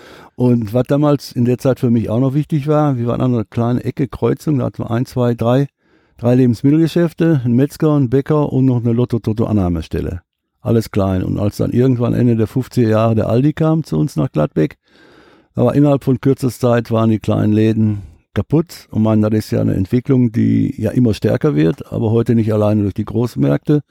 Und 0.41 0.73
was 0.73 0.85
damals 0.85 1.33
in 1.33 1.45
der 1.45 1.59
Zeit 1.59 1.81
für 1.81 1.91
mich 1.91 2.09
auch 2.09 2.19
noch 2.19 2.33
wichtig 2.33 2.67
war, 2.67 2.97
wir 2.97 3.09
waren 3.09 3.21
an 3.21 3.35
einer 3.35 3.45
kleinen 3.45 3.79
Ecke, 3.79 4.09
Kreuzung, 4.09 4.57
da 4.57 4.65
hatten 4.65 4.83
wir 4.83 4.91
ein, 4.91 5.05
zwei, 5.05 5.35
drei, 5.35 5.67
drei 6.17 6.35
Lebensmittelgeschäfte, 6.35 7.43
ein 7.45 7.53
Metzger, 7.53 7.95
ein 7.95 8.09
Bäcker 8.09 8.51
und 8.51 8.65
noch 8.65 8.79
eine 8.79 8.95
Lotto-Toto-Annahmestelle. 8.95 10.23
Alles 10.63 10.91
klein. 10.91 11.25
Und 11.25 11.39
als 11.39 11.59
dann 11.59 11.73
irgendwann 11.73 12.15
Ende 12.15 12.37
der 12.37 12.49
50er 12.49 12.89
Jahre 12.89 13.15
der 13.15 13.29
Aldi 13.29 13.53
kam 13.53 13.85
zu 13.85 13.99
uns 13.99 14.17
nach 14.17 14.33
Gladbeck, 14.33 14.79
aber 15.55 15.75
innerhalb 15.75 16.05
von 16.05 16.23
kürzester 16.23 16.69
Zeit 16.71 16.91
waren 16.91 17.11
die 17.11 17.19
kleinen 17.19 17.53
Läden 17.53 18.01
kaputt. 18.33 18.89
Und 18.91 19.03
man, 19.03 19.21
das 19.21 19.35
ist 19.35 19.51
ja 19.51 19.61
eine 19.61 19.75
Entwicklung, 19.75 20.33
die 20.33 20.75
ja 20.81 20.91
immer 20.93 21.13
stärker 21.13 21.55
wird, 21.55 21.93
aber 21.93 22.13
heute 22.13 22.35
nicht 22.35 22.51
alleine 22.51 22.81
durch 22.81 22.95
die 22.95 23.05
Großmärkte, 23.05 23.83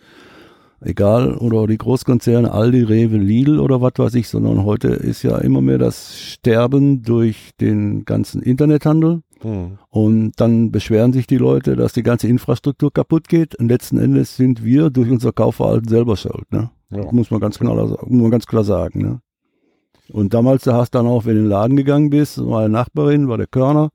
egal, 0.82 1.36
oder 1.36 1.68
die 1.68 1.78
Großkonzerne, 1.78 2.52
Aldi, 2.52 2.84
Rewe, 2.84 3.18
Lidl 3.18 3.60
oder 3.60 3.82
was 3.82 3.94
weiß 3.98 4.13
ich, 4.15 4.28
sondern 4.28 4.63
heute 4.63 4.89
ist 4.89 5.24
ja 5.24 5.38
immer 5.38 5.62
mehr 5.62 5.78
das 5.78 6.18
Sterben 6.18 7.04
durch 7.04 7.52
den 7.60 8.06
ganzen 8.06 8.42
Internethandel. 8.42 9.22
Mhm. 9.44 9.78
Und 9.89 10.32
dann 10.38 10.72
beschweren 10.72 11.13
sich 11.13 11.28
die 11.28 11.38
Leute, 11.38 11.76
dass 11.76 11.94
die 11.94 12.04
ganze 12.04 12.28
Infrastruktur 12.28 12.92
kaputt 12.92 13.28
geht. 13.28 13.56
Und 13.56 13.70
letzten 13.70 13.98
Endes 13.98 14.36
sind 14.36 14.63
wir 14.63 14.89
durch 14.89 15.10
unser 15.10 15.32
Kaufverhalten 15.32 15.88
selber 15.88 16.18
schuld. 16.18 16.52
Ne? 16.52 16.70
Ja. 16.92 17.04
Das 17.04 17.12
muss 17.12 17.32
man 17.32 17.39
ganz 17.39 17.60
klar, 17.60 17.76
muss 17.76 18.00
man 18.08 18.32
ganz 18.32 18.46
klar 18.46 18.63
sagen. 18.63 19.02
Ne? 19.02 19.22
Und 20.12 20.34
damals, 20.34 20.63
da 20.63 20.74
hast 20.74 20.94
du 20.94 20.98
dann 20.98 21.08
auch, 21.08 21.26
wenn 21.26 21.36
du 21.36 21.39
in 21.39 21.46
den 21.46 21.52
Laden 21.52 21.78
gegangen 21.78 22.10
bist, 22.10 22.44
war 22.46 22.62
eine 22.62 22.70
Nachbarin, 22.70 23.28
war 23.28 23.38
der 23.38 23.48
Körner, 23.48 23.89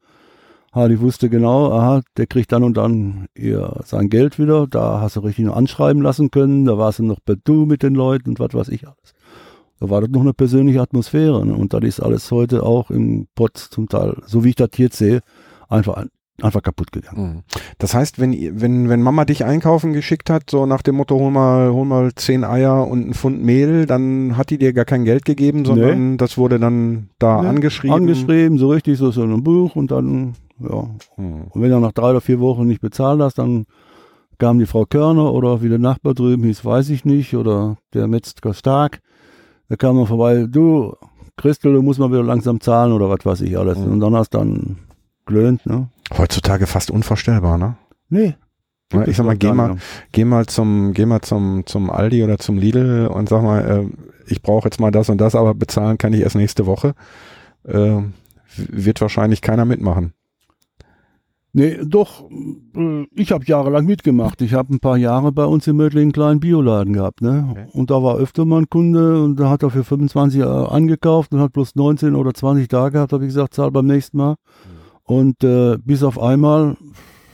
ha, 0.74 0.88
die 0.88 1.00
wusste 1.00 1.28
genau, 1.30 1.70
aha, 1.72 2.02
der 2.16 2.26
kriegt 2.26 2.52
dann 2.52 2.64
und 2.64 2.76
dann 2.76 3.26
ihr 3.34 3.80
sein 3.84 4.08
Geld 4.08 4.38
wieder, 4.38 4.66
da 4.66 5.00
hast 5.00 5.16
du 5.16 5.20
richtig 5.20 5.44
noch 5.44 5.56
anschreiben 5.56 6.02
lassen 6.02 6.30
können, 6.30 6.64
da 6.64 6.76
warst 6.78 6.98
du 6.98 7.04
noch 7.04 7.20
per 7.24 7.36
Du 7.36 7.64
mit 7.66 7.82
den 7.82 7.94
Leuten 7.94 8.30
und 8.30 8.40
was 8.40 8.54
weiß 8.54 8.68
ich 8.68 8.86
alles. 8.86 9.14
Da 9.80 9.90
war 9.90 10.00
das 10.00 10.10
noch 10.10 10.20
eine 10.22 10.32
persönliche 10.34 10.80
Atmosphäre. 10.80 11.44
Ne? 11.44 11.54
Und 11.54 11.74
das 11.74 11.82
ist 11.82 12.00
alles 12.00 12.30
heute 12.30 12.62
auch 12.62 12.90
im 12.90 13.26
Pott 13.34 13.56
zum 13.58 13.88
Teil, 13.88 14.16
so 14.26 14.44
wie 14.44 14.50
ich 14.50 14.54
das 14.56 14.70
jetzt 14.76 14.96
sehe, 14.96 15.20
einfach, 15.68 16.04
einfach 16.40 16.62
kaputt 16.62 16.90
gegangen. 16.92 17.34
Mhm. 17.36 17.42
Das 17.78 17.92
heißt, 17.92 18.18
wenn, 18.18 18.32
wenn, 18.60 18.88
wenn 18.88 19.02
Mama 19.02 19.24
dich 19.24 19.44
einkaufen 19.44 19.92
geschickt 19.92 20.30
hat, 20.30 20.48
so 20.48 20.64
nach 20.64 20.82
dem 20.82 20.94
Motto, 20.96 21.18
hol 21.18 21.30
mal, 21.30 21.72
hol 21.72 21.84
mal 21.84 22.14
zehn 22.14 22.44
Eier 22.44 22.86
und 22.86 23.02
einen 23.02 23.14
Pfund 23.14 23.42
Mehl, 23.44 23.86
dann 23.86 24.36
hat 24.36 24.50
die 24.50 24.58
dir 24.58 24.72
gar 24.72 24.84
kein 24.84 25.04
Geld 25.04 25.24
gegeben, 25.24 25.64
sondern 25.64 26.16
das 26.18 26.38
wurde 26.38 26.58
dann 26.58 27.10
da 27.18 27.42
Ne? 27.42 27.48
angeschrieben. 27.48 27.94
Angeschrieben, 27.96 28.58
so 28.58 28.68
richtig, 28.70 28.96
so 28.98 29.10
so 29.10 29.22
in 29.24 29.32
einem 29.32 29.42
Buch 29.44 29.76
und 29.76 29.90
dann, 29.90 30.34
ja. 30.58 30.88
Mhm. 31.16 31.44
Und 31.50 31.62
wenn 31.62 31.70
du 31.70 31.80
nach 31.80 31.92
drei 31.92 32.10
oder 32.10 32.20
vier 32.20 32.40
Wochen 32.40 32.66
nicht 32.66 32.80
bezahlt 32.80 33.20
hast, 33.20 33.38
dann 33.38 33.66
kam 34.38 34.58
die 34.58 34.66
Frau 34.66 34.84
Körner 34.84 35.32
oder 35.32 35.62
wie 35.62 35.68
der 35.68 35.78
Nachbar 35.78 36.14
drüben 36.14 36.44
hieß, 36.44 36.64
weiß 36.64 36.90
ich 36.90 37.04
nicht, 37.04 37.34
oder 37.36 37.76
der 37.92 38.08
Metzger 38.08 38.54
Stark. 38.54 39.00
Da 39.68 39.76
kam 39.76 39.96
man 39.96 40.06
vorbei, 40.06 40.46
du, 40.48 40.94
Christel, 41.36 41.72
du 41.72 41.82
musst 41.82 42.00
mal 42.00 42.10
wieder 42.10 42.22
langsam 42.22 42.60
zahlen 42.60 42.92
oder 42.92 43.08
was 43.08 43.24
weiß 43.24 43.40
ich 43.42 43.58
alles. 43.58 43.78
Mhm. 43.78 43.92
Und 43.92 44.00
dann 44.00 44.14
hast 44.14 44.30
du 44.30 44.38
dann 44.38 44.78
glöhnt, 45.26 45.64
ne? 45.66 45.88
Heutzutage 46.16 46.66
fast 46.66 46.90
unvorstellbar, 46.90 47.58
ne? 47.58 47.76
Nee. 48.08 48.36
Ja, 48.92 49.06
ich 49.06 49.16
sag 49.16 49.26
mal, 49.26 49.36
geh 49.36 49.52
mal, 49.52 49.76
geh 50.12 50.24
mal 50.24 50.46
zum, 50.46 50.92
geh 50.92 51.06
mal 51.06 51.22
zum, 51.22 51.64
zum 51.66 51.90
Aldi 51.90 52.22
oder 52.22 52.38
zum 52.38 52.58
Lidl 52.58 53.06
und 53.06 53.28
sag 53.28 53.42
mal, 53.42 53.64
äh, 53.64 54.30
ich 54.30 54.42
brauche 54.42 54.66
jetzt 54.66 54.78
mal 54.78 54.90
das 54.90 55.08
und 55.08 55.18
das, 55.18 55.34
aber 55.34 55.54
bezahlen 55.54 55.98
kann 55.98 56.12
ich 56.12 56.20
erst 56.20 56.36
nächste 56.36 56.66
Woche. 56.66 56.94
Äh, 57.64 58.02
wird 58.56 59.00
wahrscheinlich 59.00 59.40
keiner 59.40 59.64
mitmachen. 59.64 60.12
Nee, 61.56 61.78
doch, 61.86 62.28
äh, 62.76 63.06
ich 63.14 63.30
habe 63.30 63.44
jahrelang 63.46 63.86
mitgemacht. 63.86 64.42
Ich 64.42 64.54
habe 64.54 64.74
ein 64.74 64.80
paar 64.80 64.96
Jahre 64.96 65.30
bei 65.30 65.44
uns 65.44 65.68
im 65.68 65.76
Mödling 65.76 66.02
einen 66.06 66.12
kleinen 66.12 66.40
Bioladen 66.40 66.92
gehabt, 66.92 67.22
ne? 67.22 67.46
Okay. 67.48 67.66
Und 67.72 67.90
da 67.92 68.02
war 68.02 68.16
öfter 68.16 68.44
mal 68.44 68.62
ein 68.62 68.68
Kunde 68.68 69.22
und 69.22 69.36
da 69.38 69.48
hat 69.50 69.62
er 69.62 69.70
für 69.70 69.84
25 69.84 70.42
Euro 70.42 70.66
angekauft 70.66 71.32
und 71.32 71.38
hat 71.38 71.52
bloß 71.52 71.76
19 71.76 72.16
oder 72.16 72.34
20 72.34 72.66
da 72.66 72.88
gehabt, 72.88 73.12
habe 73.12 73.22
ich 73.24 73.28
gesagt, 73.28 73.54
zahl 73.54 73.70
beim 73.70 73.86
nächsten 73.86 74.16
Mal. 74.18 74.34
Und 75.04 75.44
äh, 75.44 75.78
bis 75.78 76.02
auf 76.02 76.20
einmal 76.20 76.76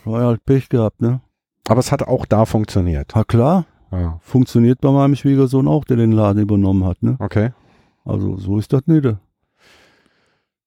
war 0.05 0.21
er 0.21 0.27
halt 0.27 0.45
Pech 0.45 0.69
gehabt, 0.69 1.01
ne? 1.01 1.23
Aber 1.67 1.81
es 1.81 1.91
hat 1.91 2.03
auch 2.03 2.27
da 2.27 2.45
funktioniert. 2.45 3.15
Ha 3.15 3.25
klar, 3.25 3.65
Ja. 3.91 4.19
funktioniert 4.21 4.83
bei 4.83 4.91
meinem 4.91 5.17
Schwiegersohn 5.17 5.67
auch, 5.67 5.85
der 5.87 5.97
den 5.97 6.13
Laden 6.13 6.43
übernommen 6.43 6.85
hat, 6.85 7.03
ne? 7.03 7.17
Okay. 7.21 7.53
Also 8.05 8.37
so 8.37 8.59
ist 8.59 8.73
das 8.75 8.87
nicht. 8.87 9.09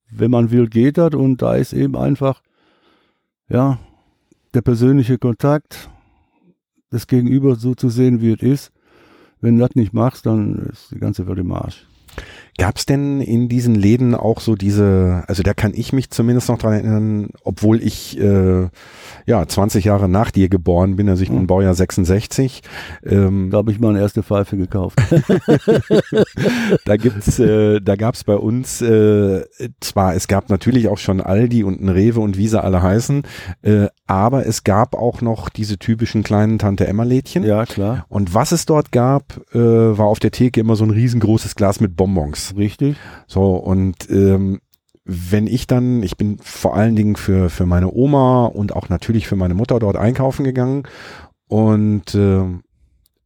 Wenn 0.10 0.32
man 0.32 0.50
will, 0.50 0.68
geht 0.70 0.98
das 0.98 1.14
und 1.14 1.42
da 1.44 1.54
ist 1.56 1.74
eben 1.74 1.96
einfach, 1.96 2.42
ja, 3.54 3.78
der 4.56 4.62
persönliche 4.62 5.18
Kontakt, 5.20 5.90
das 6.90 7.08
Gegenüber 7.08 7.56
so 7.56 7.76
zu 7.76 7.90
sehen, 7.90 8.20
wie 8.20 8.34
es 8.34 8.42
ist. 8.42 8.72
Wenn 9.42 9.58
du 9.58 9.62
das 9.62 9.76
nicht 9.76 9.94
machst, 9.94 10.26
dann 10.26 10.70
ist 10.72 10.92
die 10.92 11.00
ganze 11.00 11.28
Welt 11.28 11.38
im 11.38 11.52
Arsch. 11.52 11.86
Gab 12.58 12.78
es 12.78 12.86
denn 12.86 13.20
in 13.22 13.50
diesen 13.50 13.76
Läden 13.76 14.14
auch 14.14 14.40
so 14.40 14.56
diese, 14.56 15.24
also 15.28 15.42
da 15.44 15.54
kann 15.54 15.72
ich 15.74 15.92
mich 15.92 16.12
zumindest 16.12 16.50
noch 16.50 16.58
dran 16.60 16.74
erinnern, 16.74 17.30
obwohl 17.44 17.82
ich 17.82 18.20
äh, 18.20 18.68
ja 19.26 19.48
20 19.48 19.86
Jahre 19.86 20.08
nach 20.08 20.30
dir 20.32 20.50
geboren 20.50 20.96
bin, 20.96 21.10
also 21.10 21.24
ich 21.24 21.30
bin 21.30 21.42
Mhm. 21.42 21.48
Baujahr 21.48 21.74
66. 21.74 22.62
Ähm, 23.06 23.50
Da 23.52 23.58
habe 23.58 23.72
ich 23.72 23.80
meine 23.80 24.00
erste 24.00 24.22
Pfeife 24.24 24.56
gekauft. 24.58 25.00
da 26.86 26.98
gibt's, 26.98 27.40
äh, 27.40 27.80
da 27.82 27.96
gab's 27.96 28.24
bei 28.24 28.36
uns 28.36 28.82
äh, 28.82 29.44
zwar, 29.80 30.16
es 30.16 30.28
gab 30.28 30.50
natürlich 30.50 30.88
auch 30.88 30.98
schon 30.98 31.22
Aldi 31.22 31.64
und 31.64 31.82
ein 31.82 31.90
Rewe 31.90 32.20
und 32.20 32.38
wie 32.38 32.48
sie 32.48 32.62
alle 32.62 32.82
heißen, 32.82 33.24
äh, 33.64 33.88
aber 34.08 34.46
es 34.46 34.64
gab 34.64 34.96
auch 34.96 35.22
noch 35.22 35.50
diese 35.50 35.78
typischen 35.78 36.24
kleinen 36.24 36.60
Tante 36.60 36.88
Emma 36.88 37.04
Lädchen. 37.04 37.44
ja, 37.44 37.66
klar. 37.66 38.06
Und 38.10 38.34
was 38.34 38.52
es 38.52 38.66
dort 38.66 38.92
gab, 38.92 39.40
äh, 39.54 39.58
war 39.60 40.06
auf 40.06 40.20
der 40.20 40.32
Theke 40.32 40.60
immer 40.60 40.76
so 40.76 40.84
ein 40.84 40.92
riesengroßes 40.92 41.56
Glas 41.56 41.80
mit 41.80 41.96
Bonbons. 41.96 42.43
Richtig. 42.56 42.98
So 43.28 43.56
und 43.56 44.10
ähm, 44.10 44.60
wenn 45.06 45.48
ich 45.48 45.68
dann, 45.68 46.02
ich 46.02 46.16
bin 46.16 46.38
vor 46.40 46.76
allen 46.76 46.96
Dingen 46.96 47.16
für 47.16 47.50
für 47.50 47.66
meine 47.66 47.92
Oma 47.92 48.46
und 48.46 48.76
auch 48.76 48.90
natürlich 48.90 49.28
für 49.28 49.36
meine 49.36 49.54
Mutter 49.54 49.80
dort 49.80 49.98
einkaufen 49.98 50.44
gegangen 50.44 50.84
und 51.48 52.16
äh, 52.16 52.44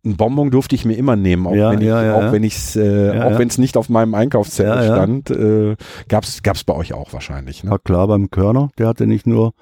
ein 0.08 0.16
Bonbon 0.16 0.52
durfte 0.52 0.76
ich 0.76 0.86
mir 0.86 0.96
immer 0.96 1.16
nehmen, 1.16 1.48
auch 1.48 1.54
Ja, 1.54 1.72
wenn 1.72 1.82
ich, 1.82 1.88
ja, 1.88 2.04
ja, 2.04 2.16
auch 2.16 2.32
wenn 2.32 2.44
ich's, 2.44 2.76
äh, 2.76 3.22
auch 3.22 3.38
wenn 3.38 3.50
es 3.50 3.58
nicht 3.58 3.78
auf 3.78 3.90
meinem 3.90 4.16
Einkaufszettel 4.16 4.84
stand, 4.84 5.30
äh, 5.30 5.76
gab's 6.08 6.42
gab's 6.44 6.64
bei 6.64 6.74
euch 6.74 6.94
auch 6.94 7.14
wahrscheinlich. 7.14 7.64
Ne? 7.64 7.72
Ja 7.72 7.78
klar, 7.78 8.08
beim 8.08 8.30
Körner, 8.30 8.70
der 8.78 8.88
hatte 8.88 9.06
nicht 9.06 9.28
nur 9.28 9.54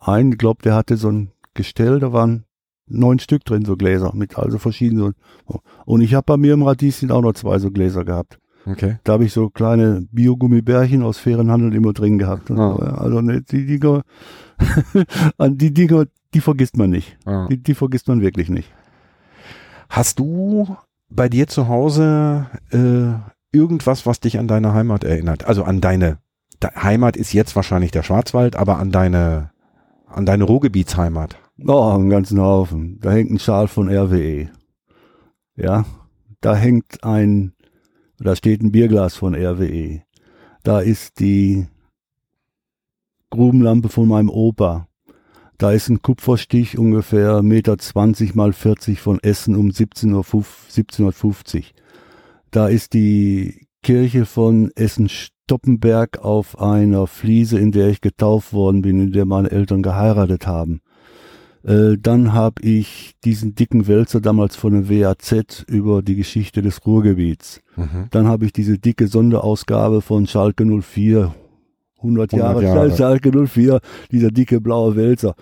einen, 0.00 0.32
ich 0.32 0.38
glaube, 0.38 0.62
der 0.62 0.74
hatte 0.74 0.96
so 0.96 1.10
ein 1.10 1.30
Gestell, 1.54 2.00
da 2.00 2.12
waren 2.12 2.44
neun 2.86 3.18
Stück 3.18 3.44
drin, 3.44 3.64
so 3.64 3.76
Gläser, 3.76 4.12
mit 4.14 4.36
also 4.38 4.58
verschiedenen. 4.58 5.14
So. 5.48 5.60
Und 5.86 6.00
ich 6.00 6.14
habe 6.14 6.24
bei 6.26 6.36
mir 6.36 6.54
im 6.54 6.62
Radieschen 6.62 7.10
auch 7.10 7.22
noch 7.22 7.32
zwei 7.34 7.58
so 7.58 7.70
Gläser 7.70 8.04
gehabt. 8.04 8.38
Okay. 8.66 8.96
Da 9.04 9.14
habe 9.14 9.24
ich 9.24 9.32
so 9.32 9.50
kleine 9.50 10.06
Biogummibärchen 10.10 11.02
aus 11.02 11.18
fairen 11.18 11.50
Handel 11.50 11.74
immer 11.74 11.92
drin 11.92 12.18
gehabt. 12.18 12.50
Ah. 12.50 12.76
Also 12.98 13.20
ne, 13.20 13.42
die 13.42 13.66
Dinger, 13.66 14.02
an 15.38 15.58
die 15.58 15.72
Dinger, 15.72 16.06
die 16.32 16.40
vergisst 16.40 16.76
man 16.76 16.90
nicht. 16.90 17.16
Ja. 17.26 17.46
Die, 17.48 17.58
die 17.58 17.74
vergisst 17.74 18.08
man 18.08 18.20
wirklich 18.20 18.48
nicht. 18.48 18.72
Hast 19.88 20.18
du 20.18 20.76
bei 21.10 21.28
dir 21.28 21.46
zu 21.46 21.68
Hause 21.68 22.46
äh, 22.70 23.56
irgendwas, 23.56 24.06
was 24.06 24.20
dich 24.20 24.38
an 24.38 24.48
deine 24.48 24.72
Heimat 24.72 25.04
erinnert? 25.04 25.44
Also 25.44 25.64
an 25.64 25.80
deine 25.80 26.18
de 26.62 26.70
Heimat 26.74 27.16
ist 27.16 27.32
jetzt 27.32 27.54
wahrscheinlich 27.56 27.90
der 27.90 28.02
Schwarzwald, 28.02 28.56
aber 28.56 28.78
an 28.78 28.90
deine 28.90 29.50
an 30.06 30.26
deine 30.26 30.44
Ruhrgebietsheimat. 30.44 31.36
Oh, 31.66 31.90
einen 31.90 32.10
ganzen 32.10 32.40
Haufen. 32.40 32.98
Da 33.00 33.10
hängt 33.10 33.30
ein 33.30 33.38
Schal 33.38 33.68
von 33.68 33.88
RWE. 33.88 34.48
Ja, 35.56 35.84
da 36.40 36.54
hängt 36.54 37.02
ein, 37.04 37.52
da 38.18 38.36
steht 38.36 38.62
ein 38.62 38.72
Bierglas 38.72 39.16
von 39.16 39.34
RWE. 39.34 40.02
Da 40.62 40.80
ist 40.80 41.20
die 41.20 41.66
Grubenlampe 43.30 43.88
von 43.88 44.08
meinem 44.08 44.30
Opa. 44.30 44.88
Da 45.58 45.72
ist 45.72 45.88
ein 45.88 46.02
Kupferstich 46.02 46.78
ungefähr 46.78 47.40
1,20 47.40 47.42
Meter 47.42 48.36
mal 48.36 48.52
40 48.52 49.00
von 49.00 49.18
Essen 49.22 49.56
um 49.56 49.70
17 49.70 50.12
Uhr, 50.12 50.24
1750. 50.24 51.74
Da 52.50 52.68
ist 52.68 52.92
die 52.92 53.66
Kirche 53.82 54.24
von 54.24 54.70
Essen-Stoppenberg 54.74 56.18
auf 56.18 56.58
einer 56.58 57.06
Fliese, 57.06 57.58
in 57.58 57.72
der 57.72 57.88
ich 57.88 58.00
getauft 58.00 58.52
worden 58.52 58.82
bin, 58.82 59.00
in 59.00 59.12
der 59.12 59.26
meine 59.26 59.50
Eltern 59.50 59.82
geheiratet 59.82 60.46
haben. 60.46 60.80
Äh, 61.64 61.96
dann 61.98 62.32
habe 62.34 62.62
ich 62.62 63.14
diesen 63.24 63.54
dicken 63.54 63.86
Wälzer 63.86 64.20
damals 64.20 64.54
von 64.54 64.72
der 64.72 64.88
WAZ 64.88 65.64
über 65.66 66.02
die 66.02 66.16
Geschichte 66.16 66.60
des 66.60 66.84
Ruhrgebiets. 66.84 67.62
Mhm. 67.76 68.08
Dann 68.10 68.28
habe 68.28 68.44
ich 68.44 68.52
diese 68.52 68.78
dicke 68.78 69.08
Sonderausgabe 69.08 70.02
von 70.02 70.26
Schalke 70.26 70.64
04, 70.66 71.34
100 71.98 72.32
Jahre, 72.32 72.58
100 72.58 72.62
Jahre. 72.62 72.90
Schalke 72.96 73.46
04, 73.46 73.80
dieser 74.12 74.30
dicke 74.30 74.60
blaue 74.60 74.94
Wälzer. 74.94 75.34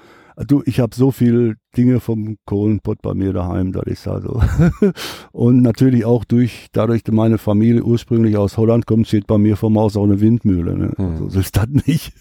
Du, 0.46 0.62
ich 0.64 0.80
habe 0.80 0.94
so 0.94 1.10
viel 1.10 1.56
Dinge 1.76 2.00
vom 2.00 2.36
Kohlenpott 2.46 3.02
bei 3.02 3.12
mir 3.12 3.32
daheim, 3.32 3.72
das 3.72 3.84
ist 3.84 4.08
also. 4.08 4.40
Und 5.32 5.60
natürlich 5.60 6.04
auch 6.04 6.24
durch, 6.24 6.68
dadurch, 6.72 7.02
dass 7.02 7.14
meine 7.14 7.36
Familie 7.36 7.82
ursprünglich 7.82 8.36
aus 8.36 8.56
Holland 8.56 8.86
kommt, 8.86 9.08
steht 9.08 9.26
bei 9.26 9.38
mir 9.38 9.56
vom 9.56 9.78
Haus 9.78 9.96
auch 9.96 10.04
eine 10.04 10.20
Windmühle. 10.20 10.78
Ne? 10.78 10.92
Hm. 10.96 11.10
Also, 11.10 11.28
so 11.28 11.40
ist 11.40 11.56
das 11.56 11.68
nicht. 11.68 12.12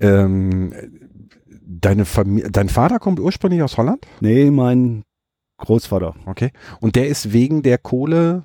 Ähm, 0.00 0.74
deine 1.66 2.04
Familie, 2.04 2.50
dein 2.50 2.68
Vater 2.68 2.98
kommt 2.98 3.20
ursprünglich 3.20 3.62
aus 3.62 3.76
Holland, 3.78 4.06
Nee, 4.20 4.50
mein 4.50 5.04
Großvater. 5.58 6.14
okay? 6.26 6.50
Und 6.80 6.96
der 6.96 7.08
ist 7.08 7.32
wegen 7.32 7.62
der 7.62 7.78
Kohle. 7.78 8.44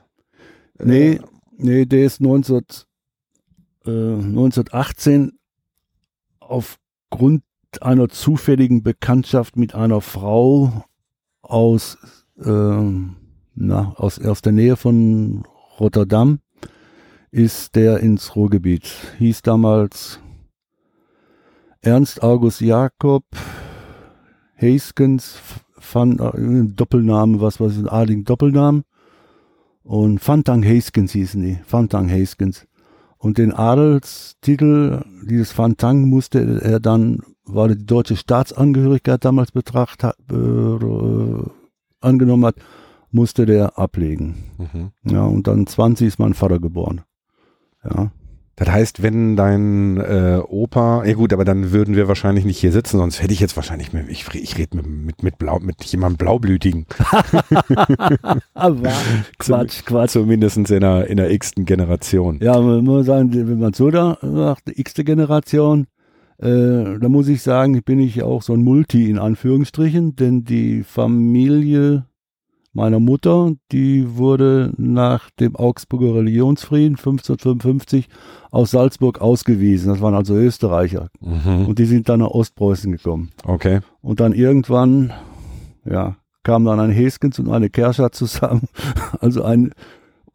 äh, 0.79 0.85
Nee, 0.85 1.19
nee, 1.57 1.85
der 1.85 2.05
ist 2.05 2.21
19, 2.21 2.61
äh, 3.85 3.89
1918 3.89 5.33
aufgrund 6.39 7.43
einer 7.81 8.09
zufälligen 8.09 8.81
Bekanntschaft 8.83 9.55
mit 9.57 9.75
einer 9.75 10.01
Frau 10.01 10.85
aus, 11.41 11.97
ähm, 12.43 13.15
na, 13.55 13.93
aus, 13.97 14.19
aus 14.23 14.41
der 14.41 14.51
Nähe 14.53 14.75
von 14.75 15.43
Rotterdam 15.79 16.39
ist 17.31 17.75
der 17.75 17.99
ins 17.99 18.35
Ruhrgebiet. 18.35 18.89
Hieß 19.19 19.43
damals 19.43 20.19
Ernst 21.81 22.21
August 22.21 22.61
Jakob 22.61 23.23
Heiskens, 24.59 25.37
van, 25.93 26.19
äh, 26.19 26.73
Doppelname, 26.75 27.39
was 27.39 27.59
weiß 27.59 27.73
ich, 27.73 27.79
ein 27.79 27.87
adligen 27.87 28.25
Doppelnamen. 28.25 28.83
Und 29.83 30.19
Fantang 30.19 30.63
Haskins 30.63 31.13
hießen 31.13 31.41
die. 31.41 31.57
Fantang 31.65 32.09
Haskins. 32.09 32.67
Und 33.17 33.37
den 33.37 33.53
Adelstitel, 33.53 35.03
dieses 35.27 35.51
Fantang, 35.51 36.09
musste 36.09 36.61
er 36.61 36.79
dann, 36.79 37.21
weil 37.45 37.71
er 37.71 37.75
die 37.75 37.85
deutsche 37.85 38.15
Staatsangehörigkeit 38.17 39.23
damals 39.23 39.51
betracht 39.51 40.03
hat, 40.03 40.17
äh, 40.31 41.43
angenommen 42.01 42.45
hat, 42.45 42.55
musste 43.11 43.45
der 43.45 43.79
ablegen. 43.79 44.35
Mhm. 44.57 44.91
Ja, 45.03 45.23
und 45.23 45.47
dann 45.47 45.65
20 45.65 46.07
ist 46.07 46.19
mein 46.19 46.33
Vater 46.33 46.59
geboren. 46.59 47.01
Ja. 47.83 48.11
Das 48.59 48.69
heißt, 48.69 49.01
wenn 49.01 49.37
dein 49.37 49.97
äh, 49.97 50.41
Opa, 50.45 51.05
ja 51.05 51.13
gut, 51.13 51.31
aber 51.31 51.45
dann 51.45 51.71
würden 51.71 51.95
wir 51.95 52.09
wahrscheinlich 52.09 52.43
nicht 52.43 52.57
hier 52.57 52.73
sitzen, 52.73 52.97
sonst 52.97 53.21
hätte 53.21 53.33
ich 53.33 53.39
jetzt 53.39 53.55
wahrscheinlich, 53.55 53.93
mit, 53.93 54.09
ich, 54.09 54.27
ich 54.35 54.57
rede 54.57 54.75
mit, 54.75 54.85
mit, 54.85 55.23
mit, 55.23 55.37
Blau, 55.37 55.59
mit 55.59 55.81
jemandem 55.85 56.17
Blaublütigen. 56.17 56.85
Aber 58.53 58.91
Quatsch, 59.37 59.85
Quatsch. 59.85 60.11
Zumindest 60.11 60.57
in 60.57 60.65
der, 60.65 61.07
in 61.07 61.15
der 61.15 61.31
x-ten 61.31 61.63
Generation. 61.63 62.39
Ja, 62.41 62.59
man 62.59 62.83
muss 62.83 63.05
sagen, 63.05 63.31
wenn 63.33 63.59
man 63.59 63.71
so 63.71 63.91
da 63.91 64.17
sagt, 64.21 64.77
x-te 64.77 65.05
Generation, 65.05 65.87
äh, 66.39 66.99
da 66.99 67.07
muss 67.07 67.29
ich 67.29 67.41
sagen, 67.41 67.81
bin 67.83 67.99
ich 67.99 68.23
auch 68.23 68.41
so 68.41 68.51
ein 68.53 68.61
Multi 68.61 69.09
in 69.09 69.19
Anführungsstrichen, 69.19 70.17
denn 70.17 70.43
die 70.43 70.83
Familie 70.83 72.08
meiner 72.73 72.99
Mutter, 72.99 73.53
die 73.71 74.17
wurde 74.17 74.71
nach 74.77 75.29
dem 75.31 75.55
Augsburger 75.55 76.15
Religionsfrieden 76.15 76.97
1555 76.97 78.07
aus 78.51 78.71
Salzburg 78.71 79.21
ausgewiesen. 79.21 79.89
Das 79.89 80.01
waren 80.01 80.13
also 80.13 80.35
Österreicher. 80.35 81.09
Mhm. 81.19 81.67
Und 81.67 81.79
die 81.79 81.85
sind 81.85 82.09
dann 82.09 82.19
nach 82.19 82.29
Ostpreußen 82.29 82.91
gekommen. 82.91 83.31
Okay. 83.43 83.79
Und 84.01 84.19
dann 84.19 84.33
irgendwann, 84.33 85.11
ja, 85.85 86.17
kam 86.43 86.65
dann 86.65 86.79
ein 86.79 86.91
Heskens 86.91 87.39
und 87.39 87.49
eine 87.49 87.69
Kerscher 87.69 88.11
zusammen. 88.11 88.67
Also 89.19 89.43
eine 89.43 89.71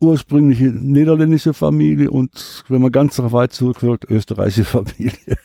ursprüngliche 0.01 0.65
niederländische 0.65 1.55
Familie 1.55 2.11
und, 2.11 2.65
wenn 2.69 2.83
man 2.83 2.93
ganz 2.93 3.19
weit 3.19 3.53
zurückwirkt, 3.53 4.05
österreichische 4.11 4.65
Familie. 4.65 5.13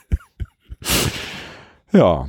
Ja. 1.91 2.27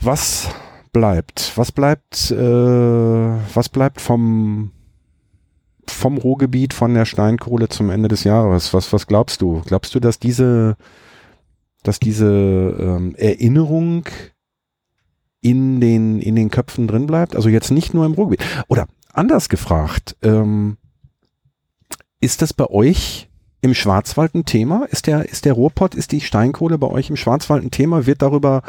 Was 0.00 0.48
bleibt? 0.96 1.52
Was 1.56 1.72
bleibt, 1.72 2.30
äh, 2.30 2.36
was 2.36 3.68
bleibt 3.68 4.00
vom, 4.00 4.72
vom 5.86 6.16
Ruhrgebiet, 6.16 6.72
von 6.72 6.94
der 6.94 7.04
Steinkohle 7.04 7.68
zum 7.68 7.90
Ende 7.90 8.08
des 8.08 8.24
Jahres? 8.24 8.72
Was, 8.72 8.94
was 8.94 9.06
glaubst 9.06 9.42
du? 9.42 9.60
Glaubst 9.66 9.94
du, 9.94 10.00
dass 10.00 10.18
diese, 10.18 10.76
dass 11.82 12.00
diese 12.00 12.26
ähm, 12.26 13.14
Erinnerung 13.16 14.06
in 15.42 15.80
den, 15.82 16.18
in 16.18 16.34
den 16.34 16.50
Köpfen 16.50 16.88
drin 16.88 17.06
bleibt? 17.06 17.36
Also 17.36 17.50
jetzt 17.50 17.70
nicht 17.70 17.92
nur 17.92 18.06
im 18.06 18.14
Ruhrgebiet. 18.14 18.46
Oder 18.68 18.86
anders 19.12 19.50
gefragt, 19.50 20.16
ähm, 20.22 20.78
ist 22.20 22.40
das 22.40 22.54
bei 22.54 22.70
euch 22.70 23.28
im 23.60 23.74
Schwarzwald 23.74 24.34
ein 24.34 24.44
Thema? 24.44 24.84
Ist 24.90 25.06
der, 25.06 25.28
ist 25.28 25.44
der 25.44 25.54
Ruhrpott, 25.54 25.94
ist 25.94 26.12
die 26.12 26.20
Steinkohle 26.20 26.78
bei 26.78 26.86
euch 26.88 27.10
im 27.10 27.16
Schwarzwald 27.16 27.64
ein 27.64 27.70
Thema? 27.70 28.06
Wird 28.06 28.22
darüber, 28.22 28.62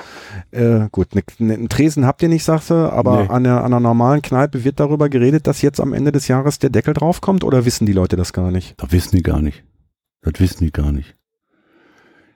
äh, 0.52 0.88
gut, 0.92 1.14
ne, 1.16 1.24
ne, 1.40 1.54
einen 1.56 1.70
Tresen 1.70 2.06
habt 2.06 2.22
ihr 2.24 2.30
nicht, 2.30 2.44
sagst 2.44 2.70
du, 2.70 2.74
aber 2.92 3.24
Nee. 3.24 3.30
an, 3.30 3.46
einer, 3.46 3.60
an 3.60 3.66
einer 3.74 3.80
normalen 3.80 4.22
Kneipe 4.22 4.64
wird 4.64 4.80
darüber 4.80 5.10
geredet, 5.10 5.46
dass 5.48 5.62
jetzt 5.62 5.80
am 5.80 5.94
Ende 5.94 6.12
des 6.12 6.28
Jahres 6.28 6.60
der 6.60 6.70
Deckel 6.70 6.94
draufkommt 6.94 7.44
oder 7.44 7.66
wissen 7.66 7.86
die 7.86 7.94
Leute 7.94 8.16
das 8.16 8.34
gar 8.34 8.52
nicht? 8.52 8.76
Das 8.82 8.92
wissen 8.92 9.16
die 9.16 9.24
gar 9.24 9.42
nicht. 9.42 9.64
Das 10.22 10.40
wissen 10.40 10.64
die 10.66 10.72
gar 10.72 10.92
nicht. 10.92 11.16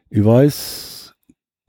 Ich 0.09 0.23
weiß, 0.23 1.13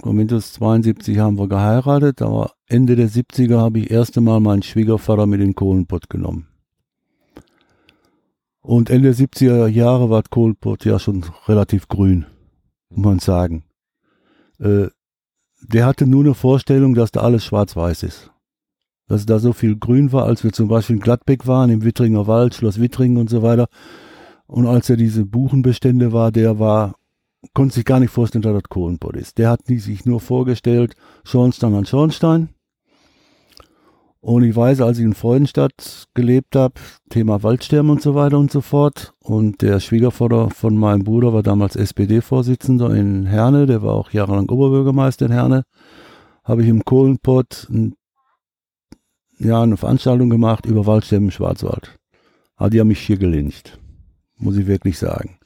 Windows 0.05 0.53
72 0.55 1.19
haben 1.19 1.39
wir 1.39 1.49
geheiratet, 1.49 2.23
aber 2.23 2.53
Ende 2.67 2.97
der 2.97 3.09
70er 3.09 3.59
habe 3.61 3.79
ich 3.79 3.91
erste 3.91 4.21
Mal 4.21 4.41
meinen 4.41 4.63
Schwiegervater 4.63 5.27
mit 5.27 5.41
in 5.41 5.49
den 5.49 5.55
Kohlenpott 5.55 6.11
genommen. 6.11 6.49
Und 8.63 8.91
Ende 8.91 9.13
der 9.13 9.27
70er 9.27 9.67
Jahre 9.67 10.09
war 10.09 10.23
Kohlenpott 10.23 10.85
ja 10.85 10.99
schon 11.01 11.25
relativ 11.47 11.89
grün, 11.89 12.27
muss 12.91 13.05
man 13.05 13.19
sagen. 13.19 13.65
Äh, 14.61 14.87
der 15.61 15.87
hatte 15.87 16.07
nur 16.07 16.25
eine 16.25 16.35
Vorstellung, 16.35 16.95
dass 16.95 17.11
da 17.11 17.21
alles 17.21 17.45
schwarz-weiß 17.45 18.05
ist. 18.05 18.31
Dass 19.09 19.27
da 19.27 19.41
so 19.41 19.53
viel 19.53 19.77
grün 19.77 20.13
war, 20.13 20.27
als 20.27 20.45
wir 20.45 20.53
zum 20.53 20.69
Beispiel 20.69 20.97
in 20.97 21.03
Gladbeck 21.03 21.47
waren, 21.47 21.71
im 21.71 21.83
Wittringer 21.83 22.27
Wald, 22.29 22.55
Schloss 22.55 22.81
Wittringen 22.81 23.19
und 23.19 23.29
so 23.29 23.43
weiter. 23.43 23.67
Und 24.47 24.67
als 24.67 24.89
er 24.91 24.97
diese 24.97 25.25
Buchenbestände 25.25 26.13
war, 26.13 26.31
der 26.31 26.59
war, 26.59 26.95
konnte 27.55 27.75
sich 27.75 27.85
gar 27.85 27.99
nicht 27.99 28.11
vorstellen, 28.11 28.43
dass 28.43 28.55
das 28.55 28.69
Kohlenpott 28.69 29.17
ist. 29.17 29.39
Der 29.39 29.51
hat 29.51 29.67
sich 29.67 30.05
nur 30.05 30.21
vorgestellt, 30.21 30.95
Schornstein 31.25 31.75
an 31.75 31.87
Schornstein. 31.87 32.51
Und 34.25 34.45
ich 34.45 34.55
weiß, 34.55 34.81
als 34.81 34.99
ich 34.99 35.05
in 35.05 35.15
Freudenstadt 35.15 36.07
gelebt 36.15 36.55
habe, 36.55 36.75
Thema 37.11 37.43
Waldsterben 37.43 37.91
und 37.91 38.01
so 38.01 38.15
weiter 38.15 38.39
und 38.39 38.53
so 38.53 38.61
fort. 38.61 39.15
Und 39.19 39.63
der 39.63 39.81
Schwiegervater 39.81 40.49
von 40.51 40.77
meinem 40.77 41.03
Bruder 41.03 41.33
war 41.33 41.43
damals 41.43 41.75
SPD-Vorsitzender 41.75 42.95
in 42.95 43.27
Herne, 43.27 43.67
der 43.67 43.83
war 43.83 43.95
auch 43.95 44.13
jahrelang 44.13 44.49
Oberbürgermeister 44.49 45.27
in 45.27 45.33
Herne. 45.33 45.65
Habe 46.45 46.63
ich 46.63 46.69
im 46.69 46.85
Kohlenpott 46.85 47.67
ein, 47.69 47.95
ja, 49.41 49.61
eine 49.61 49.77
Veranstaltung 49.77 50.31
gemacht 50.31 50.67
über 50.67 50.87
Waldsterben 50.87 51.27
im 51.27 51.33
Schwarzwald. 51.33 51.99
Aber 52.55 52.71
die 52.71 52.79
haben 52.79 52.89
mich 52.89 53.01
hier 53.01 53.17
gelincht, 53.17 53.81
muss 54.37 54.57
ich 54.57 54.69
wirklich 54.69 54.99
sagen. 54.99 55.39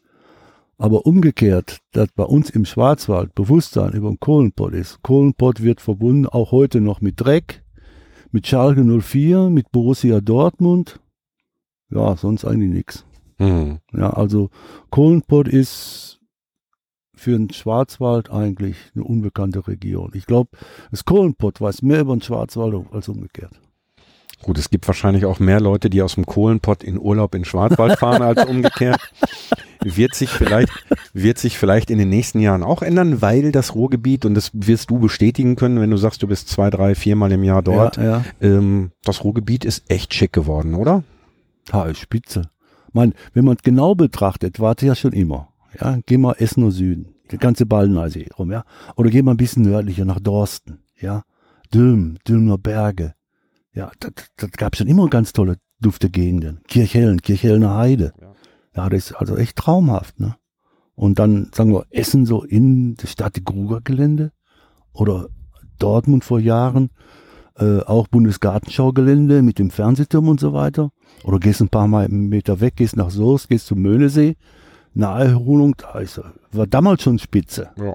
Aber 0.77 1.07
umgekehrt, 1.07 1.79
dass 1.93 2.09
bei 2.15 2.25
uns 2.25 2.51
im 2.51 2.67
Schwarzwald 2.67 3.35
Bewusstsein 3.35 3.95
über 3.95 4.11
den 4.11 4.21
Kohlenpott 4.21 4.75
ist. 4.75 5.03
Kohlenpott 5.03 5.63
wird 5.63 5.81
verbunden 5.81 6.27
auch 6.27 6.53
heute 6.53 6.83
noch 6.83 7.01
mit 7.01 7.19
Dreck, 7.19 7.63
mit 8.37 8.47
Schalke 8.47 8.85
04, 8.85 9.49
mit 9.49 9.73
Borussia 9.73 10.21
Dortmund. 10.21 11.01
Ja, 11.89 12.19
sonst 12.19 12.45
eigentlich 12.45 12.69
nichts. 12.71 13.07
Mhm. 13.39 13.79
Ja, 13.95 14.11
also 14.11 14.51
Kohlenpott 14.91 15.49
ist 15.49 16.21
für 17.15 17.31
den 17.31 17.49
Schwarzwald 17.49 18.31
eigentlich 18.31 18.77
eine 18.95 19.05
unbekannte 19.05 19.67
Region. 19.67 20.11
Ich 20.13 20.27
glaube, 20.27 20.51
das 20.91 21.07
Kohlenpott 21.07 21.63
weiß 21.63 21.81
mehr 21.81 22.03
über 22.03 22.15
den 22.15 22.21
Schwarzwald 22.21 22.75
als 22.93 23.09
umgekehrt. 23.09 23.59
Gut, 24.43 24.59
es 24.59 24.71
gibt 24.71 24.87
wahrscheinlich 24.87 25.25
auch 25.25 25.41
mehr 25.41 25.61
Leute, 25.61 25.91
die 25.91 26.03
aus 26.03 26.15
dem 26.15 26.27
Kohlenpott 26.27 26.85
in 26.85 26.99
Urlaub 26.99 27.35
in 27.35 27.45
Schwarzwald 27.45 27.99
fahren 27.99 28.23
als 28.23 28.45
umgekehrt. 28.45 29.01
Wird 29.83 30.15
sich 30.15 30.31
vielleicht, 30.31 30.71
wird 31.13 31.39
sich 31.39 31.59
vielleicht 31.59 31.91
in 31.91 31.99
den 31.99 32.09
nächsten 32.09 32.41
Jahren 32.41 32.63
auch 32.63 32.83
ändern, 32.83 33.23
weil 33.23 33.53
das 33.53 33.75
Ruhrgebiet, 33.75 34.25
und 34.25 34.35
das 34.35 34.51
wirst 34.53 34.91
du 34.91 34.99
bestätigen 34.99 35.57
können, 35.57 35.81
wenn 35.81 35.91
du 35.91 35.97
sagst, 35.97 36.23
du 36.23 36.27
bist 36.27 36.49
zwei, 36.49 36.71
drei, 36.71 36.95
viermal 36.95 37.33
im 37.33 37.45
Jahr 37.45 37.63
dort, 37.63 37.97
Ja, 37.97 38.05
ja. 38.05 38.25
Ähm, 38.41 38.91
das 39.05 39.25
Ruhrgebiet 39.25 39.65
ist 39.65 39.91
echt 39.91 40.13
schick 40.13 40.33
geworden, 40.33 40.75
oder? 40.75 41.03
Ha, 41.73 41.85
ist 41.85 41.99
spitze. 42.01 42.51
Man, 42.93 43.15
wenn 43.33 43.45
man 43.45 43.57
es 43.57 43.63
genau 43.63 43.95
betrachtet, 43.95 44.61
war 44.61 44.75
es 44.77 44.83
ja 44.83 44.95
schon 44.95 45.13
immer. 45.13 45.49
Ja, 45.81 45.99
geh 46.07 46.17
mal 46.19 46.35
Essen 46.39 46.65
und 46.65 46.71
Süden, 46.73 47.15
die 47.31 47.39
ganze 47.39 47.67
Balleneysee 47.67 48.29
rum, 48.39 48.51
ja. 48.51 48.65
Oder 48.97 49.11
geh 49.11 49.23
mal 49.23 49.33
ein 49.33 49.37
bisschen 49.37 49.63
nördlicher 49.63 50.05
nach 50.05 50.21
Dorsten, 50.21 50.81
ja. 51.01 51.23
Dülm, 51.73 52.19
Dülmer 52.27 52.59
Berge. 52.59 53.15
Ja, 53.77 53.93
das, 54.01 54.13
das 54.37 54.51
gab 54.53 54.75
schon 54.75 54.89
immer 54.89 55.09
ganz 55.09 55.33
tolle 55.33 55.59
dufte 55.81 56.09
Gegenden. 56.11 56.61
Kirchhellen, 56.67 57.21
Kirchhellener 57.21 57.77
Heide. 57.77 58.13
Ja. 58.21 58.33
Ja. 58.75 58.89
das 58.89 59.11
ist 59.11 59.13
also 59.13 59.37
echt 59.37 59.57
traumhaft, 59.57 60.19
ne? 60.19 60.37
Und 60.95 61.19
dann, 61.19 61.51
sagen 61.55 61.75
wir, 61.75 61.85
Essen 61.91 62.25
so 62.25 62.43
in 62.43 62.95
das 62.95 63.13
Stadt-Gruger-Gelände 63.13 64.33
oder 64.93 65.29
Dortmund 65.79 66.25
vor 66.25 66.41
Jahren, 66.41 66.89
äh, 67.59 67.81
auch 67.81 68.09
Bundesgartenschaugelände 68.09 69.43
mit 69.43 69.59
dem 69.59 69.71
Fernsehturm 69.71 70.29
und 70.29 70.41
so 70.41 70.55
weiter. 70.55 70.91
Oder 71.23 71.39
gehst 71.39 71.61
ein 71.61 71.69
paar 71.69 71.87
Mal 71.87 72.09
Meter 72.09 72.61
weg, 72.61 72.77
gehst 72.77 72.97
nach 72.97 73.11
Soest, 73.11 73.51
gehst 73.51 73.67
zum 73.67 73.83
Möhnesee. 73.83 74.37
Naherholung, 74.95 75.75
da 75.77 75.99
ist, 75.99 76.19
war 76.51 76.67
damals 76.67 77.03
schon 77.03 77.19
spitze. 77.19 77.69
Ja. 77.77 77.95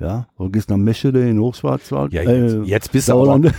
Ja, 0.00 0.26
oder 0.38 0.48
gehst 0.50 0.70
nach 0.70 0.78
Meschede 0.78 1.28
in 1.28 1.38
Hochschwarzwald. 1.38 2.12
Ja, 2.14 2.22
jetzt, 2.22 2.54
äh, 2.54 2.62
jetzt 2.62 2.90
bist 2.90 3.08
du 3.08 3.12
aber, 3.12 3.24
Sauerland. 3.26 3.52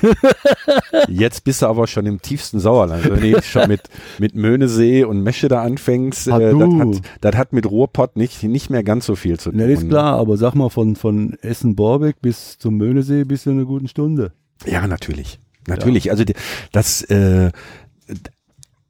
jetzt 1.08 1.44
bist 1.44 1.62
du 1.62 1.68
aber 1.68 1.86
schon 1.86 2.08
im 2.08 2.20
tiefsten 2.22 2.60
Sauerland. 2.60 3.08
Wenn 3.08 3.20
du 3.22 3.28
jetzt 3.28 3.48
schon 3.48 3.68
mit, 3.68 3.82
mit 4.18 4.34
Möhnesee 4.34 5.04
und 5.04 5.22
Meschede 5.22 5.60
anfängst, 5.60 6.30
Ah, 6.30 6.40
äh, 6.40 6.52
das, 6.58 6.74
hat, 6.80 7.02
das 7.22 7.36
hat 7.36 7.54
mit 7.54 7.70
Ruhrpott 7.70 8.16
nicht, 8.16 8.42
nicht 8.44 8.70
mehr 8.72 8.84
ganz 8.84 9.06
so 9.06 9.16
viel 9.16 9.40
zu 9.40 9.52
tun. 9.52 9.60
Na, 9.60 9.66
ist 9.68 9.88
klar, 9.88 10.18
aber 10.18 10.36
sag 10.38 10.56
mal, 10.56 10.70
von, 10.70 10.96
von 10.96 11.38
Essen-Borbeck 11.42 12.22
bis 12.22 12.58
zum 12.58 12.76
Möhnesee 12.78 13.24
bist 13.24 13.46
du 13.46 13.52
in 13.52 13.58
einer 13.58 13.66
guten 13.68 13.88
Stunde. 13.88 14.32
Ja, 14.66 14.88
natürlich. 14.88 15.40
Natürlich. 15.68 16.10
Also 16.10 16.24
die- 16.24 16.34
das, 16.72 17.04
äh, 17.04 17.52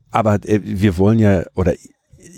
aber 0.10 0.36
äh, 0.46 0.60
wir 0.64 0.98
wollen 0.98 1.20
ja, 1.20 1.44
oder 1.56 1.74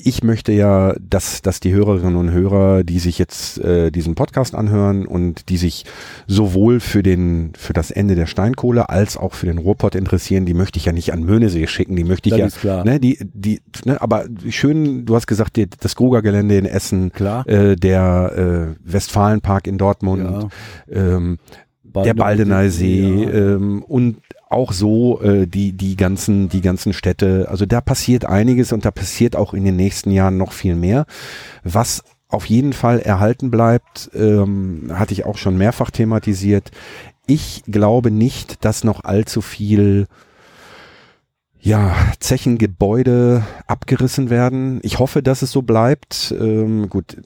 ich 0.06 0.24
möchte 0.24 0.52
ja, 0.52 0.96
dass, 1.00 1.42
dass 1.42 1.60
die 1.60 1.74
Hörerinnen 1.74 2.16
und 2.16 2.32
Hörer, 2.32 2.84
die 2.84 3.00
sich 3.00 3.18
jetzt 3.18 3.58
äh, 3.60 3.92
diesen 3.92 4.16
Podcast 4.16 4.54
anhören 4.56 5.06
und 5.06 5.50
die 5.50 5.58
sich 5.58 5.86
sowohl 6.28 6.80
für 6.80 7.04
den, 7.04 7.54
für 7.58 7.74
das 7.74 7.90
Ende 7.92 8.16
der 8.16 8.26
Steinkohle 8.26 8.90
als 8.90 9.16
auch 9.18 9.34
für 9.34 9.46
den 9.46 9.58
Ruhrpott 9.58 9.96
interessieren, 9.96 10.46
die 10.46 10.54
möchte 10.54 10.78
ich 10.78 10.86
ja 10.86 10.92
nicht 10.92 11.14
an 11.14 11.24
Möhnesee 11.24 11.68
schicken, 11.68 11.96
die 11.96 12.04
möchte 12.04 12.30
ich 12.30 12.36
Das 12.36 12.62
ja, 12.64 12.84
ne, 12.84 13.00
die, 13.00 13.18
die, 13.34 13.62
ne, 13.86 14.02
aber 14.02 14.26
schön, 14.50 15.06
du 15.06 15.16
hast 15.16 15.28
gesagt, 15.28 15.56
die, 15.56 15.68
das 15.80 15.96
Gruger-Gelände 15.96 16.58
in 16.58 16.66
Essen, 16.66 17.12
Klar. 17.12 17.48
äh, 17.48 17.76
der 17.76 18.76
äh, 18.76 18.92
Westfalenpark 18.92 19.68
in 19.68 19.78
Dortmund, 19.78 20.50
ähm, 20.92 21.40
der 21.84 22.14
Baldeneysee 22.14 23.24
Ja. 23.24 23.30
ähm, 23.30 23.84
und 23.84 24.18
auch 24.54 24.72
so 24.72 25.22
äh, 25.22 25.48
die 25.48 25.74
die 25.74 25.96
ganzen 25.96 26.50
die 26.50 26.62
ganzen 26.62 26.94
Städte. 26.94 27.48
Also 27.50 27.66
da 27.66 27.82
passiert 27.82 28.26
einiges 28.26 28.72
und 28.72 28.86
da 28.86 28.92
passiert 28.92 29.36
auch 29.36 29.54
in 29.54 29.66
den 29.66 29.76
nächsten 29.76 30.12
Jahren 30.12 30.38
noch 30.38 30.52
viel 30.54 30.76
mehr. 30.76 31.06
Was 31.64 32.04
auf 32.30 32.46
jeden 32.46 32.74
Fall 32.74 33.00
erhalten 33.00 33.52
bleibt, 33.52 34.10
ähm, 34.16 34.92
hatte 34.94 35.14
ich 35.14 35.26
auch 35.26 35.38
schon 35.38 35.58
mehrfach 35.58 35.92
thematisiert. 35.92 36.72
Ich 37.28 37.64
glaube 37.68 38.12
nicht, 38.12 38.66
dass 38.66 38.84
noch 38.84 39.04
allzu 39.04 39.42
viel 39.42 40.08
ja, 41.66 41.96
Zechengebäude 42.20 43.44
abgerissen 43.68 44.30
werden. 44.30 44.80
Ich 44.84 45.00
hoffe, 45.00 45.24
dass 45.24 45.42
es 45.42 45.52
so 45.52 45.62
bleibt. 45.62 46.34
Ähm, 46.38 46.90
gut, 46.90 47.18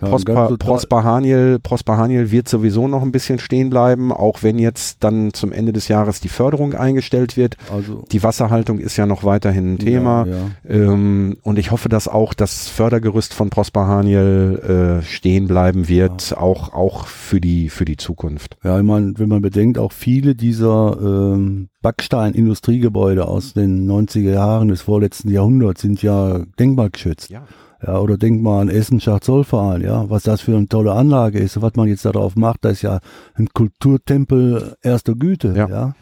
Ja, 0.00 0.08
Prosper, 0.08 0.48
total- 0.48 0.56
Prosper, 0.56 1.04
Haniel, 1.04 1.58
Prosper 1.62 1.96
Haniel 1.98 2.30
wird 2.32 2.48
sowieso 2.48 2.88
noch 2.88 3.02
ein 3.02 3.12
bisschen 3.12 3.38
stehen 3.38 3.70
bleiben, 3.70 4.10
auch 4.10 4.42
wenn 4.42 4.58
jetzt 4.58 5.04
dann 5.04 5.32
zum 5.32 5.52
Ende 5.52 5.72
des 5.72 5.88
Jahres 5.88 6.20
die 6.20 6.28
Förderung 6.30 6.74
eingestellt 6.74 7.36
wird. 7.36 7.56
Also, 7.72 8.04
Die 8.10 8.22
Wasserhaltung 8.22 8.78
ist 8.78 8.96
ja 8.96 9.06
noch 9.06 9.22
weiterhin 9.24 9.74
ein 9.74 9.78
Thema. 9.78 10.26
Ja, 10.26 10.36
ja. 10.36 10.48
Ähm, 10.92 11.36
und 11.42 11.58
ich 11.58 11.70
hoffe, 11.70 11.88
dass 11.88 12.08
auch 12.08 12.34
das 12.34 12.68
Fördergerüst 12.68 13.34
von 13.34 13.50
Prosper 13.50 13.86
Haniel 13.86 15.00
äh, 15.02 15.04
stehen 15.04 15.46
bleiben 15.46 15.86
wird, 15.88 16.34
auch, 16.36 16.72
auch 16.72 17.06
für 17.06 17.40
die, 17.40 17.68
für 17.68 17.84
die 17.84 17.96
Zukunft. 17.98 18.56
Ja, 18.64 18.78
ich 18.78 18.84
meine, 18.84 19.12
wenn 19.18 19.28
man 19.28 19.42
bedenkt, 19.42 19.78
auch 19.78 19.92
viele 19.92 20.34
dieser 20.34 20.96
ähm, 21.00 21.68
Backstein-Industriegebäude 21.82 23.26
aus 23.26 23.52
den 23.54 23.90
90er 23.90 24.32
Jahren 24.32 24.68
des 24.68 24.82
vorletzten 24.82 25.28
Jahrhunderts 25.30 25.82
sind 25.82 26.02
ja 26.02 26.40
denkmalgeschützt. 26.58 27.30
Ja. 27.30 27.44
Ja, 27.84 27.98
oder 27.98 28.16
denk 28.16 28.40
mal 28.42 28.60
an 28.60 28.68
Essen 28.68 29.00
Schachzollverein, 29.00 29.80
ja, 29.80 30.08
was 30.08 30.22
das 30.22 30.40
für 30.40 30.56
eine 30.56 30.68
tolle 30.68 30.92
Anlage 30.92 31.40
ist, 31.40 31.60
was 31.60 31.74
man 31.74 31.88
jetzt 31.88 32.04
darauf 32.04 32.36
macht, 32.36 32.64
das 32.64 32.74
ist 32.74 32.82
ja 32.82 33.00
ein 33.34 33.48
Kulturtempel 33.52 34.76
erster 34.82 35.14
Güte, 35.14 35.52
Ja. 35.56 35.68
ja. 35.68 35.94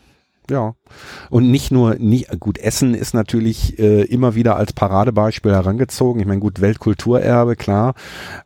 Ja. 0.50 0.74
Und 1.30 1.50
nicht 1.50 1.70
nur, 1.70 1.96
nicht, 1.96 2.38
gut, 2.40 2.58
Essen 2.58 2.94
ist 2.94 3.14
natürlich 3.14 3.78
äh, 3.78 4.02
immer 4.02 4.34
wieder 4.34 4.56
als 4.56 4.72
Paradebeispiel 4.72 5.52
herangezogen. 5.52 6.20
Ich 6.20 6.26
meine, 6.26 6.40
gut, 6.40 6.60
Weltkulturerbe, 6.60 7.56
klar. 7.56 7.94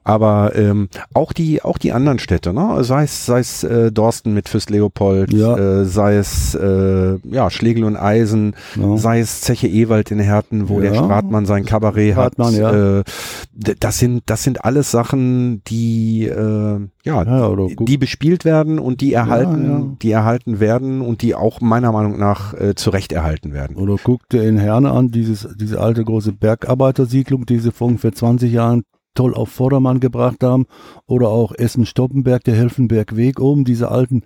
Aber 0.05 0.53
ähm, 0.55 0.88
auch 1.14 1.32
die, 1.32 1.62
auch 1.62 1.78
die 1.78 1.92
anderen 1.92 2.18
Städte, 2.18 2.53
ne? 2.53 2.82
Sei 2.84 3.05
es, 3.05 3.26
sei 3.26 3.38
es 3.40 3.64
äh, 3.64 3.90
Dorsten 3.92 4.34
mit 4.34 4.49
Fürst 4.49 4.70
Leopold, 4.70 5.32
Ja. 5.32 5.57
äh, 5.57 5.84
sei 5.84 6.16
es 6.16 6.55
äh, 6.55 7.16
ja, 7.30 7.51
Schlegel 7.51 7.84
und 7.84 7.97
Eisen, 7.97 8.55
Ja. 8.80 8.97
sei 8.97 9.20
es 9.20 9.40
Zeche 9.40 9.68
Ewald 9.68 10.11
in 10.11 10.18
Herten, 10.20 10.68
wo 10.68 10.80
Ja. 10.80 10.90
der 10.90 10.95
Stratmann 10.95 11.47
sein 11.47 11.64
Kabarett 11.64 12.12
Stratmann, 12.12 12.55
hat. 12.62 12.74
Äh, 12.74 13.74
das 13.80 13.99
sind, 13.99 14.22
das 14.26 14.42
sind 14.42 14.64
alles 14.64 14.90
Sachen, 14.90 15.62
die 15.66 16.24
äh, 16.26 16.80
ja, 17.05 17.55
die 17.80 17.99
bespielt 17.99 18.45
werden 18.45 18.78
und 18.78 19.01
die 19.03 19.12
erhalten, 19.12 19.99
die 20.01 20.11
erhalten 20.11 20.59
werden 20.59 21.03
und 21.03 21.20
die 21.20 21.34
auch 21.34 21.61
meiner 21.61 21.92
Meinung 21.92 22.18
nach 22.18 22.34
äh, 22.55 22.74
zu 22.74 22.91
Recht 22.91 23.12
erhalten 23.12 23.53
werden. 23.53 23.76
Oder 23.76 23.97
guck 24.03 24.28
dir 24.28 24.43
in 24.43 24.59
Herne 24.59 24.91
an, 24.91 25.11
dieses, 25.11 25.49
diese 25.57 25.80
alte 25.80 26.05
große 26.05 26.32
Bergarbeitersiedlung, 26.32 27.47
die 27.47 27.59
sie 27.59 27.72
vor 27.72 27.89
ungefähr 27.89 28.12
20 28.12 28.53
Jahren 28.53 28.82
toll 29.14 29.35
auf 29.35 29.49
Vordermann 29.49 30.01
gebracht 30.01 30.43
haben. 30.43 30.66
Oder 31.07 31.28
auch 31.28 31.53
Essen-Stoppenberg, 31.57 32.45
der 32.45 32.55
Helfenbergweg 32.55 33.41
oben, 33.41 33.64
diese 33.64 33.91
alten 33.91 34.22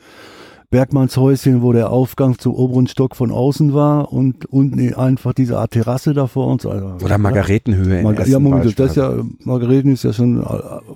Bergmannshäuschen, 0.70 1.62
wo 1.62 1.72
der 1.72 1.90
Aufgang 1.90 2.38
zum 2.38 2.54
oberen 2.54 2.86
Stock 2.88 3.16
von 3.16 3.30
außen 3.30 3.72
war 3.72 4.12
und 4.12 4.44
unten 4.46 4.92
einfach 4.94 5.32
diese 5.32 5.58
Art 5.58 5.70
Terrasse 5.70 6.12
da 6.12 6.26
vor 6.26 6.48
uns. 6.48 6.66
Also, 6.66 7.04
Oder 7.04 7.16
Margaretenhöhe 7.16 7.98
in 7.98 8.04
Marga 8.04 8.22
Essen 8.22 8.32
ja, 8.32 8.38
Moment, 8.38 8.78
das 8.78 8.90
ist 8.90 8.96
ja, 8.96 9.14
Margareten 9.44 9.92
ist 9.92 10.04
ja 10.04 10.12
schon 10.12 10.42
äh, 10.42 10.46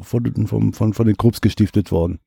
von, 0.02 0.46
von, 0.46 0.72
von, 0.74 0.92
von 0.92 1.06
den 1.06 1.16
Krupps 1.16 1.40
gestiftet 1.40 1.90
worden. 1.90 2.18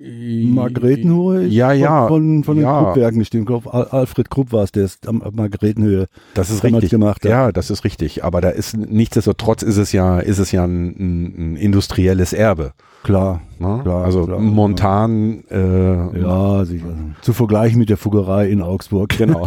Margretenhöhe? 0.00 1.46
Ja, 1.46 1.72
ja. 1.72 2.08
Von, 2.08 2.42
von 2.42 2.56
den 2.56 2.64
ja. 2.64 2.82
Kruppwerken 2.82 3.24
stimmt. 3.24 3.50
Alfred 3.50 4.30
Krupp 4.30 4.50
war 4.52 4.64
es, 4.64 4.72
der 4.72 4.84
es 4.84 4.98
am 5.06 5.22
Margretenhöhe 5.32 6.06
Das 6.32 6.50
ist 6.50 6.64
richtig. 6.64 6.90
gemacht 6.90 7.24
hat. 7.24 7.30
Ja, 7.30 7.52
das 7.52 7.70
ist 7.70 7.84
richtig. 7.84 8.24
Aber 8.24 8.40
da 8.40 8.48
ist 8.48 8.76
nichtsdestotrotz 8.76 9.62
ist 9.62 9.76
es 9.76 9.92
ja, 9.92 10.18
ist 10.18 10.38
es 10.38 10.52
ja 10.52 10.64
ein, 10.64 11.52
ein, 11.52 11.56
industrielles 11.56 12.32
Erbe. 12.32 12.72
Klar. 13.02 13.42
Ne? 13.58 13.80
Klar, 13.82 14.04
also 14.04 14.24
klar, 14.24 14.40
Montan, 14.40 15.44
äh, 15.50 16.20
Ja, 16.20 16.64
sicher. 16.64 16.94
Zu 17.20 17.34
vergleichen 17.34 17.78
mit 17.78 17.90
der 17.90 17.98
Fuggerei 17.98 18.48
in 18.48 18.62
Augsburg. 18.62 19.10
genau. 19.18 19.46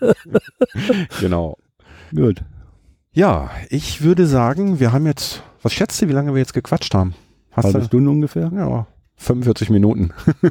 genau. 1.20 1.56
Gut. 2.14 2.42
Ja, 3.12 3.50
ich 3.70 4.02
würde 4.02 4.26
sagen, 4.26 4.80
wir 4.80 4.92
haben 4.92 5.06
jetzt, 5.06 5.44
was 5.62 5.72
schätzt 5.72 6.02
du, 6.02 6.08
wie 6.08 6.12
lange 6.12 6.32
wir 6.32 6.40
jetzt 6.40 6.54
gequatscht 6.54 6.94
haben? 6.94 7.14
Hast 7.52 7.66
Halbe 7.66 7.78
du? 7.80 7.84
Stunde 7.84 8.10
ungefähr? 8.10 8.50
Ja, 8.52 8.86
45 9.24 9.70
Minuten. 9.70 10.10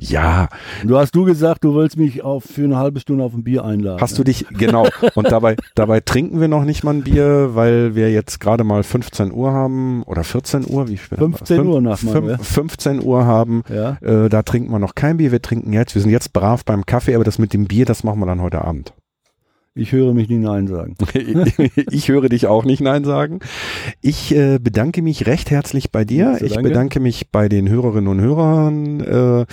Ja, 0.00 0.48
du 0.84 0.96
hast 0.98 1.14
du 1.14 1.24
gesagt, 1.24 1.64
du 1.64 1.74
wolltest 1.74 1.96
mich 1.98 2.22
auf, 2.22 2.44
für 2.44 2.64
eine 2.64 2.76
halbe 2.76 3.00
Stunde 3.00 3.24
auf 3.24 3.34
ein 3.34 3.44
Bier 3.44 3.64
einladen. 3.64 4.00
hast 4.00 4.18
du 4.18 4.24
dich, 4.24 4.46
genau. 4.50 4.86
Und 5.14 5.30
dabei, 5.30 5.56
dabei 5.74 6.00
trinken 6.00 6.40
wir 6.40 6.48
noch 6.48 6.64
nicht 6.64 6.84
mal 6.84 6.94
ein 6.94 7.02
Bier, 7.04 7.50
weil 7.54 7.94
wir 7.94 8.10
jetzt 8.12 8.40
gerade 8.40 8.64
mal 8.64 8.82
15 8.82 9.32
Uhr 9.32 9.52
haben 9.52 10.02
oder 10.04 10.24
14 10.24 10.64
Uhr, 10.68 10.88
wie 10.88 10.96
spät? 10.96 11.18
15 11.18 11.66
Uhr 11.66 11.80
nach 11.80 11.98
fünf- 11.98 12.28
ja. 12.28 12.38
15 12.38 13.02
Uhr 13.02 13.24
haben. 13.24 13.62
Ja. 13.72 13.96
Äh, 14.02 14.28
da 14.28 14.42
trinken 14.42 14.70
wir 14.70 14.78
noch 14.78 14.94
kein 14.94 15.16
Bier, 15.18 15.32
wir 15.32 15.42
trinken 15.42 15.72
jetzt, 15.72 15.94
wir 15.94 16.02
sind 16.02 16.10
jetzt 16.10 16.32
brav 16.32 16.64
beim 16.64 16.84
Kaffee, 16.86 17.14
aber 17.14 17.24
das 17.24 17.38
mit 17.38 17.52
dem 17.52 17.66
Bier, 17.66 17.84
das 17.84 18.04
machen 18.04 18.20
wir 18.20 18.26
dann 18.26 18.42
heute 18.42 18.62
Abend. 18.64 18.92
Ich 19.78 19.92
höre 19.92 20.12
mich 20.12 20.28
nie 20.28 20.38
Nein 20.38 20.66
sagen. 20.66 20.96
ich 21.90 22.08
höre 22.08 22.28
dich 22.28 22.46
auch 22.46 22.64
nicht 22.64 22.80
Nein 22.80 23.04
sagen. 23.04 23.38
Ich 24.00 24.34
äh, 24.34 24.58
bedanke 24.58 25.02
mich 25.02 25.26
recht 25.26 25.50
herzlich 25.50 25.92
bei 25.92 26.04
dir. 26.04 26.36
So, 26.38 26.46
ich 26.46 26.54
danke. 26.54 26.68
bedanke 26.68 27.00
mich 27.00 27.30
bei 27.30 27.48
den 27.48 27.68
Hörerinnen 27.68 28.08
und 28.08 28.20
Hörern. 28.20 29.00
Äh, 29.00 29.46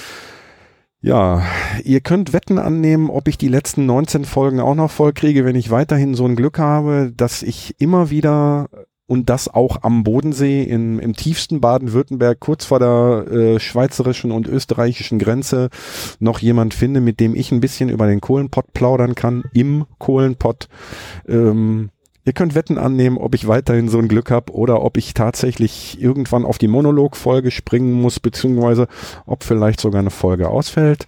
ja, 1.01 1.43
ihr 1.83 2.01
könnt 2.01 2.33
Wetten 2.33 2.57
annehmen, 2.57 3.11
ob 3.11 3.27
ich 3.27 3.37
die 3.37 3.47
letzten 3.47 3.85
19 3.85 4.25
Folgen 4.25 4.59
auch 4.59 4.73
noch 4.73 4.89
voll 4.89 5.13
kriege, 5.13 5.45
wenn 5.45 5.55
ich 5.55 5.69
weiterhin 5.69 6.15
so 6.15 6.25
ein 6.25 6.35
Glück 6.35 6.57
habe, 6.57 7.13
dass 7.15 7.43
ich 7.43 7.75
immer 7.77 8.09
wieder 8.09 8.67
und 9.07 9.29
das 9.29 9.53
auch 9.53 9.83
am 9.83 10.03
Bodensee 10.03 10.63
in, 10.63 10.99
im 10.99 11.15
tiefsten 11.15 11.61
Baden-Württemberg, 11.61 12.39
kurz 12.39 12.65
vor 12.65 12.79
der 12.79 13.31
äh, 13.31 13.59
schweizerischen 13.59 14.31
und 14.31 14.47
österreichischen 14.47 15.19
Grenze, 15.19 15.69
noch 16.19 16.39
jemand 16.39 16.73
finde, 16.73 17.01
mit 17.01 17.19
dem 17.19 17.35
ich 17.35 17.51
ein 17.51 17.61
bisschen 17.61 17.89
über 17.89 18.07
den 18.07 18.21
Kohlenpott 18.21 18.73
plaudern 18.73 19.13
kann, 19.13 19.43
im 19.53 19.85
Kohlenpott. 19.99 20.67
Ähm, 21.27 21.91
ihr 22.25 22.33
könnt 22.33 22.55
Wetten 22.55 22.79
annehmen, 22.79 23.17
ob 23.17 23.35
ich 23.35 23.47
weiterhin 23.47 23.89
so 23.89 23.99
ein 23.99 24.07
Glück 24.07 24.31
habe 24.31 24.53
oder 24.53 24.81
ob 24.81 24.97
ich 24.97 25.13
tatsächlich 25.13 26.01
irgendwann 26.01 26.45
auf 26.45 26.57
die 26.57 26.67
Monologfolge 26.67 27.51
springen 27.51 27.93
muss, 27.93 28.19
beziehungsweise 28.19 28.87
ob 29.27 29.43
vielleicht 29.43 29.79
sogar 29.79 29.99
eine 29.99 30.09
Folge 30.09 30.49
ausfällt. 30.49 31.05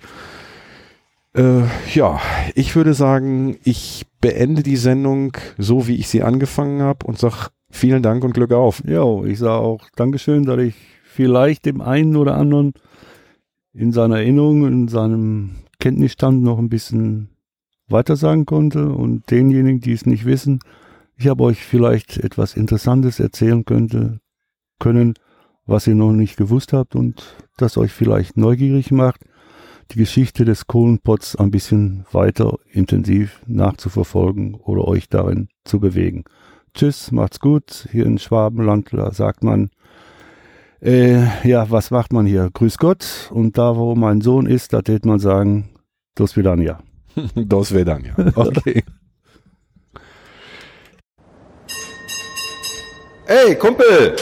Äh, 1.34 1.64
ja, 1.94 2.22
ich 2.54 2.76
würde 2.76 2.94
sagen, 2.94 3.58
ich 3.64 4.06
beende 4.22 4.62
die 4.62 4.78
Sendung 4.78 5.36
so, 5.58 5.88
wie 5.88 5.96
ich 5.96 6.08
sie 6.10 6.22
angefangen 6.22 6.82
habe 6.82 7.06
und 7.08 7.18
sag 7.18 7.50
vielen 7.70 8.04
Dank 8.04 8.24
und 8.24 8.34
Glück 8.34 8.52
auf. 8.52 8.84
Ja, 8.86 9.24
ich 9.24 9.40
sage 9.40 9.62
auch 9.62 9.90
Dankeschön, 9.96 10.46
dass 10.46 10.60
ich 10.60 10.76
vielleicht 11.04 11.66
dem 11.66 11.82
einen 11.82 12.16
oder 12.16 12.36
anderen 12.36 12.74
in 13.74 13.92
seiner 13.92 14.18
Erinnerung, 14.18 14.66
in 14.66 14.88
seinem 14.88 15.52
Kenntnisstand 15.80 16.42
noch 16.44 16.58
ein 16.58 16.70
bisschen 16.70 17.30
weitersagen 17.88 18.46
konnte 18.46 18.92
und 18.92 19.30
denjenigen, 19.32 19.80
die 19.80 19.94
es 19.94 20.06
nicht 20.06 20.26
wissen, 20.26 20.60
ich 21.20 21.28
habe 21.28 21.44
euch 21.44 21.64
vielleicht 21.64 22.18
etwas 22.18 22.56
Interessantes 22.56 23.20
erzählen 23.20 23.66
könnte, 23.66 24.20
können, 24.80 25.16
was 25.66 25.88
ihr 25.88 25.96
noch 25.96 26.12
nicht 26.12 26.38
gewusst 26.38 26.74
habt 26.74 26.96
und 26.96 27.36
das 27.58 27.78
euch 27.78 27.92
vielleicht 27.92 28.38
neugierig 28.38 28.92
macht, 28.92 29.22
die 29.92 29.98
Geschichte 29.98 30.46
des 30.46 30.68
Kohlenpots 30.68 31.36
ein 31.36 31.50
bisschen 31.50 32.06
weiter 32.12 32.58
intensiv 32.72 33.42
nachzuverfolgen 33.48 34.54
oder 34.56 34.88
euch 34.88 35.10
darin 35.10 35.50
zu 35.64 35.80
bewegen. 35.80 36.24
Tschüss, 36.78 37.12
macht's 37.12 37.40
gut. 37.40 37.88
Hier 37.92 38.06
in 38.06 38.20
Schwabenland 38.20 38.90
da 38.92 39.12
sagt 39.12 39.44
man, 39.44 39.72
äh, 40.80 41.24
ja, 41.44 41.72
was 41.72 41.90
macht 41.90 42.14
man 42.14 42.28
hier? 42.28 42.52
Grüß 42.54 42.78
Gott. 42.78 43.32
Und 43.32 43.58
da, 43.58 43.76
wo 43.76 43.96
mein 43.96 44.22
Sohn 44.22 44.46
ist, 44.46 44.74
da 44.74 44.84
tät 44.84 45.04
man 45.04 45.18
sagen, 45.18 45.70
dos 46.14 46.38
vidania. 46.38 46.78
Dann, 47.16 48.06
ja. 48.06 48.14
Okay. 48.36 48.84
Ey, 53.26 53.56
Kumpel, 53.56 54.16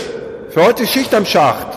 für 0.47 0.65
heute 0.65 0.87
Schicht 0.87 1.13
am 1.13 1.25
Schacht. 1.25 1.74